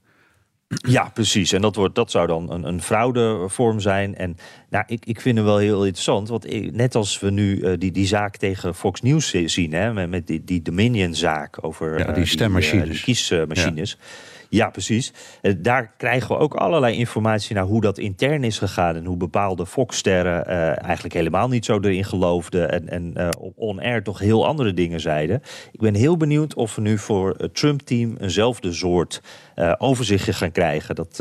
Ja, 0.70 1.10
precies. 1.14 1.52
En 1.52 1.62
dat, 1.62 1.76
wordt, 1.76 1.96
dat 1.96 2.12
zou 2.12 2.28
dan 2.28 2.52
een, 2.52 2.64
een 2.64 2.82
fraudevorm 2.82 3.80
zijn. 3.80 4.16
En 4.16 4.38
nou, 4.70 4.84
ik, 4.88 5.06
ik 5.06 5.22
vind 5.22 5.38
hem 5.38 5.46
wel 5.46 5.58
heel 5.58 5.86
interessant. 5.86 6.30
Want 6.30 6.54
ik, 6.54 6.74
net 6.74 6.96
als 6.96 7.20
we 7.20 7.32
nu 7.32 7.56
uh, 7.56 7.74
die, 7.78 7.92
die 7.92 8.08
zaak 8.08 8.38
tegen 8.38 8.76
Fox 8.76 9.02
News 9.02 9.30
zien, 9.46 9.74
hè, 9.74 9.94
met, 9.94 10.10
met 10.10 10.28
die, 10.28 10.44
die 10.44 10.62
Dominion-zaak 10.62 11.58
over 11.62 12.00
ja, 12.00 12.12
die 12.12 12.26
stemmachines. 12.26 12.90
Die, 12.90 13.02
kiesmachines. 13.02 13.98
Ja. 14.00 14.06
Ja, 14.50 14.70
precies. 14.70 15.14
Eh, 15.42 15.54
daar 15.58 15.94
krijgen 15.98 16.28
we 16.28 16.38
ook 16.38 16.54
allerlei 16.54 16.96
informatie 16.96 17.56
naar 17.56 17.64
hoe 17.64 17.82
dat 17.82 17.98
intern 17.98 18.44
is 18.44 18.58
gegaan. 18.58 18.96
En 18.96 19.06
hoe 19.06 19.18
bepaalde 19.18 19.66
Fox-sterren 19.66 20.44
uh, 20.48 20.84
eigenlijk 20.84 21.14
helemaal 21.14 21.48
niet 21.48 21.66
zo 21.66 21.80
erin 21.80 22.06
geloofden. 22.06 22.72
En, 22.72 22.90
en 22.90 23.14
uh, 23.18 23.30
on-air 23.56 24.04
toch 24.04 24.20
heel 24.20 24.48
andere 24.48 24.74
dingen 24.74 25.00
zeiden. 25.00 25.42
Ik 25.72 25.80
ben 25.80 25.94
heel 25.94 26.18
benieuwd 26.18 26.54
of 26.54 26.76
we 26.76 26.82
nu 26.82 26.98
voor 26.98 27.36
het 27.38 27.56
Trump-team 27.56 28.16
eenzelfde 28.20 28.74
soort 28.74 29.22
uh, 29.56 29.74
overzichtje 29.78 30.34
gaan 30.34 30.52
krijgen. 30.52 30.96
Dat, 30.96 31.18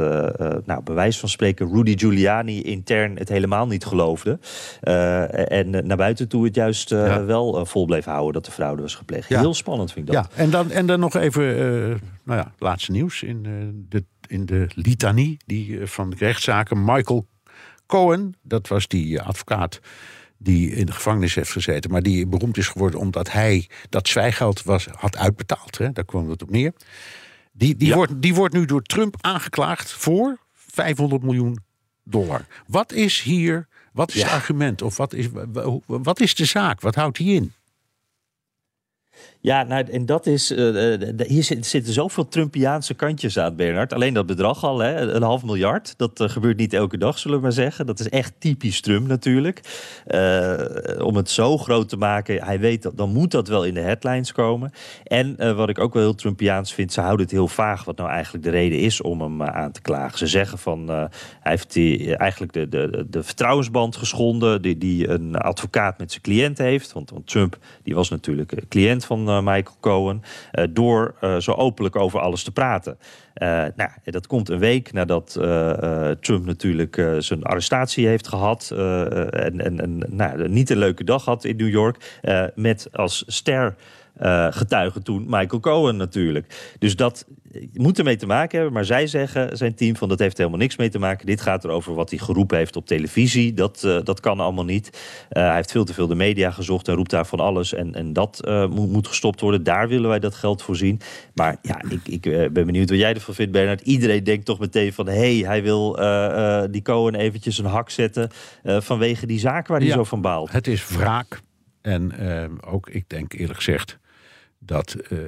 nou, 0.64 0.82
bij 0.82 0.94
wijze 0.94 1.18
van 1.18 1.28
spreken, 1.28 1.72
Rudy 1.72 1.98
Giuliani 1.98 2.62
intern 2.62 3.16
het 3.16 3.28
helemaal 3.28 3.66
niet 3.66 3.84
geloofde. 3.84 4.38
en 4.80 5.86
naar 5.86 5.96
buiten 5.96 6.28
toe 6.28 6.44
het 6.44 6.54
juist 6.54 6.90
ja. 6.90 7.24
wel 7.24 7.66
vol 7.66 7.86
bleef 7.86 8.04
houden 8.04 8.32
dat 8.32 8.44
de 8.44 8.50
fraude 8.50 8.82
was 8.82 8.94
gepleegd. 8.94 9.28
Ja. 9.28 9.40
Heel 9.40 9.54
spannend 9.54 9.92
vind 9.92 10.08
ik 10.08 10.14
dat. 10.14 10.28
Ja, 10.30 10.42
en 10.42 10.50
dan, 10.50 10.70
en 10.70 10.86
dan 10.86 11.00
nog 11.00 11.14
even, 11.14 11.44
nou 12.24 12.38
ja, 12.38 12.52
laatste 12.58 12.92
nieuws 12.92 13.17
in 13.22 13.42
de, 13.88 14.04
in 14.26 14.46
de 14.46 14.68
litanie 14.74 15.36
die, 15.46 15.86
van 15.86 16.10
de 16.10 16.16
rechtszaken. 16.16 16.84
Michael 16.84 17.26
Cohen, 17.86 18.34
dat 18.42 18.68
was 18.68 18.88
die 18.88 19.20
advocaat 19.20 19.80
die 20.38 20.70
in 20.70 20.86
de 20.86 20.92
gevangenis 20.92 21.34
heeft 21.34 21.50
gezeten, 21.50 21.90
maar 21.90 22.02
die 22.02 22.26
beroemd 22.26 22.56
is 22.56 22.68
geworden 22.68 23.00
omdat 23.00 23.32
hij 23.32 23.68
dat 23.88 24.08
zwijgeld 24.08 24.62
was, 24.62 24.86
had 24.86 25.16
uitbetaald. 25.16 25.78
Hè? 25.78 25.92
Daar 25.92 26.04
kwam 26.04 26.30
het 26.30 26.42
op 26.42 26.50
neer. 26.50 26.72
Die, 27.52 27.76
die, 27.76 27.94
wordt, 27.94 28.22
die 28.22 28.34
wordt 28.34 28.54
nu 28.54 28.64
door 28.64 28.82
Trump 28.82 29.16
aangeklaagd 29.20 29.92
voor 29.92 30.38
500 30.54 31.22
miljoen 31.22 31.58
dollar. 32.02 32.46
Wat 32.66 32.92
is 32.92 33.22
hier, 33.22 33.68
wat 33.92 34.14
is 34.14 34.22
het 34.22 34.32
argument? 34.32 34.82
Of 34.82 34.96
wat 34.96 35.12
is, 35.12 35.28
wat 35.86 36.20
is 36.20 36.34
de 36.34 36.44
zaak? 36.44 36.80
Wat 36.80 36.94
houdt 36.94 37.18
hij 37.18 37.26
in? 37.26 37.52
Ja, 39.40 39.62
nou, 39.62 39.90
en 39.90 40.06
dat 40.06 40.26
is. 40.26 40.52
Uh, 40.52 40.94
hier 41.26 41.42
zitten 41.60 41.92
zoveel 41.92 42.28
Trumpiaanse 42.28 42.94
kantjes 42.94 43.38
aan, 43.38 43.56
Bernard. 43.56 43.92
Alleen 43.92 44.14
dat 44.14 44.26
bedrag 44.26 44.64
al, 44.64 44.78
hè, 44.78 45.00
een 45.00 45.22
half 45.22 45.44
miljard. 45.44 45.94
Dat 45.96 46.20
uh, 46.20 46.28
gebeurt 46.28 46.56
niet 46.56 46.72
elke 46.72 46.98
dag, 46.98 47.18
zullen 47.18 47.36
we 47.36 47.42
maar 47.42 47.52
zeggen. 47.52 47.86
Dat 47.86 48.00
is 48.00 48.08
echt 48.08 48.32
typisch 48.38 48.80
Trump 48.80 49.06
natuurlijk. 49.06 49.60
Om 50.98 51.16
het 51.16 51.30
zo 51.30 51.58
groot 51.58 51.88
te 51.88 51.96
maken, 51.96 52.44
hij 52.44 52.60
weet 52.60 52.82
dat, 52.82 52.96
dan 52.96 53.12
moet 53.12 53.30
dat 53.30 53.48
wel 53.48 53.64
in 53.64 53.74
de 53.74 53.80
headlines 53.80 54.32
komen. 54.32 54.72
En 55.04 55.56
wat 55.56 55.68
ik 55.68 55.78
ook 55.78 55.94
wel 55.94 56.02
heel 56.02 56.14
Trumpiaans 56.14 56.74
vind, 56.74 56.92
ze 56.92 57.00
houden 57.00 57.22
het 57.22 57.34
heel 57.34 57.48
vaag 57.48 57.84
wat 57.84 57.96
nou 57.96 58.10
eigenlijk 58.10 58.44
de 58.44 58.50
reden 58.50 58.78
is 58.78 59.00
om 59.00 59.20
hem 59.20 59.42
aan 59.42 59.72
te 59.72 59.80
klagen. 59.80 60.18
Ze 60.18 60.26
zeggen 60.26 60.58
van 60.58 60.88
hij 60.88 61.08
heeft 61.40 61.72
die, 61.72 62.16
eigenlijk 62.16 62.52
de, 62.52 62.68
de, 62.68 63.06
de 63.10 63.22
vertrouwensband 63.22 63.96
geschonden, 63.96 64.62
die, 64.62 64.78
die 64.78 65.08
een 65.08 65.36
advocaat 65.36 65.98
met 65.98 66.10
zijn 66.10 66.22
cliënt 66.22 66.58
heeft. 66.58 66.92
Want, 66.92 67.10
want 67.10 67.26
Trump 67.26 67.58
die 67.82 67.94
was 67.94 68.08
natuurlijk 68.08 68.68
cliënt 68.68 69.04
van 69.04 69.27
Michael 69.28 69.76
Cohen, 69.80 70.22
uh, 70.52 70.64
door 70.70 71.14
uh, 71.20 71.36
zo 71.36 71.52
openlijk 71.52 71.96
over 71.96 72.20
alles 72.20 72.42
te 72.42 72.52
praten. 72.52 72.98
Nou, 73.76 73.90
dat 74.04 74.26
komt 74.26 74.48
een 74.48 74.58
week 74.58 74.92
nadat 74.92 75.30
Trump 76.20 76.44
natuurlijk 76.44 77.06
zijn 77.18 77.42
arrestatie 77.42 78.06
heeft 78.06 78.28
gehad 78.28 78.70
en, 78.70 79.60
en, 79.60 79.80
en 79.80 80.02
nou, 80.08 80.48
niet 80.48 80.70
een 80.70 80.78
leuke 80.78 81.04
dag 81.04 81.24
had 81.24 81.44
in 81.44 81.56
New 81.56 81.68
York, 81.68 82.20
met 82.54 82.88
als 82.92 83.24
ster 83.26 83.74
uh, 84.22 84.46
getuige 84.50 85.02
toen 85.02 85.24
Michael 85.28 85.60
Cohen 85.60 85.96
natuurlijk. 85.96 86.74
Dus 86.78 86.96
dat 86.96 87.26
moet 87.72 87.98
ermee 87.98 88.16
te 88.16 88.26
maken 88.26 88.56
hebben. 88.56 88.74
Maar 88.74 88.84
zij 88.84 89.06
zeggen, 89.06 89.56
zijn 89.56 89.74
team, 89.74 89.96
van 89.96 90.08
dat 90.08 90.18
heeft 90.18 90.36
helemaal 90.36 90.58
niks 90.58 90.76
mee 90.76 90.88
te 90.88 90.98
maken. 90.98 91.26
Dit 91.26 91.40
gaat 91.40 91.64
erover 91.64 91.94
wat 91.94 92.10
hij 92.10 92.18
geroepen 92.18 92.56
heeft 92.56 92.76
op 92.76 92.86
televisie. 92.86 93.54
Dat, 93.54 93.82
uh, 93.84 93.98
dat 94.02 94.20
kan 94.20 94.40
allemaal 94.40 94.64
niet. 94.64 94.90
Uh, 94.92 95.42
hij 95.42 95.54
heeft 95.54 95.70
veel 95.70 95.84
te 95.84 95.94
veel 95.94 96.06
de 96.06 96.14
media 96.14 96.50
gezocht 96.50 96.88
en 96.88 96.94
roept 96.94 97.10
daar 97.10 97.26
van 97.26 97.40
alles. 97.40 97.74
En, 97.74 97.94
en 97.94 98.12
dat 98.12 98.42
moet, 98.70 98.90
moet, 98.90 99.06
gestopt 99.06 99.40
worden. 99.40 99.62
Daar 99.62 99.88
willen 99.88 100.08
wij 100.08 100.18
dat 100.18 100.34
geld 100.34 100.62
voor 100.62 100.76
zien. 100.76 101.00
Maar 101.34 101.56
ja, 101.62 101.82
ik, 101.88 102.08
ik 102.08 102.52
ben 102.52 102.66
benieuwd 102.66 102.90
wat 102.90 102.98
jij 102.98 103.14
ervan 103.14 103.34
vindt, 103.34 103.52
Bernard. 103.52 103.80
Iedereen 103.80 104.24
denkt 104.24 104.44
toch 104.44 104.58
meteen 104.58 104.92
van... 104.92 105.06
hé, 105.06 105.38
hey, 105.38 105.48
hij 105.48 105.62
wil 105.62 105.92
die 106.70 106.82
Cohen 106.82 107.14
eventjes 107.14 107.58
een 107.58 107.64
hak 107.64 107.90
zetten... 107.90 108.30
vanwege 108.64 109.26
die 109.26 109.38
zaak 109.38 109.66
waar 109.66 109.80
hij 109.80 109.90
zo 109.90 110.04
van 110.04 110.20
baalt. 110.20 110.52
Het 110.52 110.66
is 110.66 110.88
wraak. 110.88 111.40
En 111.82 112.12
ook, 112.64 112.88
ik 112.88 113.08
denk 113.08 113.32
eerlijk 113.32 113.56
gezegd 113.56 113.98
dat 114.58 114.96
uh, 115.08 115.18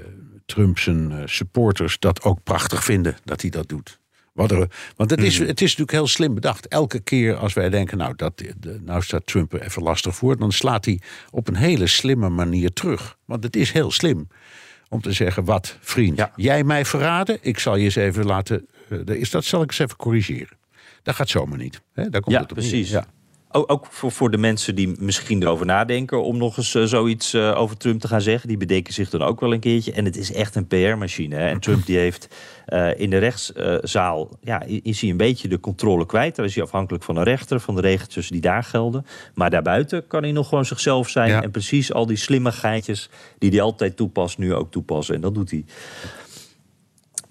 Trump 0.47 0.79
zijn 0.79 1.11
uh, 1.11 1.23
supporters 1.25 1.99
dat 1.99 2.23
ook 2.23 2.43
prachtig 2.43 2.85
vinden 2.85 3.17
dat 3.25 3.41
hij 3.41 3.51
dat 3.51 3.69
doet. 3.69 3.99
Wat 4.33 4.51
er, 4.51 4.71
want 4.97 5.11
het 5.11 5.23
is, 5.23 5.39
mhm. 5.39 5.49
het 5.49 5.61
is 5.61 5.69
natuurlijk 5.69 5.91
heel 5.91 6.07
slim 6.07 6.35
bedacht. 6.35 6.69
Elke 6.69 7.01
keer 7.01 7.37
als 7.37 7.53
wij 7.53 7.69
denken, 7.69 7.99
nou, 7.99 8.15
dat, 8.17 8.39
de, 8.39 8.81
nou 8.83 9.03
staat 9.03 9.27
Trump 9.27 9.53
er 9.53 9.63
even 9.63 9.83
lastig 9.83 10.17
voor, 10.17 10.37
dan 10.37 10.53
slaat 10.53 10.85
hij 10.85 11.01
op 11.31 11.49
een 11.49 11.57
hele 11.57 11.87
slimme 11.87 12.29
manier 12.29 12.73
terug. 12.73 13.17
Want 13.25 13.45
het 13.45 13.57
is 13.57 13.73
heel 13.73 13.91
slim 13.91 14.29
om 14.89 15.01
te 15.01 15.13
zeggen: 15.13 15.45
wat, 15.45 15.77
vriend, 15.81 16.29
jij 16.37 16.65
mij 16.65 16.85
verraden, 16.85 17.39
ik 17.41 17.59
zal 17.59 17.77
je 17.77 17.85
eens 17.85 17.97
even 17.97 18.27
laten. 18.27 18.67
Is 19.05 19.31
dat 19.31 19.45
zal 19.45 19.63
ik 19.63 19.69
eens 19.69 19.79
even 19.79 19.97
corrigeren. 19.97 20.59
Dat 21.03 21.15
gaat 21.15 21.29
zomaar 21.29 21.59
niet. 21.59 21.83
Hè? 21.93 22.09
Daar 22.09 22.21
komt 22.21 22.35
ja, 22.35 22.41
het 22.43 22.51
op 22.51 22.57
precies. 22.57 22.91
Ja. 22.91 23.07
Ook 23.53 23.87
voor, 23.91 24.13
voor 24.13 24.31
de 24.31 24.39
mensen 24.39 24.75
die 24.75 24.95
misschien 24.99 25.43
erover 25.43 25.67
nadenken 25.67 26.23
om 26.23 26.37
nog 26.37 26.57
eens 26.57 26.75
uh, 26.75 26.85
zoiets 26.85 27.35
uh, 27.35 27.61
over 27.61 27.77
Trump 27.77 28.01
te 28.01 28.09
gaan 28.09 28.21
zeggen. 28.21 28.49
Die 28.49 28.57
bedenken 28.57 28.93
zich 28.93 29.11
dan 29.11 29.23
ook 29.23 29.41
wel 29.41 29.53
een 29.53 29.61
keertje. 29.61 29.93
En 29.93 30.05
het 30.05 30.17
is 30.17 30.33
echt 30.33 30.55
een 30.55 30.67
PR-machine. 30.67 31.37
En 31.37 31.61
Trump 31.61 31.87
die 31.87 31.99
heeft 31.99 32.29
uh, 32.69 33.01
in 33.01 33.11
de 33.11 33.19
rechtszaal, 33.19 34.29
ja, 34.41 34.63
is 34.83 35.01
hij 35.01 35.11
een 35.11 35.17
beetje 35.17 35.49
de 35.49 35.61
controle 35.61 36.07
kwijt. 36.07 36.37
Daar 36.37 36.47
is 36.47 36.55
hij 36.55 36.65
afhankelijk 36.65 37.05
van 37.05 37.15
de 37.15 37.23
rechter, 37.23 37.61
van 37.61 37.75
de 37.75 37.81
regeltjes 37.81 38.29
die 38.29 38.41
daar 38.41 38.65
gelden. 38.65 39.07
Maar 39.35 39.51
daarbuiten 39.51 40.07
kan 40.07 40.23
hij 40.23 40.33
nog 40.33 40.49
gewoon 40.49 40.65
zichzelf 40.65 41.09
zijn. 41.09 41.31
Ja. 41.31 41.43
En 41.43 41.51
precies 41.51 41.93
al 41.93 42.07
die 42.07 42.17
slimme 42.17 42.53
geintjes 42.53 43.11
die 43.39 43.51
hij 43.51 43.61
altijd 43.61 43.97
toepast, 43.97 44.39
nu 44.39 44.55
ook 44.55 44.71
toepassen. 44.71 45.15
En 45.15 45.21
dat 45.21 45.35
doet 45.35 45.51
hij. 45.51 45.65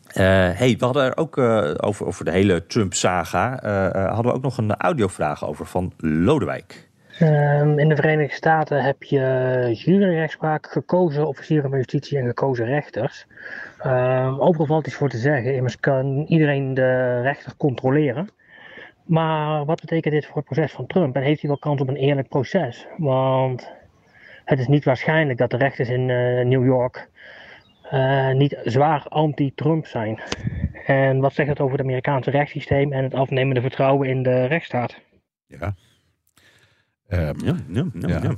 Uh, 0.10 0.24
hey, 0.58 0.76
we 0.78 0.86
hadden 0.86 1.04
er 1.04 1.17
ook 1.17 1.38
uh, 1.38 1.72
over, 1.78 2.06
over 2.06 2.26
de 2.26 2.32
hele 2.32 2.65
Trump-saga. 2.65 3.63
Uh, 3.63 4.06
hadden 4.13 4.32
we 4.32 4.38
ook 4.38 4.43
nog 4.43 4.58
een 4.58 4.76
audiovraag 4.76 5.48
over 5.48 5.65
van 5.65 5.93
Lodewijk. 5.98 6.88
Um, 7.22 7.80
in 7.80 7.89
de 7.89 7.95
Verenigde 7.95 8.36
Staten 8.36 8.84
heb 8.84 9.04
je 9.04 9.69
juryrechtspraak, 9.74 10.67
gekozen 10.72 11.28
officieren 11.28 11.69
van 11.69 11.78
justitie 11.78 12.17
en 12.17 12.26
gekozen 12.26 12.65
rechters. 12.65 13.26
Um, 13.86 14.39
overal 14.39 14.65
valt 14.65 14.88
iets 14.88 14.95
voor 14.95 15.10
te 15.10 15.17
zeggen. 15.17 15.56
Immers 15.56 15.80
kan 15.80 16.26
iedereen 16.28 16.74
de 16.74 17.22
rechter 17.22 17.54
controleren. 17.58 18.30
Maar 19.06 19.65
wat 19.65 19.82
betekent 19.82 20.13
dit 20.13 20.26
voor 20.26 20.36
het 20.36 20.45
proces 20.45 20.72
van 20.72 20.88
Trump? 20.88 21.15
En 21.15 21.22
heeft 21.22 21.41
hij 21.41 21.50
wel 21.50 21.60
kans 21.60 21.82
op 21.82 21.88
een 21.88 21.95
eerlijk 21.95 22.30
proces? 22.30 22.88
Want 22.98 23.72
het 24.45 24.60
is 24.60 24.67
niet 24.67 24.84
waarschijnlijk 24.84 25.38
dat 25.38 25.50
de 25.50 25.58
rechters 25.58 25.89
in 25.89 26.06
New 26.50 26.65
York 26.65 27.10
uh, 27.93 28.32
niet 28.32 28.60
zwaar 28.63 29.06
anti-Trump 29.08 29.86
zijn. 29.86 30.21
En 30.86 31.19
wat 31.19 31.34
zegt 31.34 31.49
het 31.49 31.60
over 31.60 31.78
het 31.78 31.86
Amerikaanse 31.86 32.32
rechtssysteem 32.32 32.93
en 32.93 33.04
het 33.04 33.13
afnemende 33.13 33.62
vertrouwen 33.62 34.10
in 34.10 34.23
de 34.23 34.45
rechtsstaat? 34.45 34.95
Ja. 35.47 35.75
Um, 37.08 37.36
ja, 37.43 37.56
ja, 37.67 37.86
ja, 37.93 38.08
ja, 38.08 38.36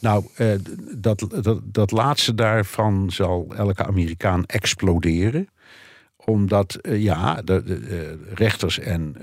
Nou, 0.00 0.24
uh, 0.38 0.54
dat, 0.96 1.26
dat, 1.42 1.60
dat 1.64 1.90
laatste 1.90 2.34
daarvan 2.34 3.10
zal 3.10 3.54
elke 3.56 3.84
Amerikaan 3.84 4.44
exploderen. 4.44 5.48
Omdat, 6.16 6.78
uh, 6.82 7.02
ja, 7.02 7.42
de, 7.42 7.62
de 7.62 8.18
rechters 8.34 8.78
en 8.78 9.16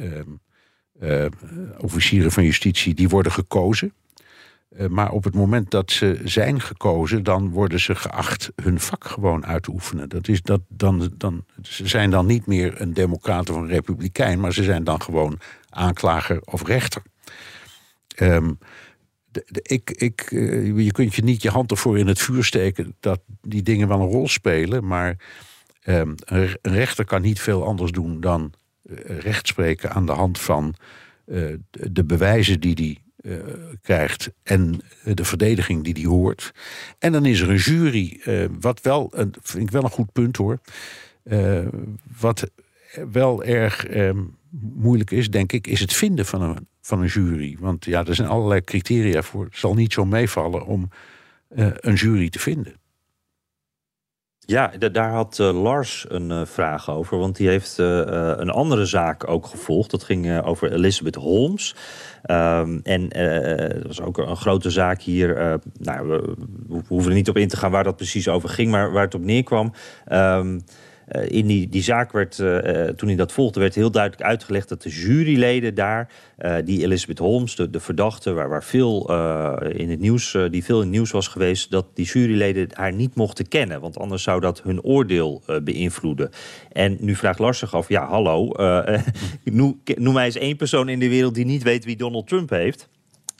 ehm, 0.99 1.29
officieren 1.77 2.31
van 2.31 2.43
justitie, 2.43 2.93
die 2.93 3.09
worden 3.09 3.31
gekozen. 3.31 3.93
Eh, 4.75 4.87
maar 4.87 5.11
op 5.11 5.23
het 5.23 5.33
moment 5.33 5.71
dat 5.71 5.91
ze 5.91 6.21
zijn 6.23 6.61
gekozen, 6.61 7.23
dan 7.23 7.49
worden 7.49 7.79
ze 7.79 7.95
geacht 7.95 8.51
hun 8.55 8.79
vak 8.79 9.05
gewoon 9.05 9.45
uit 9.45 9.63
te 9.63 9.71
oefenen. 9.71 10.09
Dat 10.09 10.27
is 10.27 10.41
dat, 10.41 10.61
dan, 10.67 11.11
dan, 11.17 11.45
ze 11.61 11.87
zijn 11.87 12.09
dan 12.09 12.25
niet 12.25 12.45
meer 12.45 12.81
een 12.81 12.93
democrat 12.93 13.49
of 13.49 13.55
een 13.55 13.67
republikein, 13.67 14.39
maar 14.39 14.53
ze 14.53 14.63
zijn 14.63 14.83
dan 14.83 15.01
gewoon 15.01 15.39
aanklager 15.69 16.41
of 16.41 16.67
rechter. 16.67 17.01
De, 19.31 19.59
ik, 19.61 19.91
ik, 19.91 20.31
uh, 20.31 20.85
je 20.85 20.91
kunt 20.91 21.15
je 21.15 21.23
niet 21.23 21.41
je 21.41 21.49
hand 21.49 21.71
ervoor 21.71 21.97
in 21.97 22.07
het 22.07 22.19
vuur 22.19 22.43
steken 22.43 22.95
dat 22.99 23.21
die 23.41 23.63
dingen 23.63 23.87
wel 23.87 23.99
een 23.99 24.07
rol 24.07 24.27
spelen, 24.27 24.87
maar 24.87 25.17
um, 25.85 26.15
een 26.25 26.55
rechter 26.61 27.05
kan 27.05 27.21
niet 27.21 27.41
veel 27.41 27.65
anders 27.65 27.91
doen 27.91 28.21
dan 28.21 28.53
uh, 28.83 28.97
recht 29.19 29.47
spreken 29.47 29.91
aan 29.91 30.05
de 30.05 30.11
hand 30.11 30.39
van 30.39 30.75
de 31.69 32.03
bewijzen 32.03 32.59
die 32.59 32.73
hij 32.73 33.00
uh, 33.21 33.37
krijgt 33.81 34.31
en 34.43 34.81
de 35.03 35.25
verdediging 35.25 35.83
die 35.83 35.93
die 35.93 36.07
hoort. 36.07 36.53
En 36.99 37.11
dan 37.11 37.25
is 37.25 37.39
er 37.39 37.49
een 37.49 37.55
jury, 37.55 38.21
uh, 38.25 38.45
wat 38.59 38.81
wel, 38.81 39.09
een, 39.13 39.33
vind 39.41 39.63
ik 39.63 39.71
wel 39.71 39.83
een 39.83 39.89
goed 39.89 40.11
punt 40.11 40.37
hoor, 40.37 40.59
uh, 41.23 41.67
wat 42.19 42.51
wel 43.11 43.43
erg 43.43 43.85
moeilijk 44.73 45.11
is, 45.11 45.29
denk 45.29 45.51
ik, 45.51 45.67
is 45.67 45.79
het 45.79 45.93
vinden 45.93 46.25
van 46.25 46.41
een, 46.41 46.67
van 46.81 47.01
een 47.01 47.07
jury. 47.07 47.57
Want 47.59 47.85
ja, 47.85 48.05
er 48.05 48.15
zijn 48.15 48.27
allerlei 48.27 48.63
criteria 48.63 49.21
voor. 49.21 49.45
Het 49.45 49.57
zal 49.57 49.73
niet 49.73 49.93
zo 49.93 50.05
meevallen 50.05 50.65
om 50.65 50.89
een 51.79 51.93
jury 51.93 52.29
te 52.29 52.39
vinden. 52.39 52.80
Ja, 54.51 54.71
daar 54.91 55.11
had 55.11 55.37
uh, 55.41 55.61
Lars 55.61 56.05
een 56.09 56.29
uh, 56.29 56.41
vraag 56.45 56.89
over. 56.89 57.17
Want 57.17 57.35
die 57.35 57.47
heeft 57.47 57.77
uh, 57.79 57.87
een 58.37 58.49
andere 58.49 58.85
zaak 58.85 59.27
ook 59.29 59.45
gevolgd. 59.45 59.91
Dat 59.91 60.03
ging 60.03 60.41
over 60.41 60.73
Elizabeth 60.73 61.15
Holmes. 61.15 61.75
Um, 62.31 62.79
en 62.83 63.09
dat 63.73 63.87
was 63.87 64.01
ook 64.01 64.17
een 64.17 64.35
grote 64.35 64.69
zaak 64.69 65.01
hier. 65.01 65.59
nou, 65.79 66.07
we, 66.07 66.35
we, 66.67 66.81
hoeven 66.87 67.09
er 67.09 67.17
niet 67.17 67.29
op 67.29 67.37
in 67.37 67.47
te 67.47 67.57
gaan 67.57 67.71
waar 67.71 67.83
dat 67.83 67.95
precies 67.95 68.27
over 68.27 68.49
ging. 68.49 68.71
Maar 68.71 68.91
waar 68.91 69.03
het 69.03 69.15
op 69.15 69.23
neerkwam. 69.23 69.73
Um, 70.11 70.63
in 71.11 71.47
die, 71.47 71.69
die 71.69 71.83
zaak 71.83 72.11
werd, 72.11 72.35
toen 72.95 73.07
hij 73.07 73.15
dat 73.15 73.31
volgde, 73.31 73.59
werd 73.59 73.75
heel 73.75 73.91
duidelijk 73.91 74.23
uitgelegd 74.23 74.69
dat 74.69 74.81
de 74.81 74.89
juryleden 74.89 75.75
daar, 75.75 76.09
die 76.65 76.83
Elizabeth 76.83 77.17
Holmes, 77.17 77.55
de, 77.55 77.69
de 77.69 77.79
verdachte, 77.79 78.33
waar, 78.33 78.49
waar 78.49 78.63
veel 78.63 79.13
in 79.69 79.89
het 79.89 79.99
nieuws, 79.99 80.37
die 80.51 80.63
veel 80.63 80.75
in 80.75 80.81
het 80.81 80.91
nieuws 80.91 81.11
was 81.11 81.27
geweest, 81.27 81.71
dat 81.71 81.85
die 81.93 82.05
juryleden 82.05 82.67
haar 82.73 82.93
niet 82.93 83.15
mochten 83.15 83.47
kennen. 83.47 83.81
Want 83.81 83.97
anders 83.99 84.23
zou 84.23 84.39
dat 84.39 84.61
hun 84.63 84.81
oordeel 84.81 85.41
beïnvloeden. 85.63 86.29
En 86.71 86.97
nu 86.99 87.15
vraagt 87.15 87.39
Lars 87.39 87.59
zich 87.59 87.75
af, 87.75 87.89
ja, 87.89 88.07
hallo, 88.07 88.51
noem, 89.43 89.81
noem 89.95 90.13
mij 90.13 90.25
eens 90.25 90.37
één 90.37 90.57
persoon 90.57 90.89
in 90.89 90.99
de 90.99 91.09
wereld 91.09 91.35
die 91.35 91.45
niet 91.45 91.63
weet 91.63 91.85
wie 91.85 91.95
Donald 91.95 92.27
Trump 92.27 92.49
heeft. 92.49 92.89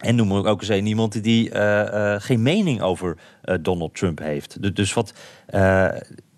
En 0.01 0.15
noem 0.15 0.33
ook 0.33 0.59
eens 0.59 0.69
een 0.69 0.85
iemand 0.85 1.23
die 1.23 1.53
uh, 1.53 2.15
geen 2.17 2.41
mening 2.41 2.81
over 2.81 3.17
Donald 3.61 3.95
Trump 3.95 4.19
heeft. 4.19 4.75
Dus 4.75 4.93
wat, 4.93 5.13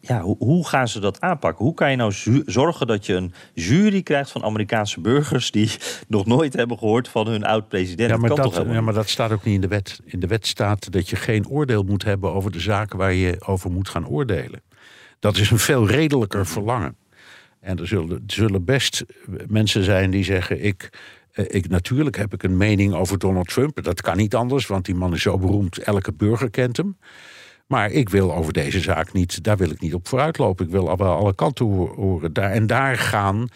ja, 0.06 0.22
hoe, 0.22 0.36
hoe, 0.40 0.68
gaan 0.68 0.88
ze 0.88 1.00
dat 1.00 1.22
aanpakken? 1.22 1.66
Hoe 1.66 1.74
kan 1.74 1.92
je 1.92 1.96
nou 1.96 2.14
zorgen 2.46 2.88
dat 2.88 3.06
je 3.06 3.14
een 3.14 3.34
jury 3.54 4.02
krijgt 4.02 4.32
van 4.32 4.44
Amerikaanse 4.44 5.02
burgers 5.02 5.52
die 5.52 5.72
nog 6.08 6.26
nooit 6.26 6.54
hebben 6.54 6.78
gehoord 6.78 7.08
van 7.08 7.28
hun 7.28 7.44
oud-president? 7.44 8.10
Ja, 8.10 8.18
maar 8.18 8.36
dat, 8.36 8.64
ja, 8.68 8.82
maar 8.82 8.94
dat 8.94 9.10
staat 9.10 9.32
ook 9.32 9.44
niet 9.44 9.56
in 9.56 9.62
de 9.62 9.68
wet. 9.68 10.00
In 10.06 10.20
de 10.20 10.28
wet 10.28 10.48
staat 10.48 10.92
dat 10.92 11.10
je 11.10 11.16
geen 11.16 11.48
oordeel 11.48 11.84
moet 11.84 12.04
hebben 12.04 12.34
over 12.34 12.52
de 12.52 12.60
zaken 12.60 12.98
waar 12.98 13.14
je 13.14 13.42
over 13.46 13.72
moet 13.72 13.90
gaan 13.90 14.08
oordelen. 14.08 14.62
Dat 15.20 15.38
is 15.38 15.52
een 15.52 15.60
veel 15.60 15.88
redelijker 15.88 16.46
verlangen. 16.46 16.96
En 17.60 17.80
er 17.80 17.88
zullen, 17.88 18.24
zullen 18.28 18.66
best 18.66 19.04
mensen 19.48 19.84
zijn 19.84 20.12
die 20.12 20.24
zeggen: 20.24 20.64
ik 20.64 20.90
eh, 21.34 21.46
ik, 21.48 21.70
natuurlijk 21.70 22.18
heb 22.18 22.34
ik 22.34 22.44
een 22.44 22.58
mening 22.58 22.94
over 22.94 23.20
Donald 23.20 23.48
Trump. 23.48 23.84
Dat 23.84 24.02
kan 24.02 24.18
niet 24.18 24.36
anders, 24.36 24.68
want 24.68 24.86
die 24.86 24.96
man 24.96 25.14
is 25.14 25.22
zo 25.22 25.38
beroemd. 25.38 25.78
Elke 25.78 26.14
burger 26.14 26.50
kent 26.50 26.78
hem. 26.78 26.98
Maar 27.68 27.92
ik 27.92 28.10
wil 28.10 28.36
over 28.36 28.54
deze 28.54 28.80
zaak 28.80 29.14
niet, 29.14 29.44
daar 29.44 29.58
wil 29.58 29.70
ik 29.70 29.80
niet 29.80 29.94
op 29.94 30.08
vooruitlopen. 30.08 30.66
Ik 30.66 30.72
wil 30.72 30.98
wel 30.98 31.16
alle 31.16 31.36
kanten 31.36 31.66
horen. 31.66 32.34
Daar, 32.34 32.52
en 32.52 32.68
daar 32.68 32.98
gaan 32.98 33.50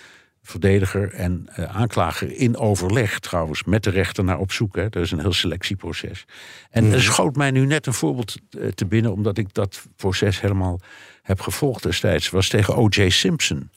verdediger 0.47 1.14
en 1.14 1.47
uh, 1.60 1.76
aanklager 1.76 2.32
in 2.32 2.58
overleg, 2.58 3.20
trouwens, 3.20 3.64
met 3.64 3.84
de 3.84 3.89
rechter 3.89 4.24
naar 4.24 4.39
op 4.39 4.51
zoek. 4.51 4.76
Hè. 4.76 4.89
Dat 4.89 5.03
is 5.03 5.12
een 5.12 5.20
heel 5.20 5.34
selectieproces. 5.34 6.26
En 6.70 6.91
er 6.93 7.01
schoot 7.01 7.36
mij 7.36 7.51
nu 7.51 7.66
net 7.66 7.86
een 7.86 7.93
voorbeeld 7.93 8.36
eh, 8.49 8.68
te 8.68 8.86
binnen, 8.86 9.12
omdat 9.12 9.38
ik 9.38 9.53
dat 9.53 9.88
proces 9.95 10.41
helemaal 10.41 10.80
heb 11.22 11.41
gevolgd 11.41 11.84
destijds. 11.84 12.30
was 12.30 12.49
tegen 12.49 12.76
O.J. 12.76 13.10
Simpson. 13.10 13.70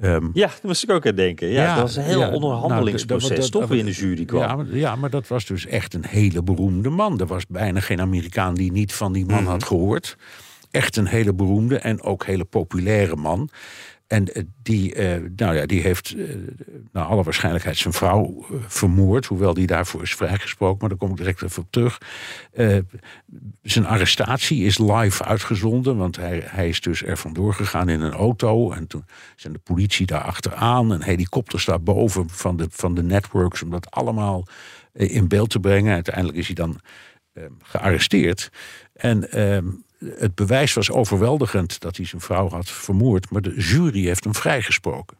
Um, 0.00 0.30
ja, 0.34 0.46
daar 0.46 0.58
moest 0.62 0.82
ik 0.82 0.90
ook 0.90 1.06
aan 1.06 1.14
denken. 1.14 1.48
Ja, 1.48 1.74
dat 1.74 1.82
was 1.82 1.96
een 1.96 2.02
heel 2.02 2.20
ja, 2.20 2.30
onderhandelingsproces, 2.30 3.38
nou, 3.38 3.50
toch 3.50 3.66
weer 3.66 3.78
in 3.78 3.84
de 3.84 3.90
jury 3.90 4.24
kwam. 4.24 4.40
Ja 4.40 4.56
maar, 4.56 4.76
ja, 4.76 4.96
maar 4.96 5.10
dat 5.10 5.28
was 5.28 5.46
dus 5.46 5.66
echt 5.66 5.94
een 5.94 6.06
hele 6.06 6.42
beroemde 6.42 6.88
man. 6.88 7.20
Er 7.20 7.26
was 7.26 7.46
bijna 7.46 7.80
geen 7.80 8.00
Amerikaan 8.00 8.54
die 8.54 8.72
niet 8.72 8.92
van 8.92 9.12
die 9.12 9.26
man 9.26 9.42
mhm. 9.42 9.50
had 9.50 9.64
gehoord. 9.64 10.16
Echt 10.70 10.96
een 10.96 11.06
hele 11.06 11.34
beroemde 11.34 11.78
en 11.78 12.02
ook 12.02 12.24
hele 12.24 12.44
populaire 12.44 13.16
man. 13.16 13.48
En 14.06 14.34
eh, 14.34 14.42
die, 14.62 14.94
uh, 14.94 15.28
nou 15.36 15.56
ja, 15.56 15.66
die 15.66 15.80
heeft 15.80 16.14
uh, 16.14 16.34
naar 16.92 17.04
alle 17.04 17.22
waarschijnlijkheid 17.22 17.76
zijn 17.76 17.94
vrouw 17.94 18.46
vermoord. 18.66 19.26
Hoewel 19.26 19.54
die 19.54 19.66
daarvoor 19.66 20.02
is 20.02 20.14
vrijgesproken. 20.14 20.78
Maar 20.80 20.88
daar 20.88 20.98
kom 20.98 21.10
ik 21.10 21.16
direct 21.16 21.42
even 21.42 21.62
op 21.62 21.70
terug. 21.70 21.98
zijn 23.62 23.86
arrestatie 23.86 24.64
is 24.64 24.78
live 24.78 25.24
uitgezonden. 25.24 25.96
Want 25.96 26.16
hij, 26.16 26.42
hij 26.44 26.68
is 26.68 26.80
dus 26.80 27.02
er 27.02 27.16
vandoor 27.16 27.54
gegaan 27.54 27.88
in 27.88 28.00
een 28.00 28.12
auto. 28.12 28.72
En 28.72 28.86
toen 28.86 29.04
zijn 29.36 29.52
de 29.52 29.58
politie 29.58 30.06
daar 30.06 30.22
achteraan. 30.22 30.92
En 30.92 31.02
helikopters 31.02 31.64
daarboven 31.64 32.30
van 32.30 32.56
de, 32.56 32.66
van 32.70 32.94
de 32.94 33.02
networks. 33.02 33.62
Om 33.62 33.70
dat 33.70 33.90
allemaal 33.90 34.46
in 34.92 35.28
beeld 35.28 35.50
te 35.50 35.60
brengen. 35.60 35.94
Uiteindelijk 35.94 36.38
is 36.38 36.46
hij 36.46 36.54
dan 36.54 36.80
gearresteerd. 37.62 38.50
En 38.92 39.30
ehm, 39.30 39.66
het 40.18 40.34
bewijs 40.34 40.72
was 40.72 40.90
overweldigend 40.90 41.80
dat 41.80 41.96
hij 41.96 42.06
zijn 42.06 42.20
vrouw 42.20 42.48
had 42.48 42.70
vermoord, 42.70 43.30
maar 43.30 43.42
de 43.42 43.54
jury 43.54 44.04
heeft 44.04 44.24
hem 44.24 44.34
vrijgesproken. 44.34 45.16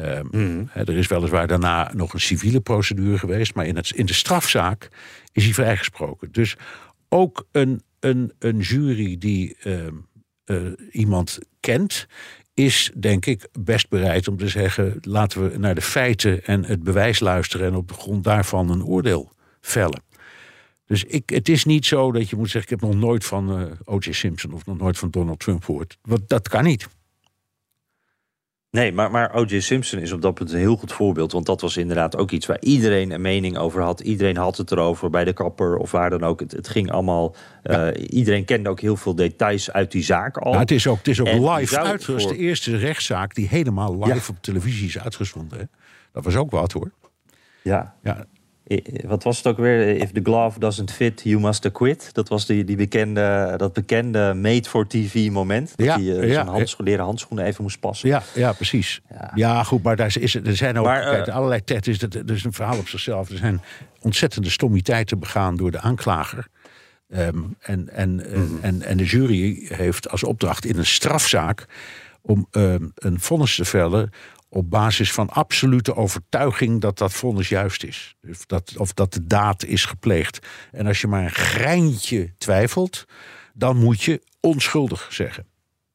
Um, 0.00 0.70
Er 0.74 0.96
is 0.96 1.06
weliswaar 1.06 1.46
daarna 1.46 1.90
nog 1.94 2.12
een 2.12 2.20
civiele 2.20 2.60
procedure 2.60 3.18
geweest, 3.18 3.54
maar 3.54 3.66
in, 3.66 3.76
het, 3.76 3.90
in 3.90 4.06
de 4.06 4.14
strafzaak 4.14 4.88
is 5.32 5.44
hij 5.44 5.54
vrijgesproken. 5.54 6.28
Dus 6.32 6.56
ook 7.08 7.46
een, 7.52 7.82
een, 8.00 8.32
een 8.38 8.58
jury 8.58 9.18
die 9.18 9.56
ehm, 9.60 9.94
eh, 10.44 10.56
iemand 10.90 11.38
kent, 11.60 12.06
is 12.54 12.90
denk 12.98 13.26
ik 13.26 13.48
best 13.58 13.88
bereid 13.88 14.28
om 14.28 14.36
te 14.36 14.48
zeggen: 14.48 14.98
laten 15.00 15.50
we 15.50 15.58
naar 15.58 15.74
de 15.74 15.80
feiten 15.80 16.44
en 16.44 16.64
het 16.64 16.82
bewijs 16.82 17.20
luisteren 17.20 17.66
en 17.66 17.74
op 17.74 17.88
de 17.88 17.94
grond 17.94 18.24
daarvan 18.24 18.70
een 18.70 18.84
oordeel 18.84 19.32
vellen. 19.60 20.02
Dus 20.86 21.04
ik, 21.04 21.30
het 21.30 21.48
is 21.48 21.64
niet 21.64 21.86
zo 21.86 22.12
dat 22.12 22.28
je 22.28 22.36
moet 22.36 22.50
zeggen: 22.50 22.72
ik 22.72 22.80
heb 22.80 22.90
nog 22.90 23.00
nooit 23.00 23.24
van 23.24 23.60
uh, 23.60 23.70
O.J. 23.84 24.12
Simpson 24.12 24.52
of 24.52 24.66
nog 24.66 24.78
nooit 24.78 24.98
van 24.98 25.10
Donald 25.10 25.38
Trump 25.38 25.64
gehoord. 25.64 25.98
Want 26.02 26.28
dat 26.28 26.48
kan 26.48 26.64
niet. 26.64 26.88
Nee, 28.74 28.92
maar, 28.92 29.10
maar 29.10 29.34
O.J. 29.34 29.60
Simpson 29.60 29.98
is 29.98 30.12
op 30.12 30.22
dat 30.22 30.34
punt 30.34 30.52
een 30.52 30.58
heel 30.58 30.76
goed 30.76 30.92
voorbeeld. 30.92 31.32
Want 31.32 31.46
dat 31.46 31.60
was 31.60 31.76
inderdaad 31.76 32.16
ook 32.16 32.30
iets 32.30 32.46
waar 32.46 32.60
iedereen 32.60 33.10
een 33.10 33.20
mening 33.20 33.58
over 33.58 33.82
had. 33.82 34.00
Iedereen 34.00 34.36
had 34.36 34.56
het 34.56 34.72
erover 34.72 35.10
bij 35.10 35.24
de 35.24 35.32
kapper 35.32 35.76
of 35.76 35.90
waar 35.90 36.10
dan 36.10 36.24
ook. 36.24 36.40
Het, 36.40 36.52
het 36.52 36.68
ging 36.68 36.90
allemaal. 36.90 37.34
Uh, 37.64 37.88
iedereen 38.08 38.44
kende 38.44 38.68
ook 38.68 38.80
heel 38.80 38.96
veel 38.96 39.14
details 39.14 39.70
uit 39.70 39.92
die 39.92 40.02
zaak 40.02 40.36
al. 40.36 40.50
Nou, 40.50 40.62
het 40.62 40.70
is 40.70 40.86
ook, 40.86 40.96
het 40.96 41.08
is 41.08 41.20
ook 41.20 41.26
live 41.26 41.78
uit. 41.78 41.92
Het 41.92 42.06
was 42.06 42.28
de 42.28 42.36
eerste 42.36 42.76
rechtszaak 42.76 43.34
die 43.34 43.48
helemaal 43.48 44.04
live 44.04 44.30
op 44.30 44.36
televisie 44.40 44.86
is 44.86 44.98
uitgezonden. 44.98 45.70
Dat 46.12 46.24
was 46.24 46.36
ook 46.36 46.50
wat 46.50 46.72
hoor. 46.72 46.90
Ja. 47.62 47.94
ja 48.02 48.26
wat 49.06 49.22
was 49.22 49.36
het 49.36 49.46
ook 49.46 49.56
weer? 49.56 49.96
If 49.96 50.10
the 50.10 50.20
glove 50.22 50.58
doesn't 50.58 50.90
fit, 50.92 51.20
you 51.22 51.40
must 51.40 51.66
acquit. 51.66 52.10
Dat 52.12 52.28
was 52.28 52.46
die, 52.46 52.64
die 52.64 52.76
bekende, 52.76 53.54
dat 53.56 53.72
bekende 53.72 54.34
made 54.34 54.68
for 54.68 54.86
TV 54.86 55.30
moment. 55.30 55.72
Dat 55.76 55.86
ja, 55.86 55.94
hij 55.94 56.04
uh, 56.04 56.32
zijn 56.32 56.46
handscho 56.46 56.84
leren 56.84 57.04
handschoenen 57.04 57.44
even 57.44 57.62
moest 57.62 57.80
passen. 57.80 58.08
Ja, 58.08 58.22
ja 58.34 58.52
precies. 58.52 59.00
Ja. 59.34 59.64
goed, 59.64 59.82
maar 59.82 59.96
daar 59.96 60.16
is, 60.20 60.34
er 60.34 60.56
zijn 60.56 60.78
ook 60.78 60.84
maar, 60.84 61.02
kijk, 61.02 61.26
uh, 61.26 61.34
allerlei 61.34 61.64
tests. 61.64 61.88
Is 61.88 61.98
dat, 61.98 62.30
is 62.30 62.44
een 62.44 62.52
verhaal 62.52 62.78
op 62.78 62.88
zichzelf. 62.88 63.30
Er 63.30 63.36
zijn 63.36 63.60
ontzettende 64.00 64.50
stommiteiten 64.50 65.18
begaan 65.18 65.56
door 65.56 65.70
de 65.70 65.80
aanklager. 65.80 66.46
Um, 67.08 67.56
en, 67.60 67.88
en, 67.88 68.10
mm 68.10 68.20
-hmm. 68.20 68.58
en, 68.62 68.82
en 68.82 68.96
de 68.96 69.04
jury 69.04 69.66
heeft 69.68 70.10
als 70.10 70.24
opdracht 70.24 70.64
in 70.64 70.78
een 70.78 70.86
strafzaak 70.86 71.66
om 72.22 72.46
um, 72.50 72.92
een 72.94 73.20
vonnis 73.20 73.54
te 73.54 73.64
vellen 73.64 74.10
op 74.54 74.70
basis 74.70 75.12
van 75.12 75.30
absolute 75.30 75.96
overtuiging 75.96 76.80
dat 76.80 76.98
dat 76.98 77.12
vonnis 77.12 77.48
juist 77.48 77.84
is. 77.84 78.16
Of 78.28 78.46
dat, 78.46 78.74
of 78.76 78.92
dat 78.92 79.12
de 79.12 79.26
daad 79.26 79.64
is 79.64 79.84
gepleegd. 79.84 80.46
En 80.72 80.86
als 80.86 81.00
je 81.00 81.06
maar 81.06 81.22
een 81.22 81.30
greintje 81.30 82.34
twijfelt, 82.38 83.04
dan 83.52 83.76
moet 83.76 84.02
je 84.02 84.22
onschuldig 84.40 85.08
zeggen. 85.10 85.46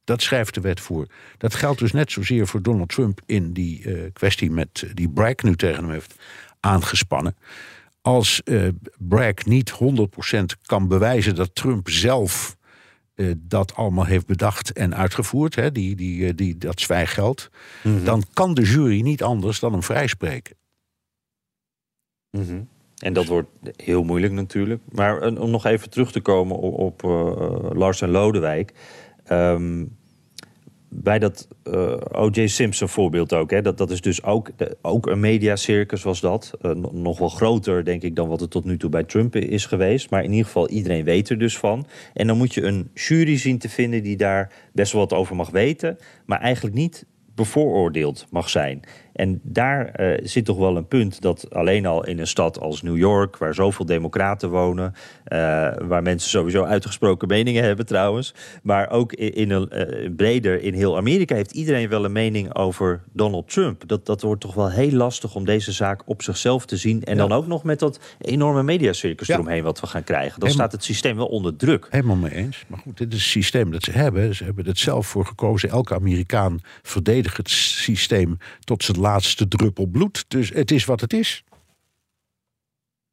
Dat 0.03 0.21
schrijft 0.21 0.53
de 0.53 0.61
wet 0.61 0.79
voor. 0.79 1.07
Dat 1.37 1.55
geldt 1.55 1.79
dus 1.79 1.91
net 1.91 2.11
zozeer 2.11 2.47
voor 2.47 2.61
Donald 2.61 2.89
Trump 2.89 3.21
in 3.25 3.53
die 3.53 3.83
uh, 3.83 4.09
kwestie 4.13 4.51
met 4.51 4.81
uh, 4.85 4.91
die 4.93 5.09
Bragg 5.09 5.43
nu 5.43 5.55
tegen 5.55 5.83
hem 5.83 5.91
heeft 5.91 6.15
aangespannen. 6.59 7.35
Als 8.01 8.41
uh, 8.45 8.67
Bragg 8.97 9.45
niet 9.45 9.73
100% 9.73 9.75
kan 10.61 10.87
bewijzen 10.87 11.35
dat 11.35 11.55
Trump 11.55 11.89
zelf 11.89 12.57
uh, 13.19 13.33
dat 13.37 13.75
allemaal 13.75 14.05
heeft 14.05 14.25
bedacht 14.25 14.71
en 14.71 14.95
uitgevoerd, 14.95 15.55
hè, 15.55 15.71
die, 15.71 15.95
die, 15.95 16.19
uh, 16.19 16.31
die, 16.35 16.57
dat 16.57 16.79
zwijggeld, 16.79 17.49
mm 17.83 18.03
dan 18.03 18.23
kan 18.33 18.53
de 18.53 18.61
jury 18.61 19.01
niet 19.01 19.23
anders 19.23 19.59
dan 19.59 19.71
hem 19.71 19.83
vrijspreken. 19.83 20.55
Mm 22.31 22.43
-hmm. 22.43 22.67
En 22.97 23.13
dat 23.13 23.25
wordt 23.25 23.49
heel 23.75 24.03
moeilijk 24.03 24.33
natuurlijk. 24.33 24.81
Maar 24.91 25.31
uh, 25.31 25.41
om 25.41 25.49
nog 25.49 25.65
even 25.65 25.89
terug 25.89 26.11
te 26.11 26.19
komen 26.19 26.57
op, 26.57 27.03
op 27.03 27.71
Lars 27.73 28.01
en 28.01 28.09
Lodewijk. 28.09 28.73
Um, 29.31 29.97
bij 30.89 31.19
dat 31.19 31.47
eh, 31.63 31.95
O.J. 32.11 32.47
Simpson 32.47 32.89
voorbeeld 32.89 33.33
ook. 33.33 33.51
Hè, 33.51 33.61
dat, 33.61 33.77
dat 33.77 33.91
is 33.91 34.01
dus 34.01 34.23
ook, 34.23 34.49
ook 34.81 35.07
een 35.07 35.19
mediacircus 35.19 36.03
was 36.03 36.19
dat. 36.19 36.51
Uh, 36.61 36.71
nog 36.91 37.19
wel 37.19 37.29
groter, 37.29 37.85
denk 37.85 38.01
ik, 38.01 38.15
dan 38.15 38.27
wat 38.27 38.39
het 38.39 38.49
tot 38.49 38.65
nu 38.65 38.77
toe 38.77 38.89
bij 38.89 39.03
Trump 39.03 39.35
is 39.35 39.65
geweest. 39.65 40.09
Maar 40.09 40.23
in 40.23 40.31
ieder 40.31 40.45
geval, 40.45 40.69
iedereen 40.69 41.03
weet 41.03 41.29
er 41.29 41.37
dus 41.37 41.57
van. 41.57 41.87
En 42.13 42.27
dan 42.27 42.37
moet 42.37 42.53
je 42.53 42.61
een 42.61 42.89
jury 42.93 43.37
zien 43.37 43.57
te 43.57 43.69
vinden 43.69 44.03
die 44.03 44.17
daar 44.17 44.53
best 44.73 44.91
wel 44.91 45.01
wat 45.01 45.13
over 45.13 45.35
mag 45.35 45.49
weten. 45.49 45.97
Maar 46.25 46.39
eigenlijk 46.39 46.75
niet 46.75 47.05
bevooroordeeld 47.35 48.25
mag 48.29 48.49
zijn. 48.49 48.81
En 49.19 49.39
daar 49.43 49.99
uh, 49.99 50.17
zit 50.23 50.45
toch 50.45 50.57
wel 50.57 50.77
een 50.77 50.87
punt 50.87 51.21
dat 51.21 51.53
alleen 51.53 51.85
al 51.85 52.05
in 52.05 52.19
een 52.19 52.27
stad 52.27 52.59
als 52.59 52.81
New 52.81 52.97
York, 52.97 53.37
waar 53.37 53.53
zoveel 53.53 53.85
democraten 53.85 54.49
wonen, 54.49 54.93
uh, 54.93 55.37
waar 55.87 56.01
mensen 56.01 56.29
sowieso 56.29 56.63
uitgesproken 56.63 57.27
meningen 57.27 57.63
hebben 57.63 57.85
trouwens, 57.85 58.33
maar 58.63 58.89
ook 58.89 59.13
in, 59.13 59.33
in 59.33 59.49
een, 59.49 59.69
uh, 59.73 60.09
breder 60.15 60.61
in 60.61 60.73
heel 60.73 60.97
Amerika 60.97 61.35
heeft 61.35 61.51
iedereen 61.51 61.89
wel 61.89 62.05
een 62.05 62.11
mening 62.11 62.55
over 62.55 63.03
Donald 63.13 63.49
Trump. 63.49 63.87
Dat, 63.87 64.05
dat 64.05 64.21
wordt 64.21 64.41
toch 64.41 64.53
wel 64.53 64.69
heel 64.69 64.91
lastig 64.91 65.35
om 65.35 65.45
deze 65.45 65.71
zaak 65.71 66.01
op 66.05 66.21
zichzelf 66.21 66.65
te 66.65 66.77
zien. 66.77 67.03
En 67.03 67.15
ja. 67.15 67.27
dan 67.27 67.37
ook 67.37 67.47
nog 67.47 67.63
met 67.63 67.79
dat 67.79 67.99
enorme 68.19 68.63
mediacircus 68.63 69.27
ja. 69.27 69.33
eromheen 69.33 69.63
wat 69.63 69.79
we 69.79 69.87
gaan 69.87 70.03
krijgen. 70.03 70.39
Dan 70.39 70.49
staat 70.49 70.71
het 70.71 70.83
systeem 70.83 71.15
wel 71.15 71.27
onder 71.27 71.55
druk. 71.55 71.87
Helemaal 71.89 72.15
mee 72.15 72.35
eens. 72.35 72.65
Maar 72.67 72.79
goed, 72.79 72.97
dit 72.97 73.13
is 73.13 73.19
het 73.19 73.29
systeem 73.29 73.71
dat 73.71 73.83
ze 73.83 73.91
hebben. 73.91 74.35
Ze 74.35 74.43
hebben 74.43 74.65
er 74.65 74.77
zelf 74.77 75.07
voor 75.07 75.25
gekozen. 75.25 75.69
Elke 75.69 75.95
Amerikaan 75.95 76.59
verdedigt 76.81 77.37
het 77.37 77.49
systeem 77.49 78.37
tot 78.59 78.83
zijn 78.83 78.97
laatste 78.97 79.07
druppel 79.47 79.85
bloed. 79.85 80.25
Dus 80.27 80.49
het 80.49 80.71
is 80.71 80.85
wat 80.85 81.01
het 81.01 81.13
is. 81.13 81.43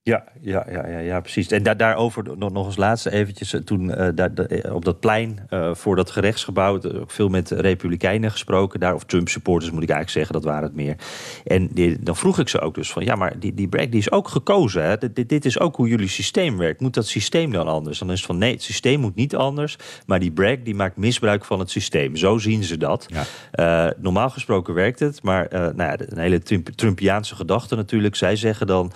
Ja, 0.08 0.24
ja, 0.40 0.66
ja, 0.70 0.88
ja, 0.88 0.98
ja 0.98 1.20
precies. 1.20 1.48
En 1.48 1.62
daar, 1.62 1.76
daarover 1.76 2.22
nog, 2.36 2.52
nog 2.52 2.66
als 2.66 2.76
laatste 2.76 3.12
eventjes. 3.12 3.52
Eh, 3.52 3.60
toen 3.60 3.88
uh, 3.88 4.08
daar, 4.14 4.32
eh, 4.34 4.74
op 4.74 4.84
dat 4.84 5.00
plein 5.00 5.38
uh, 5.50 5.74
voor 5.74 5.96
dat 5.96 6.10
gerechtsgebouw... 6.10 6.82
ook 6.82 7.10
veel 7.10 7.28
met 7.28 7.50
republikeinen 7.50 8.30
gesproken 8.30 8.80
daar. 8.80 8.94
Of 8.94 9.04
Trump-supporters 9.04 9.70
moet 9.70 9.82
ik 9.82 9.90
eigenlijk 9.90 10.18
zeggen, 10.18 10.42
dat 10.42 10.52
waren 10.52 10.68
het 10.68 10.76
meer. 10.76 10.96
En 11.44 11.68
die, 11.72 12.02
dan 12.02 12.16
vroeg 12.16 12.38
ik 12.38 12.48
ze 12.48 12.60
ook 12.60 12.74
dus 12.74 12.92
van... 12.92 13.04
ja, 13.04 13.14
maar 13.14 13.38
die, 13.38 13.54
die 13.54 13.68
Bragg 13.68 13.88
die 13.88 13.98
is 13.98 14.10
ook 14.10 14.28
gekozen. 14.28 14.84
Hè? 14.84 14.96
Dit, 15.12 15.28
dit 15.28 15.44
is 15.44 15.60
ook 15.60 15.76
hoe 15.76 15.88
jullie 15.88 16.08
systeem 16.08 16.58
werkt. 16.58 16.80
Moet 16.80 16.94
dat 16.94 17.06
systeem 17.06 17.52
dan 17.52 17.68
anders? 17.68 17.98
Dan 17.98 18.10
is 18.10 18.18
het 18.18 18.26
van 18.26 18.38
nee, 18.38 18.52
het 18.52 18.62
systeem 18.62 19.00
moet 19.00 19.14
niet 19.14 19.36
anders. 19.36 19.78
Maar 20.06 20.20
die 20.20 20.32
Bragg 20.32 20.62
die 20.62 20.74
maakt 20.74 20.96
misbruik 20.96 21.44
van 21.44 21.58
het 21.58 21.70
systeem. 21.70 22.16
Zo 22.16 22.38
zien 22.38 22.64
ze 22.64 22.76
dat. 22.76 23.06
Ja. 23.52 23.94
normaal 23.98 24.30
gesproken 24.30 24.74
werkt 24.74 24.98
het. 24.98 25.22
Maar 25.22 25.48
nou 25.50 25.76
ja, 25.76 25.96
een 25.98 26.18
hele 26.18 26.42
Trumpiaanse 26.74 27.34
gedachte 27.34 27.76
natuurlijk. 27.76 28.16
Zij 28.16 28.36
zeggen 28.36 28.66
dan... 28.66 28.92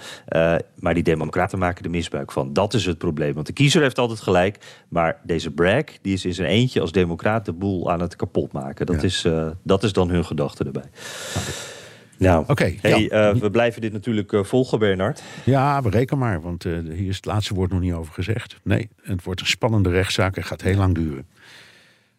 maar 0.74 0.94
die 0.94 0.99
democraten 1.02 1.58
maken 1.58 1.84
er 1.84 1.90
misbruik 1.90 2.32
van. 2.32 2.52
Dat 2.52 2.74
is 2.74 2.86
het 2.86 2.98
probleem. 2.98 3.34
Want 3.34 3.46
de 3.46 3.52
kiezer 3.52 3.82
heeft 3.82 3.98
altijd 3.98 4.20
gelijk. 4.20 4.58
Maar 4.88 5.20
deze 5.24 5.50
Bragg, 5.50 5.84
die 6.02 6.12
is 6.12 6.24
in 6.24 6.34
zijn 6.34 6.48
eentje 6.48 6.80
als 6.80 6.92
democraat 6.92 7.44
de 7.44 7.52
boel 7.52 7.90
aan 7.90 8.00
het 8.00 8.16
kapotmaken. 8.16 8.86
Dat, 8.86 9.02
is, 9.02 9.24
uh, 9.24 9.50
dat 9.62 9.82
is 9.82 9.92
dan 9.92 10.10
hun 10.10 10.24
gedachte 10.24 10.64
erbij. 10.64 10.90
Nou, 12.18 12.44
oké. 12.46 12.74
hey, 12.80 13.12
uh, 13.12 13.40
we 13.40 13.50
blijven 13.50 13.80
dit 13.80 13.92
natuurlijk 13.92 14.32
uh, 14.32 14.44
volgen, 14.44 14.78
Bernard. 14.78 15.22
Ja, 15.44 15.80
reken 15.84 16.18
maar, 16.18 16.40
want 16.40 16.62
hier 16.62 17.08
is 17.08 17.16
het 17.16 17.24
laatste 17.24 17.54
woord 17.54 17.70
nog 17.70 17.80
niet 17.80 17.92
over 17.92 18.14
gezegd. 18.14 18.56
Nee, 18.62 18.88
het 19.02 19.24
wordt 19.24 19.40
een 19.40 19.46
spannende 19.46 19.90
rechtszaak 19.90 20.36
en 20.36 20.44
gaat 20.44 20.62
heel 20.62 20.76
lang 20.76 20.94
duren. 20.94 21.26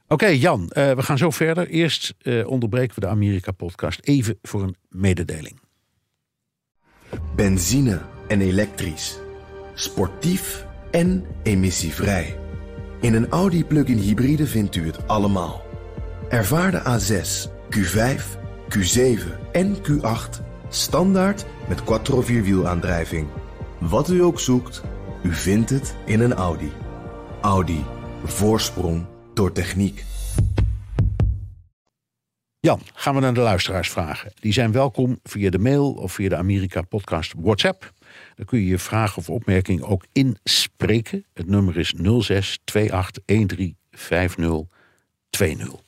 Oké, 0.08 0.28
Jan, 0.28 0.68
we 0.74 0.96
gaan 0.98 1.18
zo 1.18 1.30
verder. 1.30 1.68
Eerst 1.68 2.14
onderbreken 2.46 2.96
we 2.96 3.02
de 3.02 3.08
Amerika-podcast 3.08 4.00
even 4.04 4.38
voor 4.42 4.62
een 4.62 4.76
mededeling. 4.90 5.60
Benzine 7.36 8.02
en 8.32 8.42
elektrisch. 8.42 9.20
Sportief 9.74 10.66
en 10.92 11.26
emissievrij. 11.44 12.38
In 13.02 13.14
een 13.14 13.30
Audi 13.30 13.66
plug-in 13.66 13.98
hybride 13.98 14.48
vindt 14.48 14.76
u 14.76 14.86
het 14.86 15.08
allemaal. 15.08 15.62
Ervaar 16.30 16.72
de 16.72 16.80
A6, 16.80 17.50
Q5, 17.76 18.22
Q7 18.78 19.52
en 19.52 19.76
Q8 19.76 20.44
standaard 20.70 21.46
met 21.68 21.84
quattro 21.84 22.22
vierwielaandrijving. 22.22 23.28
Wat 23.80 24.10
u 24.10 24.24
ook 24.24 24.40
zoekt, 24.40 24.82
u 25.24 25.34
vindt 25.34 25.70
het 25.70 25.96
in 26.06 26.20
een 26.20 26.34
Audi. 26.34 26.72
Audi. 27.42 27.84
Voorsprong 28.24 29.06
door 29.34 29.52
techniek. 29.52 30.04
Jan, 32.60 32.80
gaan 32.94 33.16
we 33.16 33.22
naar 33.22 33.34
de 33.34 33.40
luisteraars 33.40 33.90
vragen. 33.90 34.32
Die 34.40 34.54
zijn 34.54 34.72
welkom 34.72 35.20
via 35.24 35.50
de 35.50 35.60
mail 35.60 35.92
of 35.92 36.14
via 36.14 36.30
de 36.30 36.36
Amerika 36.36 36.82
Podcast 36.82 37.34
WhatsApp. 37.38 37.92
Dan 38.42 38.50
kun 38.50 38.60
je 38.60 38.66
je 38.66 38.80
vraag 38.80 39.18
of 39.18 39.30
opmerking 39.30 39.82
ook 39.82 40.06
inspreken. 40.12 41.26
Het 41.34 41.48
nummer 41.48 41.78
is 41.78 41.94
06 42.20 42.60
28 42.90 43.72
13 45.30 45.80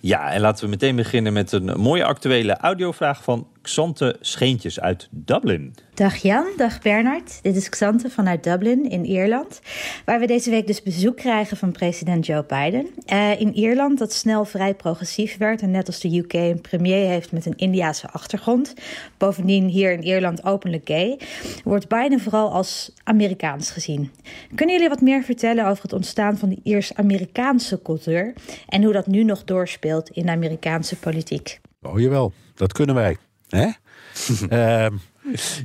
Ja, 0.00 0.32
en 0.32 0.40
laten 0.40 0.64
we 0.64 0.70
meteen 0.70 0.96
beginnen 0.96 1.32
met 1.32 1.52
een 1.52 1.80
mooie 1.80 2.04
actuele 2.04 2.56
audiovraag 2.56 3.22
van 3.22 3.48
Xante 3.62 4.16
Scheentjes 4.20 4.80
uit 4.80 5.08
Dublin. 5.10 5.74
Dag 5.94 6.16
Jan, 6.16 6.46
dag 6.56 6.80
Bernard. 6.80 7.42
Dit 7.42 7.56
is 7.56 7.68
Xante 7.68 8.10
vanuit 8.10 8.44
Dublin 8.44 8.90
in 8.90 9.04
Ierland. 9.04 9.60
Waar 10.04 10.20
we 10.20 10.26
deze 10.26 10.50
week 10.50 10.66
dus 10.66 10.82
bezoek 10.82 11.16
krijgen 11.16 11.56
van 11.56 11.72
president 11.72 12.26
Joe 12.26 12.44
Biden. 12.44 12.86
Uh, 13.12 13.40
in 13.40 13.54
Ierland, 13.54 13.98
dat 13.98 14.12
snel 14.12 14.44
vrij 14.44 14.74
progressief 14.74 15.36
werd 15.36 15.62
en 15.62 15.70
net 15.70 15.86
als 15.86 16.00
de 16.00 16.18
UK 16.18 16.32
een 16.32 16.60
premier 16.60 17.08
heeft 17.08 17.32
met 17.32 17.46
een 17.46 17.56
Indiase 17.56 18.08
achtergrond. 18.10 18.74
Bovendien 19.18 19.68
hier 19.68 19.92
in 19.92 20.02
Ierland 20.02 20.44
openlijk 20.44 20.88
gay. 20.88 21.20
Wordt 21.64 21.88
Biden 21.88 22.20
vooral 22.20 22.52
als 22.52 22.92
Amerikaans 23.04 23.70
gezien. 23.70 24.10
Kunnen 24.54 24.74
jullie 24.74 24.90
wat 24.90 25.00
meer 25.00 25.22
vertellen 25.22 25.66
over 25.66 25.82
het 25.82 25.92
ontstaan 25.92 26.38
van 26.38 26.48
de 26.48 26.60
Iers-Amerikaanse 26.62 27.82
cultuur 27.82 28.34
en 28.68 28.82
hoe 28.82 28.92
dat 28.92 29.06
nu 29.06 29.24
nog 29.24 29.44
doorspeelt 29.44 30.10
in 30.10 30.26
de 30.26 30.32
Amerikaanse 30.32 30.96
politiek? 30.96 31.60
Oh 31.82 32.00
jawel, 32.00 32.32
dat 32.54 32.72
kunnen 32.72 32.94
wij. 32.94 33.16
Hè? 33.52 33.66
uh, 34.84 34.98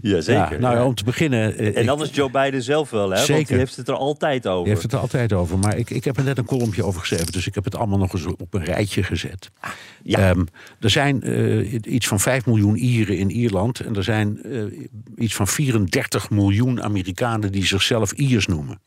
ja, 0.02 0.22
zeker. 0.22 0.52
Ja, 0.54 0.60
nou, 0.60 0.76
ja. 0.76 0.86
om 0.86 0.96
te 0.96 1.04
beginnen. 1.04 1.76
En 1.76 1.90
anders 1.90 2.16
Joe 2.16 2.32
Biden 2.32 2.62
zelf 2.62 2.90
wel, 2.90 3.10
hè? 3.10 3.18
Zeker. 3.18 3.34
Want 3.34 3.48
die 3.48 3.58
heeft 3.58 3.76
het 3.76 3.88
er 3.88 3.96
altijd 3.96 4.48
over. 4.48 4.64
Die 4.64 4.72
heeft 4.72 4.84
het 4.84 4.94
er 4.94 5.00
altijd 5.00 5.34
over. 5.34 5.60
Maar 5.60 5.78
ik, 5.78 5.90
ik 5.90 6.04
heb 6.04 6.18
er 6.18 6.24
net 6.24 6.38
een 6.38 6.46
kolompje 6.46 6.84
over 6.84 7.00
geschreven. 7.00 7.32
Dus 7.32 7.48
ik 7.48 7.56
heb 7.56 7.64
het 7.64 7.76
allemaal 7.76 7.98
nog 7.98 8.14
eens 8.14 8.26
op 8.26 8.54
een 8.54 8.64
rijtje 8.64 9.04
gezet. 9.04 9.52
Ah, 9.60 9.70
ja. 10.04 10.30
Um, 10.30 10.48
er 10.80 10.90
zijn 10.90 11.30
uh, 11.30 11.74
iets 11.84 12.08
van 12.08 12.20
5 12.20 12.46
miljoen 12.46 12.76
Ieren 12.76 13.18
in 13.18 13.30
Ierland. 13.30 13.80
En 13.80 13.96
er 13.96 14.04
zijn 14.04 14.40
uh, 14.46 14.88
iets 15.16 15.36
van 15.36 15.48
34 15.48 16.30
miljoen 16.30 16.84
Amerikanen 16.84 17.52
die 17.52 17.66
zichzelf 17.66 18.12
Iers 18.12 18.48
noemen. 18.48 18.82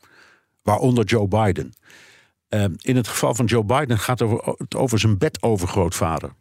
Waaronder 0.61 1.05
Joe 1.05 1.27
Biden. 1.27 1.73
Um, 2.49 2.75
in 2.81 2.95
het 2.95 3.07
geval 3.07 3.35
van 3.35 3.45
Joe 3.45 3.63
Biden 3.63 3.99
gaat 3.99 4.19
het 4.19 4.29
over, 4.29 4.55
het 4.57 4.75
over 4.75 4.99
zijn 4.99 5.17
bedovergrootvader. 5.17 6.33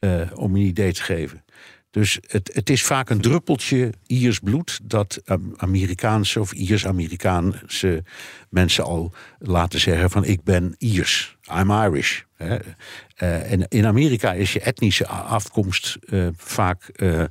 Uh, 0.00 0.20
om 0.34 0.54
een 0.54 0.62
idee 0.62 0.92
te 0.92 1.02
geven. 1.02 1.44
Dus 1.90 2.18
het, 2.26 2.50
het 2.52 2.70
is 2.70 2.82
vaak 2.82 3.10
een 3.10 3.20
druppeltje 3.20 3.92
Iers 4.06 4.38
bloed 4.38 4.80
dat 4.82 5.22
Amerikaanse 5.56 6.40
of 6.40 6.52
Iers-Amerikaanse 6.52 8.04
mensen 8.48 8.84
al 8.84 9.12
laten 9.38 9.80
zeggen 9.80 10.10
van 10.10 10.24
ik 10.24 10.42
ben 10.44 10.74
Iers, 10.78 11.36
I'm 11.52 11.70
Irish. 11.70 12.22
Uh, 12.38 13.52
en 13.52 13.68
in 13.68 13.86
Amerika 13.86 14.32
is 14.32 14.52
je 14.52 14.60
etnische 14.60 15.06
afkomst 15.06 15.98
uh, 16.00 16.28
vaak 16.36 16.90
uh, 16.96 17.24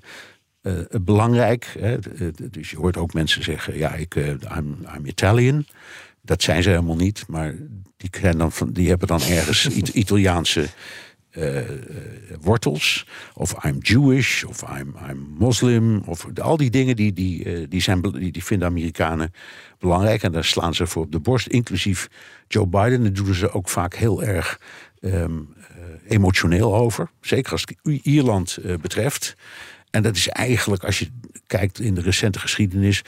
belangrijk. 1.01 1.75
Hè? 1.79 1.97
Dus 2.49 2.69
je 2.69 2.77
hoort 2.77 2.97
ook 2.97 3.13
mensen 3.13 3.43
zeggen 3.43 3.77
ja, 3.77 3.93
ik, 3.93 4.15
I'm, 4.15 4.77
I'm 4.95 5.05
Italian. 5.05 5.65
Dat 6.21 6.41
zijn 6.41 6.63
ze 6.63 6.69
helemaal 6.69 6.95
niet, 6.95 7.27
maar 7.27 7.55
die, 7.97 8.37
dan 8.37 8.51
van, 8.51 8.71
die 8.71 8.89
hebben 8.89 9.07
dan 9.07 9.21
ergens 9.21 9.67
Italiaanse 9.91 10.67
uh, 11.31 11.59
wortels. 12.41 13.05
Of 13.33 13.65
I'm 13.65 13.77
Jewish, 13.77 14.43
of 14.43 14.61
I'm, 14.61 14.95
I'm 15.09 15.35
Muslim. 15.37 16.01
Of 16.05 16.27
al 16.41 16.57
die 16.57 16.69
dingen 16.69 16.95
die, 16.95 17.13
die, 17.13 17.45
uh, 17.45 17.65
die, 17.69 17.81
zijn, 17.81 18.01
die, 18.01 18.31
die 18.31 18.43
vinden 18.43 18.67
Amerikanen 18.67 19.33
belangrijk. 19.79 20.23
En 20.23 20.31
daar 20.31 20.43
slaan 20.43 20.73
ze 20.73 20.87
voor 20.87 21.03
op 21.03 21.11
de 21.11 21.19
borst. 21.19 21.47
Inclusief 21.47 22.09
Joe 22.47 22.67
Biden. 22.67 23.03
Daar 23.03 23.13
doen 23.13 23.33
ze 23.33 23.51
ook 23.51 23.69
vaak 23.69 23.95
heel 23.95 24.23
erg 24.23 24.59
um, 25.01 25.53
emotioneel 26.07 26.75
over. 26.75 27.09
Zeker 27.21 27.51
als 27.51 27.61
het 27.61 27.75
Ierland 28.03 28.57
betreft. 28.81 29.35
En 29.91 30.03
dat 30.03 30.15
is 30.15 30.27
eigenlijk, 30.27 30.83
als 30.83 30.99
je 30.99 31.07
kijkt 31.47 31.79
in 31.79 31.93
de 31.93 32.01
recente 32.01 32.39
geschiedenis... 32.39 33.01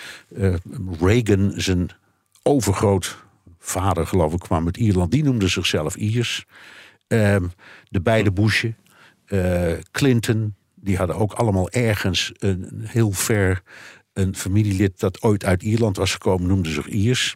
Reagan, 0.99 1.53
zijn 1.55 1.89
overgrootvader 2.43 4.07
geloof 4.07 4.33
ik, 4.33 4.39
kwam 4.39 4.65
uit 4.65 4.77
Ierland. 4.77 5.11
Die 5.11 5.23
noemde 5.23 5.47
zichzelf 5.47 5.95
Iers... 5.95 6.45
Ehm, 7.11 7.47
de 7.89 8.01
beide 8.01 8.31
Bushen, 8.31 8.75
uh, 9.27 9.71
Clinton, 9.91 10.55
die 10.75 10.97
hadden 10.97 11.15
ook 11.15 11.33
allemaal 11.33 11.69
ergens 11.69 12.31
een, 12.39 12.69
heel 12.83 13.11
ver 13.11 13.61
een 14.13 14.35
familielid 14.35 14.99
dat 14.99 15.21
ooit 15.21 15.45
uit 15.45 15.63
Ierland 15.63 15.97
was 15.97 16.11
gekomen, 16.11 16.47
noemde 16.47 16.69
zich 16.69 16.87
Iers. 16.87 17.35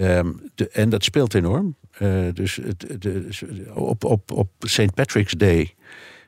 Um, 0.00 0.40
de, 0.54 0.68
en 0.68 0.88
dat 0.88 1.04
speelt 1.04 1.34
enorm. 1.34 1.76
Uh, 1.98 2.32
dus 2.32 2.56
het, 2.56 2.96
de, 2.98 3.28
op, 3.74 4.04
op, 4.04 4.30
op 4.30 4.50
St. 4.58 4.94
Patrick's 4.94 5.32
Day, 5.32 5.74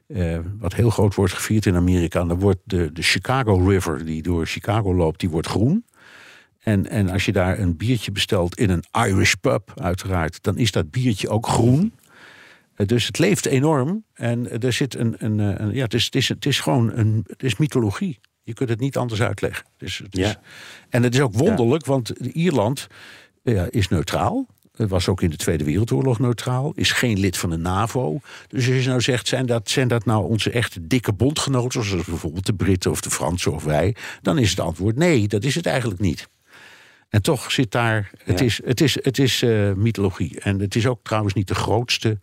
uh, 0.06 0.38
wat 0.58 0.74
heel 0.74 0.90
groot 0.90 1.14
wordt 1.14 1.32
gevierd 1.32 1.66
in 1.66 1.76
Amerika, 1.76 2.24
dan 2.24 2.38
wordt 2.38 2.60
de, 2.64 2.92
de 2.92 3.02
Chicago 3.02 3.56
River, 3.56 4.04
die 4.04 4.22
door 4.22 4.46
Chicago 4.46 4.94
loopt, 4.94 5.20
die 5.20 5.30
wordt 5.30 5.48
groen. 5.48 5.84
En, 6.60 6.88
en 6.88 7.10
als 7.10 7.24
je 7.24 7.32
daar 7.32 7.58
een 7.58 7.76
biertje 7.76 8.12
bestelt 8.12 8.58
in 8.58 8.70
een 8.70 8.84
Irish 9.06 9.34
pub, 9.40 9.72
uiteraard, 9.74 10.42
dan 10.42 10.58
is 10.58 10.70
dat 10.70 10.90
biertje 10.90 11.28
ook 11.28 11.46
groen. 11.46 11.92
Eh, 12.74 12.86
dus 12.86 13.06
het 13.06 13.18
leeft 13.18 13.46
enorm. 13.46 14.04
En 14.14 14.60
er 14.60 14.72
zit 14.72 14.94
een. 14.94 15.14
een, 15.18 15.40
eh, 15.40 15.66
een 15.66 15.74
ja, 15.74 15.82
het 15.82 15.94
is, 15.94 16.04
het, 16.04 16.14
is, 16.14 16.28
het 16.28 16.46
is 16.46 16.60
gewoon 16.60 16.92
een. 16.92 17.24
Het 17.26 17.42
is 17.42 17.56
mythologie. 17.56 18.20
Je 18.42 18.52
kunt 18.52 18.68
het 18.68 18.80
niet 18.80 18.96
anders 18.96 19.22
uitleggen. 19.22 19.66
Dus 19.76 19.98
het 19.98 20.16
is, 20.16 20.26
ja. 20.26 20.40
En 20.88 21.02
het 21.02 21.14
is 21.14 21.20
ook 21.20 21.34
wonderlijk, 21.34 21.86
want 21.86 22.10
Ierland 22.10 22.86
ja, 23.42 23.66
is 23.70 23.88
neutraal. 23.88 24.46
Het 24.76 24.90
was 24.90 25.08
ook 25.08 25.22
in 25.22 25.30
de 25.30 25.36
Tweede 25.36 25.64
Wereldoorlog 25.64 26.18
neutraal. 26.18 26.72
Is 26.74 26.92
geen 26.92 27.18
lid 27.18 27.36
van 27.36 27.50
de 27.50 27.56
NAVO. 27.56 28.20
Dus 28.48 28.66
als 28.66 28.82
je 28.82 28.88
nou 28.88 29.00
zegt, 29.00 29.28
zijn 29.28 29.46
dat, 29.46 29.70
zijn 29.70 29.88
dat 29.88 30.04
nou 30.04 30.28
onze 30.28 30.50
echte 30.50 30.86
dikke 30.86 31.12
bondgenoten... 31.12 31.84
zoals 31.84 32.04
bijvoorbeeld 32.04 32.46
de 32.46 32.54
Britten 32.54 32.90
of 32.90 33.00
de 33.00 33.10
Fransen 33.10 33.52
of 33.52 33.64
wij... 33.64 33.96
dan 34.22 34.38
is 34.38 34.50
het 34.50 34.60
antwoord 34.60 34.96
nee, 34.96 35.28
dat 35.28 35.44
is 35.44 35.54
het 35.54 35.66
eigenlijk 35.66 36.00
niet. 36.00 36.28
En 37.08 37.22
toch 37.22 37.52
zit 37.52 37.70
daar... 37.70 38.10
Het 38.24 38.40
is, 38.40 38.60
het 38.64 38.80
is, 38.80 38.94
het 39.02 39.18
is 39.18 39.42
uh, 39.42 39.72
mythologie. 39.72 40.40
En 40.40 40.60
het 40.60 40.74
is 40.74 40.86
ook 40.86 41.00
trouwens 41.02 41.34
niet 41.34 41.48
de 41.48 41.54
grootste 41.54 42.18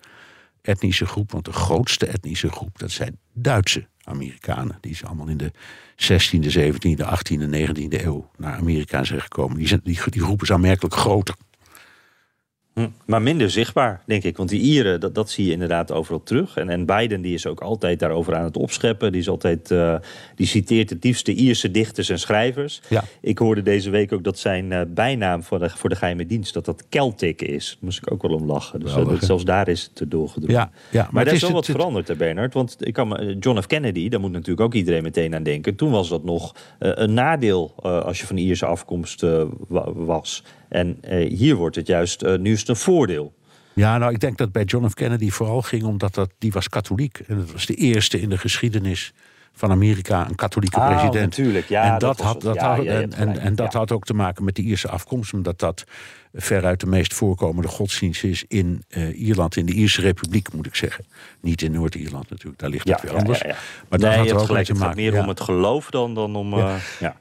etnische 0.62 1.06
groep. 1.06 1.32
Want 1.32 1.46
de 1.46 1.54
grootste 1.54 2.06
etnische 2.08 2.50
groep, 2.52 2.80
dat 2.80 2.92
zijn 2.92 3.18
Duitse 3.34 3.88
Amerikanen. 4.04 4.78
Die 4.82 4.96
zijn 4.96 5.08
allemaal 5.08 5.28
in 5.28 5.38
de 5.38 5.52
16e, 5.96 6.58
17e, 6.58 7.06
18e, 7.06 7.50
19e 7.50 8.06
eeuw 8.06 8.32
naar 8.38 8.56
Amerika 8.56 9.04
zijn 9.04 9.22
gekomen. 9.22 9.58
Die, 9.58 9.68
zijn, 9.68 9.82
die, 9.84 10.00
die 10.10 10.22
groep 10.22 10.42
is 10.42 10.52
aanmerkelijk 10.52 10.96
groter. 10.96 11.36
Hm. 12.74 12.88
Maar 13.06 13.22
minder 13.22 13.50
zichtbaar, 13.50 14.02
denk 14.06 14.24
ik. 14.24 14.38
Want 14.38 14.50
die 14.50 14.62
Ieren, 14.62 15.00
dat, 15.00 15.16
dat 15.16 15.30
zie 15.30 15.46
je 15.46 15.52
inderdaad 15.52 15.92
overal 15.92 16.24
terug. 16.24 16.58
En, 16.58 16.70
en 16.70 16.86
Biden 16.86 17.22
die 17.22 17.34
is 17.34 17.46
ook 17.46 17.62
altijd 17.62 18.00
daarover 18.00 18.36
aan 18.36 18.44
het 18.44 18.58
opscheppen. 18.58 19.12
Die, 19.12 19.22
is 19.22 19.30
altijd, 19.30 19.72
uh, 19.72 19.96
die 20.36 20.48
citeert 20.48 20.90
het 20.90 21.04
liefste 21.04 21.34
Ierse 21.34 21.72
dichters 21.72 22.10
en 22.10 22.20
schrijvers. 22.20 22.82
Ja. 22.90 23.04
Ik 23.22 23.38
hoorde 23.38 23.62
deze 23.62 23.90
week 23.90 24.14
ook 24.14 24.24
dat 24.24 24.40
zijn 24.40 24.72
uh, 24.72 24.82
bijnaam 24.88 25.44
voor 25.44 25.60
de, 25.60 25.70
voor 25.70 25.90
de 25.90 25.96
geheime 25.96 26.26
dienst... 26.26 26.54
dat 26.54 26.66
dat 26.66 26.86
Celtic 26.90 27.42
is. 27.42 27.70
Daar 27.70 27.78
moest 27.80 27.98
ik 27.98 28.12
ook 28.12 28.22
wel 28.22 28.34
om 28.34 28.46
lachen. 28.46 28.80
Dus 28.80 28.96
uh, 28.96 29.22
zelfs 29.22 29.44
daar 29.44 29.68
is 29.68 29.92
het 29.94 30.12
doorgedrongen. 30.12 30.56
Ja, 30.56 30.72
ja, 30.92 31.02
maar 31.02 31.14
maar 31.14 31.28
er 31.28 31.34
is 31.34 31.42
wel 31.42 31.50
het, 31.50 31.58
wat 31.58 31.68
het, 31.68 31.76
veranderd, 31.76 32.08
hè, 32.08 32.16
Bernard. 32.16 32.54
Want 32.54 32.76
ik 32.80 32.94
kan, 32.94 33.36
John 33.40 33.62
F. 33.62 33.68
Kennedy, 33.68 34.10
daar 34.10 34.20
moet 34.20 34.32
natuurlijk 34.32 34.62
ook 34.62 34.74
iedereen 34.74 35.04
meteen 35.04 35.36
aan 35.36 35.44
denken. 35.44 35.76
Toen 35.76 35.92
was 35.92 36.10
dat 36.10 36.24
nog 36.24 36.56
een 36.80 37.14
nadeel 37.14 37.74
als 37.82 38.20
je 38.20 38.26
van 38.26 38.38
Ierse 38.38 38.66
afkomst 38.66 39.26
was... 39.94 40.44
En 40.72 40.98
uh, 41.10 41.30
hier 41.30 41.56
wordt 41.56 41.76
het 41.76 41.88
juist 41.88 42.24
uh, 42.24 42.38
nu 42.38 42.52
is 42.52 42.60
het 42.60 42.70
een 42.70 42.76
voordeel. 42.76 43.34
Ja, 43.74 43.98
nou, 43.98 44.14
ik 44.14 44.20
denk 44.20 44.38
dat 44.38 44.52
bij 44.52 44.64
John 44.64 44.88
F. 44.88 44.94
Kennedy 44.94 45.30
vooral 45.30 45.62
ging 45.62 45.84
omdat 45.84 46.14
dat, 46.14 46.32
die 46.38 46.52
was 46.52 46.70
katholiek. 46.70 47.22
En 47.28 47.38
dat 47.38 47.52
was 47.52 47.66
de 47.66 47.76
eerste 47.76 48.22
in 48.22 48.30
de 48.30 48.38
geschiedenis 48.38 49.14
van 49.54 49.72
Amerika 49.72 50.28
een 50.30 50.36
katholieke 50.36 50.80
ah, 50.80 50.88
president. 50.88 51.38
Natuurlijk, 51.38 51.68
ja. 51.68 51.84
En 51.84 52.00
dat, 52.00 52.18
dat 52.18 52.26
had, 52.26 52.42
dat 52.42 52.56
ja, 52.56 52.76
had, 52.76 52.84
ja, 52.84 52.92
en, 52.92 53.14
en, 53.14 53.40
en, 53.40 53.56
dat 53.56 53.74
had 53.74 53.92
ook 53.92 54.04
te 54.04 54.14
maken 54.14 54.44
met 54.44 54.56
de 54.56 54.62
Ierse 54.62 54.88
afkomst, 54.88 55.34
omdat 55.34 55.60
dat 55.60 55.84
veruit 56.34 56.80
de 56.80 56.86
meest 56.86 57.14
voorkomende 57.14 57.68
godsdienst 57.68 58.24
is 58.24 58.44
in 58.48 58.84
uh, 58.90 59.20
Ierland, 59.20 59.56
in 59.56 59.66
de 59.66 59.74
Ierse 59.74 60.02
Republiek, 60.02 60.54
moet 60.54 60.66
ik 60.66 60.76
zeggen. 60.76 61.06
Niet 61.42 61.62
in 61.62 61.72
Noord-Ierland 61.72 62.30
natuurlijk, 62.30 62.60
daar 62.60 62.70
ligt 62.70 62.88
het 62.88 63.02
weer 63.02 63.16
anders. 63.16 63.44
Maar 63.44 63.54
nee, 63.90 64.00
dat 64.00 64.16
had 64.16 64.28
er 64.28 64.36
ook 64.36 64.46
gelijk, 64.46 64.50
mee 64.50 64.64
te 64.64 64.72
het 64.72 64.82
gaat 64.82 64.88
maken. 64.88 65.04
meer 65.04 65.22
om 65.22 65.28
het 65.28 65.42
geloof 65.42 65.90
dan, 65.90 66.14
dan 66.14 66.36
om. 66.36 66.56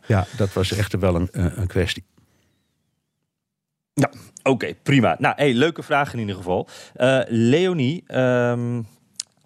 Ja, 0.07 0.27
dat 0.37 0.53
was 0.53 0.73
echt 0.73 0.99
wel 0.99 1.15
een, 1.15 1.29
een 1.33 1.67
kwestie. 1.67 2.05
Ja, 3.95 4.11
oké, 4.43 4.75
prima. 4.83 5.17
Nou, 5.19 5.35
hey, 5.37 5.53
leuke 5.53 5.83
vraag 5.83 6.13
in 6.13 6.19
ieder 6.19 6.35
geval. 6.35 6.69
Uh, 6.97 7.21
Leonie, 7.29 8.05
um, 8.15 8.87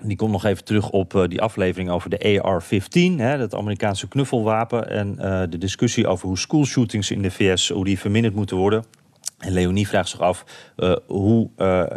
die 0.02 0.16
komt 0.16 0.32
nog 0.32 0.44
even 0.44 0.64
terug 0.64 0.90
op 0.90 1.14
uh, 1.14 1.28
die 1.28 1.40
aflevering 1.40 1.90
over 1.90 2.10
de 2.10 2.40
AR-15, 2.42 3.16
hè, 3.16 3.38
dat 3.38 3.54
Amerikaanse 3.54 4.08
knuffelwapen. 4.08 4.90
En 4.90 5.16
uh, 5.18 5.42
de 5.48 5.58
discussie 5.58 6.06
over 6.06 6.26
hoe 6.26 6.38
schoolshootings 6.38 7.10
in 7.10 7.22
de 7.22 7.30
VS, 7.30 7.68
hoe 7.68 7.84
die 7.84 7.98
verminderd 7.98 8.34
moeten 8.34 8.56
worden. 8.56 8.84
En 9.38 9.52
Leonie 9.52 9.88
vraagt 9.88 10.08
zich 10.08 10.20
af, 10.20 10.44
hoe 11.06 11.50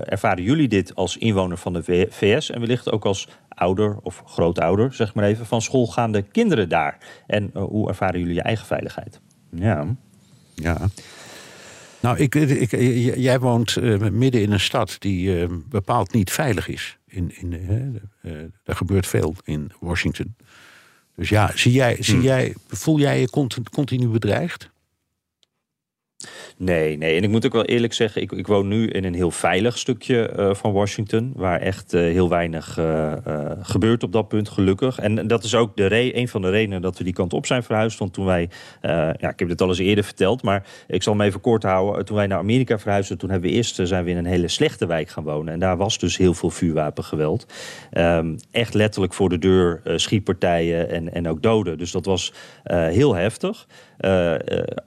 ervaren 0.06 0.44
jullie 0.44 0.68
dit 0.68 0.96
als 0.96 1.18
inwoner 1.18 1.58
van 1.58 1.74
de 1.74 2.08
VS 2.10 2.50
en 2.50 2.60
wellicht 2.60 2.92
ook 2.92 3.06
als 3.06 3.28
ouder 3.50 3.98
of 4.02 4.24
grootouder, 4.26 4.94
zeg 4.94 5.14
maar 5.14 5.26
even, 5.26 5.46
van 5.46 5.62
schoolgaande 5.62 6.22
kinderen 6.22 6.70
daar? 6.70 6.98
En 7.28 7.50
hoe 7.54 7.88
ervaren 7.88 8.20
jullie 8.20 8.36
je 8.36 8.42
eigen 8.42 8.66
veiligheid? 8.66 9.20
Ja. 9.50 9.86
Ja. 10.56 10.78
Nou, 12.00 12.18
ik, 12.18 12.36
ik, 12.36 12.72
jij 13.16 13.40
woont 13.40 13.76
uh, 13.76 14.00
midden 14.10 14.42
in 14.42 14.52
een 14.52 14.60
stad 14.60 14.96
die 15.00 15.38
uh, 15.38 15.48
bepaald 15.70 16.14
niet 16.14 16.32
veilig 16.32 16.68
is. 16.68 16.98
In, 17.08 17.32
in, 17.40 17.54
uh, 18.22 18.32
er 18.64 18.76
gebeurt 18.76 19.08
veel 19.08 19.36
in 19.44 19.72
Washington. 19.80 20.36
Dus 21.16 21.30
ja, 21.30 21.52
zie 21.56 21.72
jij, 21.72 21.98
zie 22.00 22.14
Hmm. 22.14 22.24
jij, 22.24 22.56
voel 22.68 23.00
jij 23.00 23.20
je 23.20 23.30
continu 23.72 24.08
bedreigd? 24.08 24.70
Nee, 26.60 26.98
nee. 26.98 27.16
En 27.16 27.24
ik 27.24 27.30
moet 27.30 27.46
ook 27.46 27.54
wel 27.54 27.66
eerlijk 27.66 27.94
zeggen, 27.94 28.22
ik, 28.22 28.32
ik 28.32 28.48
woon 28.48 28.68
nu 28.68 28.88
in 28.88 29.04
een 29.04 29.14
heel 29.14 29.32
veilig 29.32 29.78
stukje 29.78 30.34
uh, 30.38 30.54
van 30.54 30.72
Washington. 30.72 31.32
Waar 31.36 31.60
echt 31.60 31.94
uh, 31.94 32.02
heel 32.02 32.30
weinig 32.30 32.78
uh, 32.78 33.14
gebeurt 33.62 34.04
op 34.04 34.12
dat 34.12 34.28
punt, 34.28 34.50
gelukkig. 34.50 35.00
En 35.00 35.28
dat 35.28 35.44
is 35.44 35.56
ook 35.56 35.76
de 35.76 36.16
een 36.16 36.28
van 36.28 36.42
de 36.42 36.50
redenen 36.50 36.82
dat 36.82 36.98
we 36.98 37.04
die 37.04 37.14
kant 37.14 37.34
op 37.34 37.46
zijn 37.46 37.64
verhuisd. 37.64 38.00
Want 38.00 38.14
toen 38.14 38.26
wij, 38.26 38.50
ja, 38.82 39.30
ik 39.30 39.40
heb 39.40 39.48
dit 39.48 39.62
al 39.62 39.68
eens 39.68 39.78
eerder 39.78 40.04
verteld, 40.04 40.44
maar 40.44 40.68
ik 40.88 41.04
zal 41.04 41.16
me 41.16 41.26
even 41.26 41.42
kort 41.42 41.64
houden. 41.64 42.06
Toen 42.06 42.16
wij 42.16 42.28
naar 42.28 42.38
Amerika 42.38 42.80
verhuisden, 42.80 43.18
toen 43.18 43.30
hebben 43.30 43.50
we 43.50 43.56
eerst 43.56 43.80
zijn 43.84 44.04
we 44.04 44.10
in 44.10 44.18
een 44.18 44.26
hele 44.26 44.48
slechte 44.48 44.86
wijk 44.86 45.10
gaan 45.10 45.24
wonen. 45.24 45.54
En 45.54 45.60
daar 45.60 45.78
was 45.78 46.00
dus 46.00 46.18
heel 46.18 46.34
veel 46.34 46.50
vuurwapengeweld. 46.50 47.46
Um, 47.92 48.36
echt 48.52 48.74
letterlijk 48.74 49.14
voor 49.14 49.30
de 49.30 49.38
deur 49.38 49.82
schietpartijen 49.96 50.90
en, 50.90 51.14
en 51.14 51.28
ook 51.28 51.42
doden. 51.42 51.78
Dus 51.78 51.92
dat 51.92 52.06
was 52.06 52.34
heel 52.64 53.16
heftig. 53.16 53.68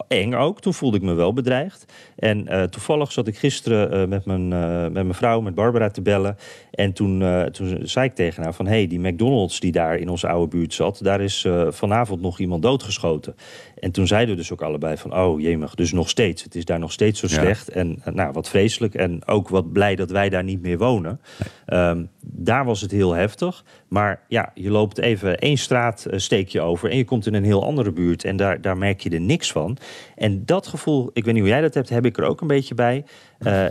Eng 0.09 0.35
ook. 0.35 0.61
Toen 0.61 0.75
voelde 0.75 0.97
ik 0.97 1.03
me 1.03 1.15
wel 1.15 1.33
bedreigd. 1.33 1.93
En 2.17 2.47
uh, 2.49 2.63
toevallig 2.63 3.13
zat 3.13 3.27
ik 3.27 3.39
gisteren 3.39 4.09
met, 4.09 4.25
mijn, 4.25 4.49
met 4.83 4.93
mijn 4.93 5.15
vrouw, 5.15 5.41
met 5.41 5.55
Barbara, 5.55 5.91
te 5.91 6.03
bellen. 6.03 6.37
En 6.71 6.93
toen, 6.93 7.25
toen 7.53 7.79
zei 7.83 8.07
ik 8.07 8.15
tegen 8.15 8.43
haar 8.43 8.55
van... 8.55 8.67
hé, 8.67 8.73
hey, 8.73 8.87
die 8.87 9.01
McDonald's 9.01 9.61
die 9.61 9.73
daar 9.73 9.97
in 9.97 10.09
onze 10.09 10.29
oude 10.29 10.57
buurt 10.57 10.75
zat... 10.75 11.01
daar 11.03 11.21
is 11.21 11.47
vanavond 11.69 12.21
nog 12.21 12.39
iemand 12.39 12.63
doodgeschoten. 12.63 13.35
En 13.81 13.91
toen 13.91 14.07
zeiden 14.07 14.35
we 14.35 14.41
dus 14.41 14.53
ook 14.53 14.63
allebei 14.63 14.97
van... 14.97 15.17
oh, 15.17 15.41
jemig, 15.41 15.75
dus 15.75 15.93
nog 15.93 16.09
steeds. 16.09 16.43
Het 16.43 16.55
is 16.55 16.65
daar 16.65 16.79
nog 16.79 16.93
steeds 16.93 17.21
zo 17.21 17.29
slecht. 17.29 17.67
Ja. 17.67 17.75
En 17.75 18.03
nou, 18.13 18.33
wat 18.33 18.49
vreselijk. 18.49 18.95
En 18.95 19.27
ook 19.27 19.49
wat 19.49 19.73
blij 19.73 19.97
dat 19.97 20.11
wij 20.11 20.29
daar 20.29 20.45
niet 20.45 20.63
meer 20.63 20.79
wonen. 20.79 21.21
Um, 21.67 22.11
daar 22.21 22.65
was 22.65 22.81
het 22.81 22.91
heel 22.91 23.13
heftig. 23.13 23.65
Maar 23.89 24.25
ja, 24.29 24.51
je 24.55 24.71
loopt 24.71 24.99
even 24.99 25.39
één 25.39 25.57
straat 25.57 26.07
steek 26.11 26.49
je 26.49 26.61
over... 26.61 26.91
en 26.91 26.97
je 26.97 27.05
komt 27.05 27.27
in 27.27 27.35
een 27.35 27.45
heel 27.45 27.65
andere 27.65 27.93
buurt. 27.93 28.25
En 28.25 28.37
daar, 28.37 28.61
daar 28.61 28.79
merk 28.79 29.01
je 29.01 29.11
er 29.11 29.21
niks 29.21 29.53
van. 29.53 29.77
En 30.17 30.45
dat 30.45 30.67
gevoel, 30.67 31.11
ik 31.13 31.25
weet 31.25 31.35
niet 31.35 31.43
hoe 31.43 31.53
jij 31.53 31.61
dat 31.61 31.75
hebt... 31.75 31.89
heb 31.89 32.07
ik 32.07 32.19
er 32.19 32.25
ook 32.25 32.41
een 32.41 32.47
beetje 32.47 32.75
bij. 32.75 33.05
Uh, 33.41 33.65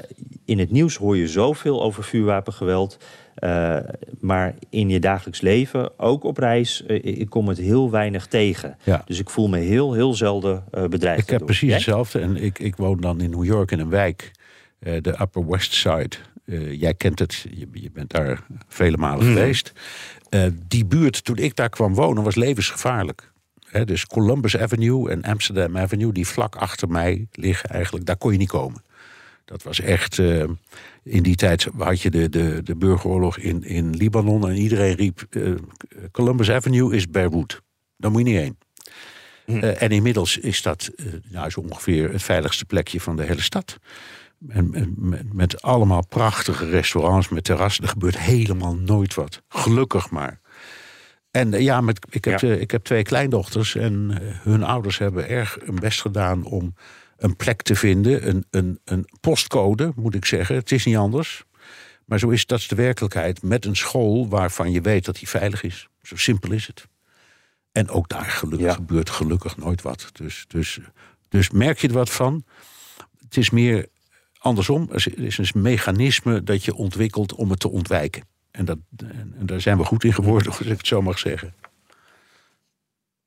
in 0.46 0.60
het 0.60 0.72
nieuws 0.72 0.96
hoor 0.96 1.18
je 1.18 1.28
zoveel 1.28 1.82
over 1.82 2.04
vuurwapengeweld... 2.04 2.98
Uh, 3.40 3.78
maar 4.20 4.56
in 4.70 4.90
je 4.90 5.00
dagelijks 5.00 5.42
leven, 5.42 6.00
ook 6.00 6.24
op 6.24 6.38
reis, 6.38 6.84
uh, 6.88 7.00
ik 7.04 7.30
kom 7.30 7.48
het 7.48 7.58
heel 7.58 7.92
weinig 7.92 8.28
tegen. 8.28 8.78
Ja. 8.84 9.02
Dus 9.06 9.20
ik 9.20 9.30
voel 9.30 9.48
me 9.48 9.58
heel, 9.58 9.94
heel 9.94 10.14
zelden 10.14 10.64
uh, 10.74 10.86
bedreigd. 10.86 11.22
Ik 11.22 11.30
heb 11.30 11.46
precies 11.46 11.68
Jij? 11.68 11.76
hetzelfde. 11.76 12.20
En 12.20 12.36
ik, 12.36 12.60
ik 12.60 12.76
woon 12.76 13.02
dan 13.02 13.22
in 13.22 13.30
New 13.30 13.46
York 13.46 13.72
in 13.72 13.80
een 13.80 13.90
wijk, 13.90 14.32
de 14.80 15.16
Upper 15.22 15.48
West 15.48 15.74
Side. 15.74 16.16
jij 16.72 16.94
kent 16.94 17.20
het, 17.20 17.46
je, 17.54 17.68
je, 17.72 17.92
bent 17.92 18.12
daar 18.12 18.44
vele 18.68 18.98
malen 18.98 19.28
mm. 19.28 19.34
geweest. 19.34 19.72
die 20.68 20.86
buurt, 20.86 21.24
toen 21.24 21.38
ik 21.38 21.56
daar 21.56 21.70
kwam 21.70 21.94
wonen, 21.94 22.24
was 22.24 22.36
levensgevaarlijk. 22.36 23.32
He, 23.70 23.86
dus 23.86 24.06
Columbus 24.06 24.58
Avenue 24.58 25.10
en 25.10 25.24
Amsterdam 25.24 25.78
Avenue, 25.78 26.12
die 26.12 26.28
vlak 26.28 26.56
achter 26.56 26.88
mij 26.88 27.28
liggen 27.32 27.70
eigenlijk, 27.70 28.06
daar 28.06 28.18
kon 28.18 28.32
je 28.32 28.38
niet 28.38 28.50
komen. 28.50 28.84
Dat 29.50 29.64
was 29.64 29.80
echt. 29.80 30.18
Uh, 30.18 30.44
in 31.04 31.24
die 31.24 31.36
tijd 31.36 31.68
had 31.78 32.02
je 32.02 32.10
de, 32.10 32.30
de, 32.30 32.62
de 32.64 32.76
burgeroorlog 32.76 33.38
in, 33.38 33.64
in 33.64 33.96
Libanon. 33.96 34.50
En 34.50 34.56
iedereen 34.56 34.96
riep: 34.96 35.26
uh, 35.30 35.56
Columbus 36.12 36.52
Avenue 36.52 36.96
is 36.96 37.10
Beirut. 37.10 37.62
Daar 37.98 38.12
moet 38.12 38.22
je 38.22 38.28
niet 38.28 38.40
heen. 38.40 38.58
Hm. 39.46 39.52
Uh, 39.52 39.82
en 39.82 39.90
inmiddels 39.90 40.38
is 40.38 40.62
dat 40.62 40.92
nou, 41.30 41.50
zo 41.50 41.60
ongeveer 41.60 42.12
het 42.12 42.24
veiligste 42.24 42.66
plekje 42.66 43.02
van 43.02 43.16
de 43.16 43.24
hele 43.24 43.42
stad. 43.42 43.78
En, 44.48 44.74
en 44.74 44.94
met, 44.98 45.34
met, 45.34 45.62
allemaal 45.62 46.06
prachtige 46.08 46.70
restaurants 46.70 47.30
met 47.30 47.44
terrassen. 47.44 47.84
Er 47.84 47.90
gebeurt 47.90 48.20
helemaal 48.20 48.76
nooit 48.76 49.14
wat. 49.14 49.42
Gelukkig 49.48 50.10
maar. 50.10 50.40
En 51.32 51.52
ja, 51.52 51.82
met, 51.82 52.00
ik, 52.10 52.26
heb, 52.26 52.40
ja. 52.40 52.54
ik 52.54 52.72
heb 52.72 52.84
twee 52.84 53.04
kleindochters. 53.04 53.76
En 53.76 54.18
hun 54.22 54.64
ouders 54.64 54.98
hebben 54.98 55.30
erg 55.30 55.58
hun 55.64 55.76
best 55.76 56.02
gedaan 56.02 56.44
om 56.44 56.74
een 57.20 57.36
plek 57.36 57.62
te 57.62 57.76
vinden, 57.76 58.28
een, 58.28 58.46
een, 58.50 58.80
een 58.84 59.08
postcode, 59.20 59.92
moet 59.96 60.16
ik 60.16 60.26
zeggen. 60.26 60.56
Het 60.56 60.72
is 60.72 60.86
niet 60.86 60.98
anders. 60.98 61.44
Maar 62.06 62.20
zo 62.20 62.30
is 62.30 62.46
dat 62.46 62.66
de 62.68 62.76
werkelijkheid. 62.76 63.44
Met 63.44 63.66
een 63.66 63.76
school 63.76 64.30
waarvan 64.30 64.72
je 64.72 64.82
weet 64.82 65.06
dat 65.06 65.16
die 65.16 65.28
veilig 65.28 65.64
is. 65.64 65.88
Zo 66.02 66.16
simpel 66.16 66.52
is 66.52 66.68
het. 66.68 66.88
En 67.72 67.90
ook 67.90 68.10
daar 68.10 68.26
gelukkig, 68.26 68.68
ja. 68.68 68.74
gebeurt 68.74 69.10
gelukkig 69.10 69.58
nooit 69.58 69.82
wat. 69.82 70.10
Dus, 70.14 70.46
dus, 70.48 70.80
dus 71.30 71.50
merk 71.50 71.80
je 71.80 71.88
er 71.88 71.94
wat 71.94 72.10
van? 72.10 72.44
Het 73.24 73.38
is 73.38 73.50
meer 73.50 73.88
andersom. 74.38 74.90
Er 74.92 75.20
is 75.20 75.38
een 75.38 75.62
mechanisme 75.62 76.44
dat 76.44 76.66
je 76.66 76.76
ontwikkelt 76.76 77.34
om 77.34 77.50
het 77.50 77.60
te 77.60 77.70
ontwijken. 77.70 78.24
En, 78.52 78.66
dat, 78.66 78.78
en 78.98 79.34
daar 79.40 79.62
zijn 79.62 79.78
we 79.78 79.84
goed 79.84 80.04
in 80.04 80.14
geworden, 80.14 80.52
als 80.52 80.62
ik 80.62 80.78
het 80.78 80.88
zo 80.88 81.02
mag 81.02 81.20
zeggen. 81.20 81.54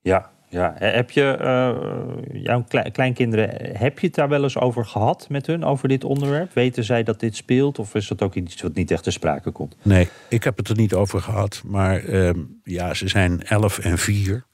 Ja, 0.00 0.32
ja, 0.52 0.74
heb 0.78 1.10
je 1.10 1.38
uh, 1.40 2.42
jouw 2.42 2.64
kleinkinderen, 2.92 3.76
heb 3.78 3.98
je 3.98 4.06
het 4.06 4.14
daar 4.14 4.28
wel 4.28 4.42
eens 4.42 4.58
over 4.58 4.86
gehad 4.86 5.26
met 5.28 5.46
hun, 5.46 5.64
over 5.64 5.88
dit 5.88 6.04
onderwerp? 6.04 6.54
Weten 6.54 6.84
zij 6.84 7.02
dat 7.02 7.20
dit 7.20 7.36
speelt 7.36 7.78
of 7.78 7.94
is 7.94 8.08
dat 8.08 8.22
ook 8.22 8.34
iets 8.34 8.62
wat 8.62 8.74
niet 8.74 8.90
echt 8.90 9.02
ter 9.02 9.12
sprake 9.12 9.50
komt? 9.50 9.76
Nee, 9.82 10.08
ik 10.28 10.44
heb 10.44 10.56
het 10.56 10.68
er 10.68 10.76
niet 10.76 10.94
over 10.94 11.20
gehad, 11.20 11.62
maar 11.66 12.04
uh, 12.04 12.30
ja, 12.64 12.94
ze 12.94 13.08
zijn 13.08 13.42
11 13.42 13.78
en 13.78 13.98
4. 13.98 14.44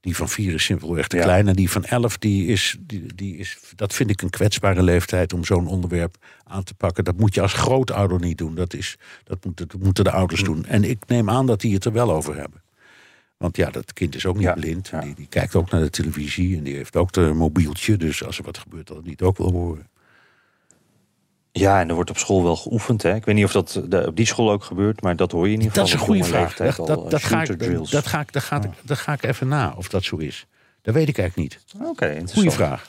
Die 0.00 0.16
van 0.16 0.28
4 0.28 0.54
is 0.54 0.64
simpelweg 0.64 1.06
te 1.06 1.16
ja. 1.16 1.22
klein 1.22 1.48
en 1.48 1.54
die 1.54 1.70
van 1.70 1.84
11, 1.84 2.18
die 2.18 2.46
is, 2.46 2.76
die, 2.80 3.14
die 3.14 3.36
is, 3.36 3.58
dat 3.76 3.94
vind 3.94 4.10
ik 4.10 4.22
een 4.22 4.30
kwetsbare 4.30 4.82
leeftijd 4.82 5.32
om 5.32 5.44
zo'n 5.44 5.66
onderwerp 5.66 6.16
aan 6.44 6.64
te 6.64 6.74
pakken. 6.74 7.04
Dat 7.04 7.16
moet 7.16 7.34
je 7.34 7.40
als 7.40 7.52
grootouder 7.52 8.20
niet 8.20 8.38
doen, 8.38 8.54
dat, 8.54 8.74
is, 8.74 8.96
dat, 9.24 9.44
moet, 9.44 9.56
dat 9.56 9.74
moeten 9.78 10.04
de 10.04 10.10
ouders 10.10 10.40
Hm. 10.40 10.46
doen. 10.46 10.64
En 10.64 10.84
ik 10.84 10.98
neem 11.06 11.30
aan 11.30 11.46
dat 11.46 11.60
die 11.60 11.74
het 11.74 11.84
er 11.84 11.92
wel 11.92 12.12
over 12.12 12.36
hebben. 12.36 12.63
Want 13.44 13.56
ja, 13.56 13.70
dat 13.70 13.92
kind 13.92 14.14
is 14.14 14.26
ook 14.26 14.34
niet 14.34 14.44
Ja, 14.44 14.52
blind. 14.54 14.88
ja. 14.88 15.00
Die, 15.00 15.14
die 15.14 15.26
kijkt 15.26 15.54
ook 15.54 15.70
naar 15.70 15.80
de 15.80 15.90
televisie 15.90 16.56
en 16.56 16.62
die 16.62 16.74
heeft 16.74 16.96
ook 16.96 17.16
een 17.16 17.36
mobieltje. 17.36 17.96
Dus 17.96 18.24
als 18.24 18.38
er 18.38 18.44
wat 18.44 18.58
gebeurt, 18.58 18.86
dat 18.86 18.96
het 18.96 19.06
niet 19.06 19.22
ook 19.22 19.36
wil 19.36 19.50
horen. 19.52 19.88
Ja, 21.52 21.80
en 21.80 21.88
er 21.88 21.94
wordt 21.94 22.10
op 22.10 22.18
school 22.18 22.42
wel 22.42 22.56
geoefend. 22.56 23.02
Hè? 23.02 23.14
Ik 23.14 23.24
weet 23.24 23.34
niet 23.34 23.44
of 23.44 23.52
dat 23.52 23.82
de- 23.88 24.06
op 24.06 24.16
die 24.16 24.26
school 24.26 24.50
ook 24.50 24.64
gebeurt, 24.64 25.00
maar 25.02 25.16
dat 25.16 25.32
hoor 25.32 25.48
je 25.48 25.54
in 25.54 25.60
ieder 25.60 25.74
Dat 25.76 25.88
geval. 25.90 26.04
is 26.04 26.08
een 26.08 26.14
goede 26.24 26.36
vraag. 26.38 26.56
Dat, 26.56 26.78
al, 26.78 26.86
dat, 26.86 27.04
eh, 27.04 27.10
dat, 27.10 27.22
ga 27.22 27.42
ik, 27.42 27.58
drills. 27.58 27.90
dat, 27.90 28.06
ga 28.06 28.20
ik, 28.20 28.32
dat, 28.32 28.42
ga 28.42 28.56
ik, 28.62 28.70
dat 28.82 28.98
ga 28.98 29.12
ik 29.12 29.22
even 29.22 29.48
na 29.48 29.74
of 29.76 29.88
dat 29.88 30.04
zo 30.04 30.16
is. 30.16 30.46
Dat 30.82 30.94
weet 30.94 31.08
ik 31.08 31.18
eigenlijk 31.18 31.52
niet. 31.52 31.64
Oké, 31.86 32.04
interessant. 32.06 32.32
Goeie 32.32 32.50
vraag. 32.50 32.86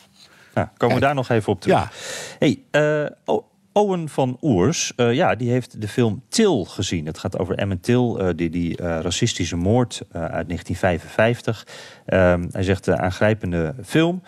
Ja, 0.55 0.71
komen 0.77 0.95
we 0.95 1.01
daar 1.01 1.15
nog 1.15 1.29
even 1.29 1.51
op 1.53 1.61
terug. 1.61 1.77
Ja. 1.77 1.91
Hey, 2.39 2.59
eh, 2.71 3.11
oh, 3.25 3.45
Owen 3.77 4.09
van 4.09 4.37
Oers, 4.41 4.93
uh, 4.97 5.13
ja, 5.13 5.35
die 5.35 5.51
heeft 5.51 5.81
de 5.81 5.87
film 5.87 6.23
Till 6.29 6.63
gezien. 6.63 7.05
Het 7.05 7.17
gaat 7.17 7.39
over 7.39 7.55
Emmett 7.55 7.83
Till, 7.83 8.15
uh, 8.17 8.29
die, 8.35 8.49
die 8.49 8.81
uh, 8.81 8.99
racistische 9.01 9.55
moord 9.55 10.01
uit 10.11 10.47
1955. 10.47 11.67
Ehm, 12.05 12.45
hij 12.51 12.63
zegt 12.63 12.87
een 12.87 12.97
aangrijpende 12.97 13.75
film. 13.83 14.21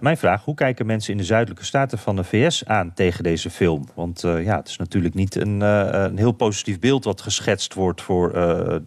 mijn 0.00 0.16
vraag, 0.16 0.44
hoe 0.44 0.54
kijken 0.54 0.86
mensen 0.86 1.12
in 1.12 1.18
de 1.18 1.24
zuidelijke 1.24 1.64
staten 1.64 1.98
van 1.98 2.16
de 2.16 2.24
VS 2.24 2.64
aan 2.64 2.92
tegen 2.94 3.22
deze 3.22 3.50
film? 3.50 3.84
Want 3.94 4.20
ja, 4.20 4.56
het 4.56 4.68
is 4.68 4.76
natuurlijk 4.76 5.14
niet 5.14 5.34
een, 5.34 5.60
een, 5.60 6.18
heel 6.18 6.32
positief 6.32 6.78
beeld 6.78 7.04
wat 7.04 7.20
geschetst 7.20 7.74
wordt 7.74 8.02
voor 8.02 8.32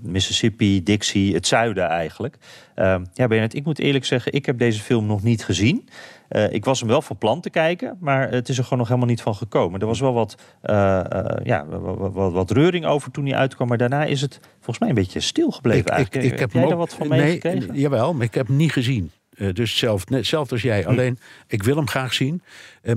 Mississippi, 0.01 0.83
Dixie, 0.83 1.33
het 1.33 1.47
zuiden 1.47 1.87
eigenlijk. 1.87 2.37
Ehm, 2.75 3.03
ja, 3.13 3.27
Bernard, 3.27 3.55
ik 3.55 3.65
moet 3.65 3.79
eerlijk 3.79 4.05
zeggen, 4.05 4.33
ik 4.33 4.45
heb 4.45 4.57
deze 4.57 4.81
film 4.81 5.05
nog 5.05 5.23
niet 5.23 5.45
gezien. 5.45 5.89
Uh, 6.33 6.51
ik 6.51 6.65
was 6.65 6.79
hem 6.79 6.89
wel 6.89 7.01
van 7.01 7.17
plan 7.17 7.41
te 7.41 7.49
kijken, 7.49 7.97
maar 7.99 8.31
het 8.31 8.49
is 8.49 8.57
er 8.57 8.63
gewoon 8.63 8.79
nog 8.79 8.87
helemaal 8.87 9.09
niet 9.09 9.21
van 9.21 9.35
gekomen. 9.35 9.79
Er 9.79 9.87
was 9.87 9.99
wel 9.99 10.13
wat, 10.13 10.35
uh, 10.63 10.75
uh, 11.13 11.25
ja, 11.43 11.65
wat, 11.65 12.31
wat, 12.31 12.51
reuring 12.51 12.85
over 12.85 13.11
toen 13.11 13.25
hij 13.25 13.35
uitkwam, 13.35 13.67
maar 13.67 13.77
daarna 13.77 14.05
is 14.05 14.21
het 14.21 14.39
volgens 14.55 14.79
mij 14.79 14.89
een 14.89 14.95
beetje 14.95 15.19
stil 15.19 15.51
gebleven. 15.51 15.81
Ik, 15.81 15.87
eigenlijk. 15.87 16.25
Ik, 16.25 16.31
ik 16.31 16.39
heb, 16.39 16.53
heb 16.53 16.61
jij 16.61 16.71
er 16.71 16.77
wat 16.77 16.93
van 16.93 17.07
meegekregen? 17.07 17.67
Nee, 17.67 17.79
jawel, 17.79 18.13
maar 18.13 18.25
ik 18.25 18.33
heb 18.33 18.47
hem 18.47 18.55
niet 18.55 18.71
gezien. 18.71 19.11
dus 19.53 19.77
zelf, 19.77 20.09
net, 20.09 20.25
zelfs 20.25 20.51
als 20.51 20.61
jij. 20.61 20.81
Hm. 20.81 20.89
Alleen, 20.89 21.19
ik 21.47 21.63
wil 21.63 21.75
hem 21.75 21.87
graag 21.87 22.13
zien. 22.13 22.41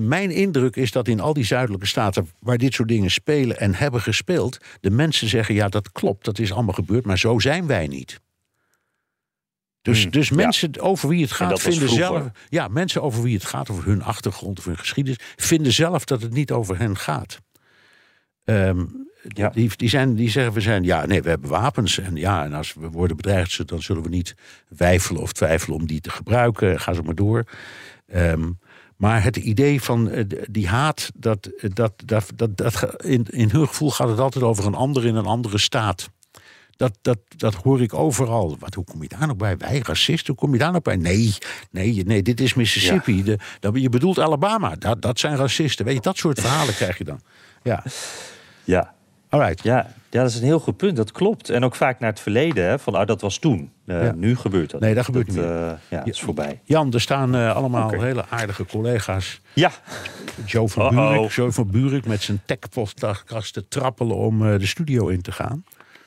mijn 0.00 0.30
indruk 0.30 0.76
is 0.76 0.92
dat 0.92 1.08
in 1.08 1.20
al 1.20 1.32
die 1.32 1.44
zuidelijke 1.44 1.86
staten 1.86 2.28
waar 2.38 2.58
dit 2.58 2.74
soort 2.74 2.88
dingen 2.88 3.10
spelen 3.10 3.58
en 3.58 3.74
hebben 3.74 4.00
gespeeld, 4.00 4.58
de 4.80 4.90
mensen 4.90 5.28
zeggen: 5.28 5.54
ja, 5.54 5.68
dat 5.68 5.92
klopt, 5.92 6.24
dat 6.24 6.38
is 6.38 6.52
allemaal 6.52 6.74
gebeurd, 6.74 7.04
maar 7.04 7.18
zo 7.18 7.38
zijn 7.38 7.66
wij 7.66 7.86
niet. 7.86 8.20
Dus, 9.86 10.02
hmm. 10.02 10.10
dus 10.10 10.30
mensen 10.30 10.80
over 10.80 11.08
wie 11.08 11.22
het 11.22 11.32
gaat 11.32 11.60
vinden 11.60 11.88
zelf. 11.88 12.28
Ja, 12.48 12.68
mensen 12.68 13.02
over 13.02 13.22
wie 13.22 13.34
het 13.34 13.44
gaat, 13.44 13.70
over 13.70 13.84
hun 13.84 14.02
achtergrond 14.02 14.58
of 14.58 14.64
hun 14.64 14.78
geschiedenis, 14.78 15.18
vinden 15.36 15.72
zelf 15.72 16.04
dat 16.04 16.22
het 16.22 16.32
niet 16.32 16.52
over 16.52 16.78
hen 16.78 16.96
gaat. 16.96 17.40
Um, 18.44 19.08
ja. 19.22 19.48
die, 19.48 19.70
die, 19.76 19.88
zijn, 19.88 20.14
die 20.14 20.30
zeggen 20.30 20.52
we 20.52 20.60
zijn, 20.60 20.84
ja, 20.84 21.06
nee, 21.06 21.22
we 21.22 21.28
hebben 21.28 21.50
wapens. 21.50 21.98
En 21.98 22.16
ja, 22.16 22.44
en 22.44 22.52
als 22.52 22.74
we 22.74 22.88
worden 22.88 23.16
bedreigd, 23.16 23.68
dan 23.68 23.82
zullen 23.82 24.02
we 24.02 24.08
niet 24.08 24.34
wijfelen 24.68 25.22
of 25.22 25.32
twijfelen 25.32 25.76
om 25.76 25.86
die 25.86 26.00
te 26.00 26.10
gebruiken. 26.10 26.80
Ga 26.80 26.92
zo 26.92 27.02
maar 27.02 27.14
door. 27.14 27.44
Um, 28.14 28.58
maar 28.96 29.22
het 29.22 29.36
idee 29.36 29.82
van 29.82 30.08
uh, 30.08 30.24
die 30.50 30.68
haat, 30.68 31.10
dat, 31.14 31.50
dat, 31.60 31.92
dat, 32.04 32.32
dat, 32.34 32.56
dat, 32.56 33.04
in, 33.04 33.26
in 33.30 33.50
hun 33.50 33.68
gevoel 33.68 33.90
gaat 33.90 34.08
het 34.08 34.20
altijd 34.20 34.44
over 34.44 34.66
een 34.66 34.74
ander 34.74 35.06
in 35.06 35.14
een 35.14 35.26
andere 35.26 35.58
staat. 35.58 36.10
Dat, 36.76 36.98
dat, 37.02 37.18
dat 37.36 37.54
hoor 37.54 37.82
ik 37.82 37.94
overal. 37.94 38.56
Wat, 38.58 38.74
hoe 38.74 38.84
kom 38.84 39.02
je 39.02 39.08
daar 39.08 39.26
nog 39.26 39.36
bij? 39.36 39.56
Wij 39.56 39.80
racisten, 39.82 40.26
hoe 40.26 40.42
kom 40.42 40.52
je 40.52 40.58
daar 40.58 40.72
nog 40.72 40.82
bij? 40.82 40.96
Nee, 40.96 41.34
nee, 41.70 42.04
nee 42.04 42.22
dit 42.22 42.40
is 42.40 42.54
Mississippi. 42.54 43.22
De, 43.22 43.38
dat, 43.60 43.72
je 43.80 43.88
bedoelt 43.88 44.18
Alabama, 44.18 44.74
dat, 44.78 45.02
dat 45.02 45.18
zijn 45.18 45.36
racisten. 45.36 45.84
Weet 45.84 45.94
je, 45.94 46.00
dat 46.00 46.16
soort 46.16 46.40
verhalen 46.40 46.74
krijg 46.74 46.98
je 46.98 47.04
dan. 47.04 47.20
Ja. 47.62 47.84
Ja. 48.64 48.94
Alright. 49.28 49.62
Ja, 49.62 49.94
ja, 50.10 50.22
dat 50.22 50.30
is 50.30 50.36
een 50.36 50.44
heel 50.44 50.60
goed 50.60 50.76
punt. 50.76 50.96
Dat 50.96 51.12
klopt. 51.12 51.50
En 51.50 51.64
ook 51.64 51.74
vaak 51.74 52.00
naar 52.00 52.10
het 52.10 52.20
verleden. 52.20 52.64
Hè, 52.64 52.78
van, 52.78 52.96
oh, 52.96 53.06
dat 53.06 53.20
was 53.20 53.38
toen. 53.38 53.70
Uh, 53.86 54.12
Nu 54.12 54.36
gebeurt 54.36 54.70
dat. 54.70 54.80
Nee, 54.80 54.94
dat 54.94 55.04
gebeurt 55.04 55.26
niet. 55.26 55.36
Uh, 55.36 55.44
ja, 55.88 55.98
dat 55.98 56.06
is 56.06 56.20
voorbij. 56.20 56.60
Jan, 56.64 56.92
er 56.92 57.00
staan 57.00 57.36
uh, 57.36 57.56
allemaal 57.56 57.86
okay. 57.86 58.00
hele 58.00 58.24
aardige 58.28 58.66
collega's. 58.66 59.40
Ja. 59.52 59.70
Joe 60.44 60.68
van, 60.68 60.94
Buurik, 60.94 61.30
Joe 61.30 61.52
van 61.52 61.70
Buurik 61.70 62.06
met 62.06 62.22
zijn 62.22 62.40
techpodcast 62.44 63.52
te 63.52 63.68
trappelen 63.68 64.16
om 64.16 64.58
de 64.58 64.66
studio 64.66 65.08
in 65.08 65.22
te 65.22 65.32
gaan. 65.32 65.64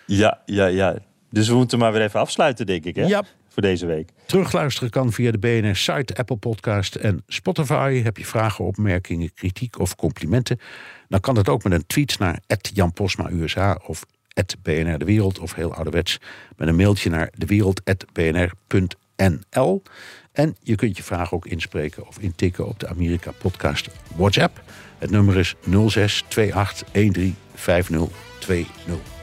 Ja, 0.10 0.42
ja, 0.46 0.66
ja. 0.66 0.96
Dus 1.30 1.48
we 1.48 1.56
moeten 1.56 1.80
maar 1.80 1.92
weer 1.92 2.02
even 2.02 2.20
afsluiten, 2.20 2.66
denk 2.66 2.86
ik, 2.86 2.96
hè? 2.96 3.06
Ja. 3.06 3.24
Voor 3.48 3.62
deze 3.62 3.86
week. 3.86 4.10
Terugluisteren 4.26 4.90
kan 4.90 5.12
via 5.12 5.32
de 5.32 5.38
BNR-site, 5.38 6.16
Apple 6.16 6.36
Podcast 6.36 6.96
en 6.96 7.24
Spotify. 7.28 8.02
Heb 8.04 8.18
je 8.18 8.26
vragen, 8.26 8.66
opmerkingen, 8.66 9.34
kritiek 9.34 9.80
of 9.80 9.96
complimenten? 9.96 10.60
Dan 11.08 11.20
kan 11.20 11.36
dat 11.36 11.50
ook 11.50 11.64
met 11.64 11.74
een 11.74 11.88
tweet 11.88 12.20
naar 12.20 12.40
Jan 12.74 12.94
Posma 12.94 13.30
USA 13.30 13.80
of 13.86 14.06
BNR 14.62 14.98
De 14.98 15.06
Wereld 15.06 15.40
of 15.40 15.54
heel 15.54 15.74
ouderwets 15.74 16.18
met 16.58 16.68
een 16.68 16.76
mailtje 16.76 17.10
naar 17.10 17.32
dewereld.bnr.nl. 17.38 19.84
En 20.32 20.56
je 20.60 20.76
kunt 20.76 20.98
je 20.98 21.04
vraag 21.04 21.34
ook 21.34 21.46
inspreken 21.46 22.08
of 22.08 22.20
intikken 22.20 22.68
op 22.68 22.80
de 22.80 22.88
Amerika 22.88 23.32
Podcast 23.32 23.90
WhatsApp. 24.16 24.62
Het 24.98 25.10
nummer 25.10 25.38
is 25.38 25.56
06 25.88 26.24
28 26.52 26.94
13 26.94 27.36
5020. 27.54 29.19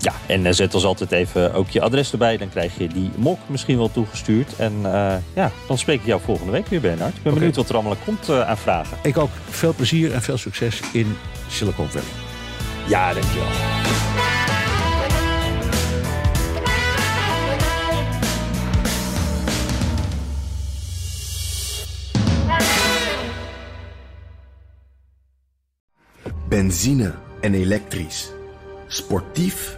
Ja, 0.00 0.12
en 0.26 0.46
eh, 0.46 0.52
zet 0.52 0.74
ons 0.74 0.84
altijd 0.84 1.12
even 1.12 1.54
ook 1.54 1.70
je 1.70 1.80
adres 1.80 2.12
erbij. 2.12 2.36
Dan 2.36 2.48
krijg 2.48 2.78
je 2.78 2.88
die 2.88 3.10
mok 3.16 3.38
misschien 3.46 3.76
wel 3.76 3.90
toegestuurd. 3.92 4.56
En 4.56 4.72
uh, 4.82 5.14
ja, 5.34 5.50
dan 5.66 5.78
spreek 5.78 6.00
ik 6.00 6.06
jou 6.06 6.20
volgende 6.20 6.52
week 6.52 6.66
weer, 6.66 6.80
Bernard. 6.80 7.16
Ik 7.16 7.22
ben 7.22 7.32
okay. 7.32 7.34
benieuwd 7.34 7.56
wat 7.56 7.68
er 7.68 7.74
allemaal 7.74 7.96
komt 8.04 8.28
uh, 8.28 8.48
aan 8.48 8.58
vragen. 8.58 8.98
Ik 9.02 9.18
ook. 9.18 9.30
Veel 9.48 9.74
plezier 9.74 10.12
en 10.12 10.22
veel 10.22 10.36
succes 10.36 10.80
in 10.92 11.16
Silicon 11.48 11.88
Valley. 11.88 12.08
Ja, 12.88 13.12
dankjewel. 13.14 13.46
Benzine 26.48 27.14
en 27.40 27.54
elektrisch. 27.54 28.30
Sportief 28.86 29.77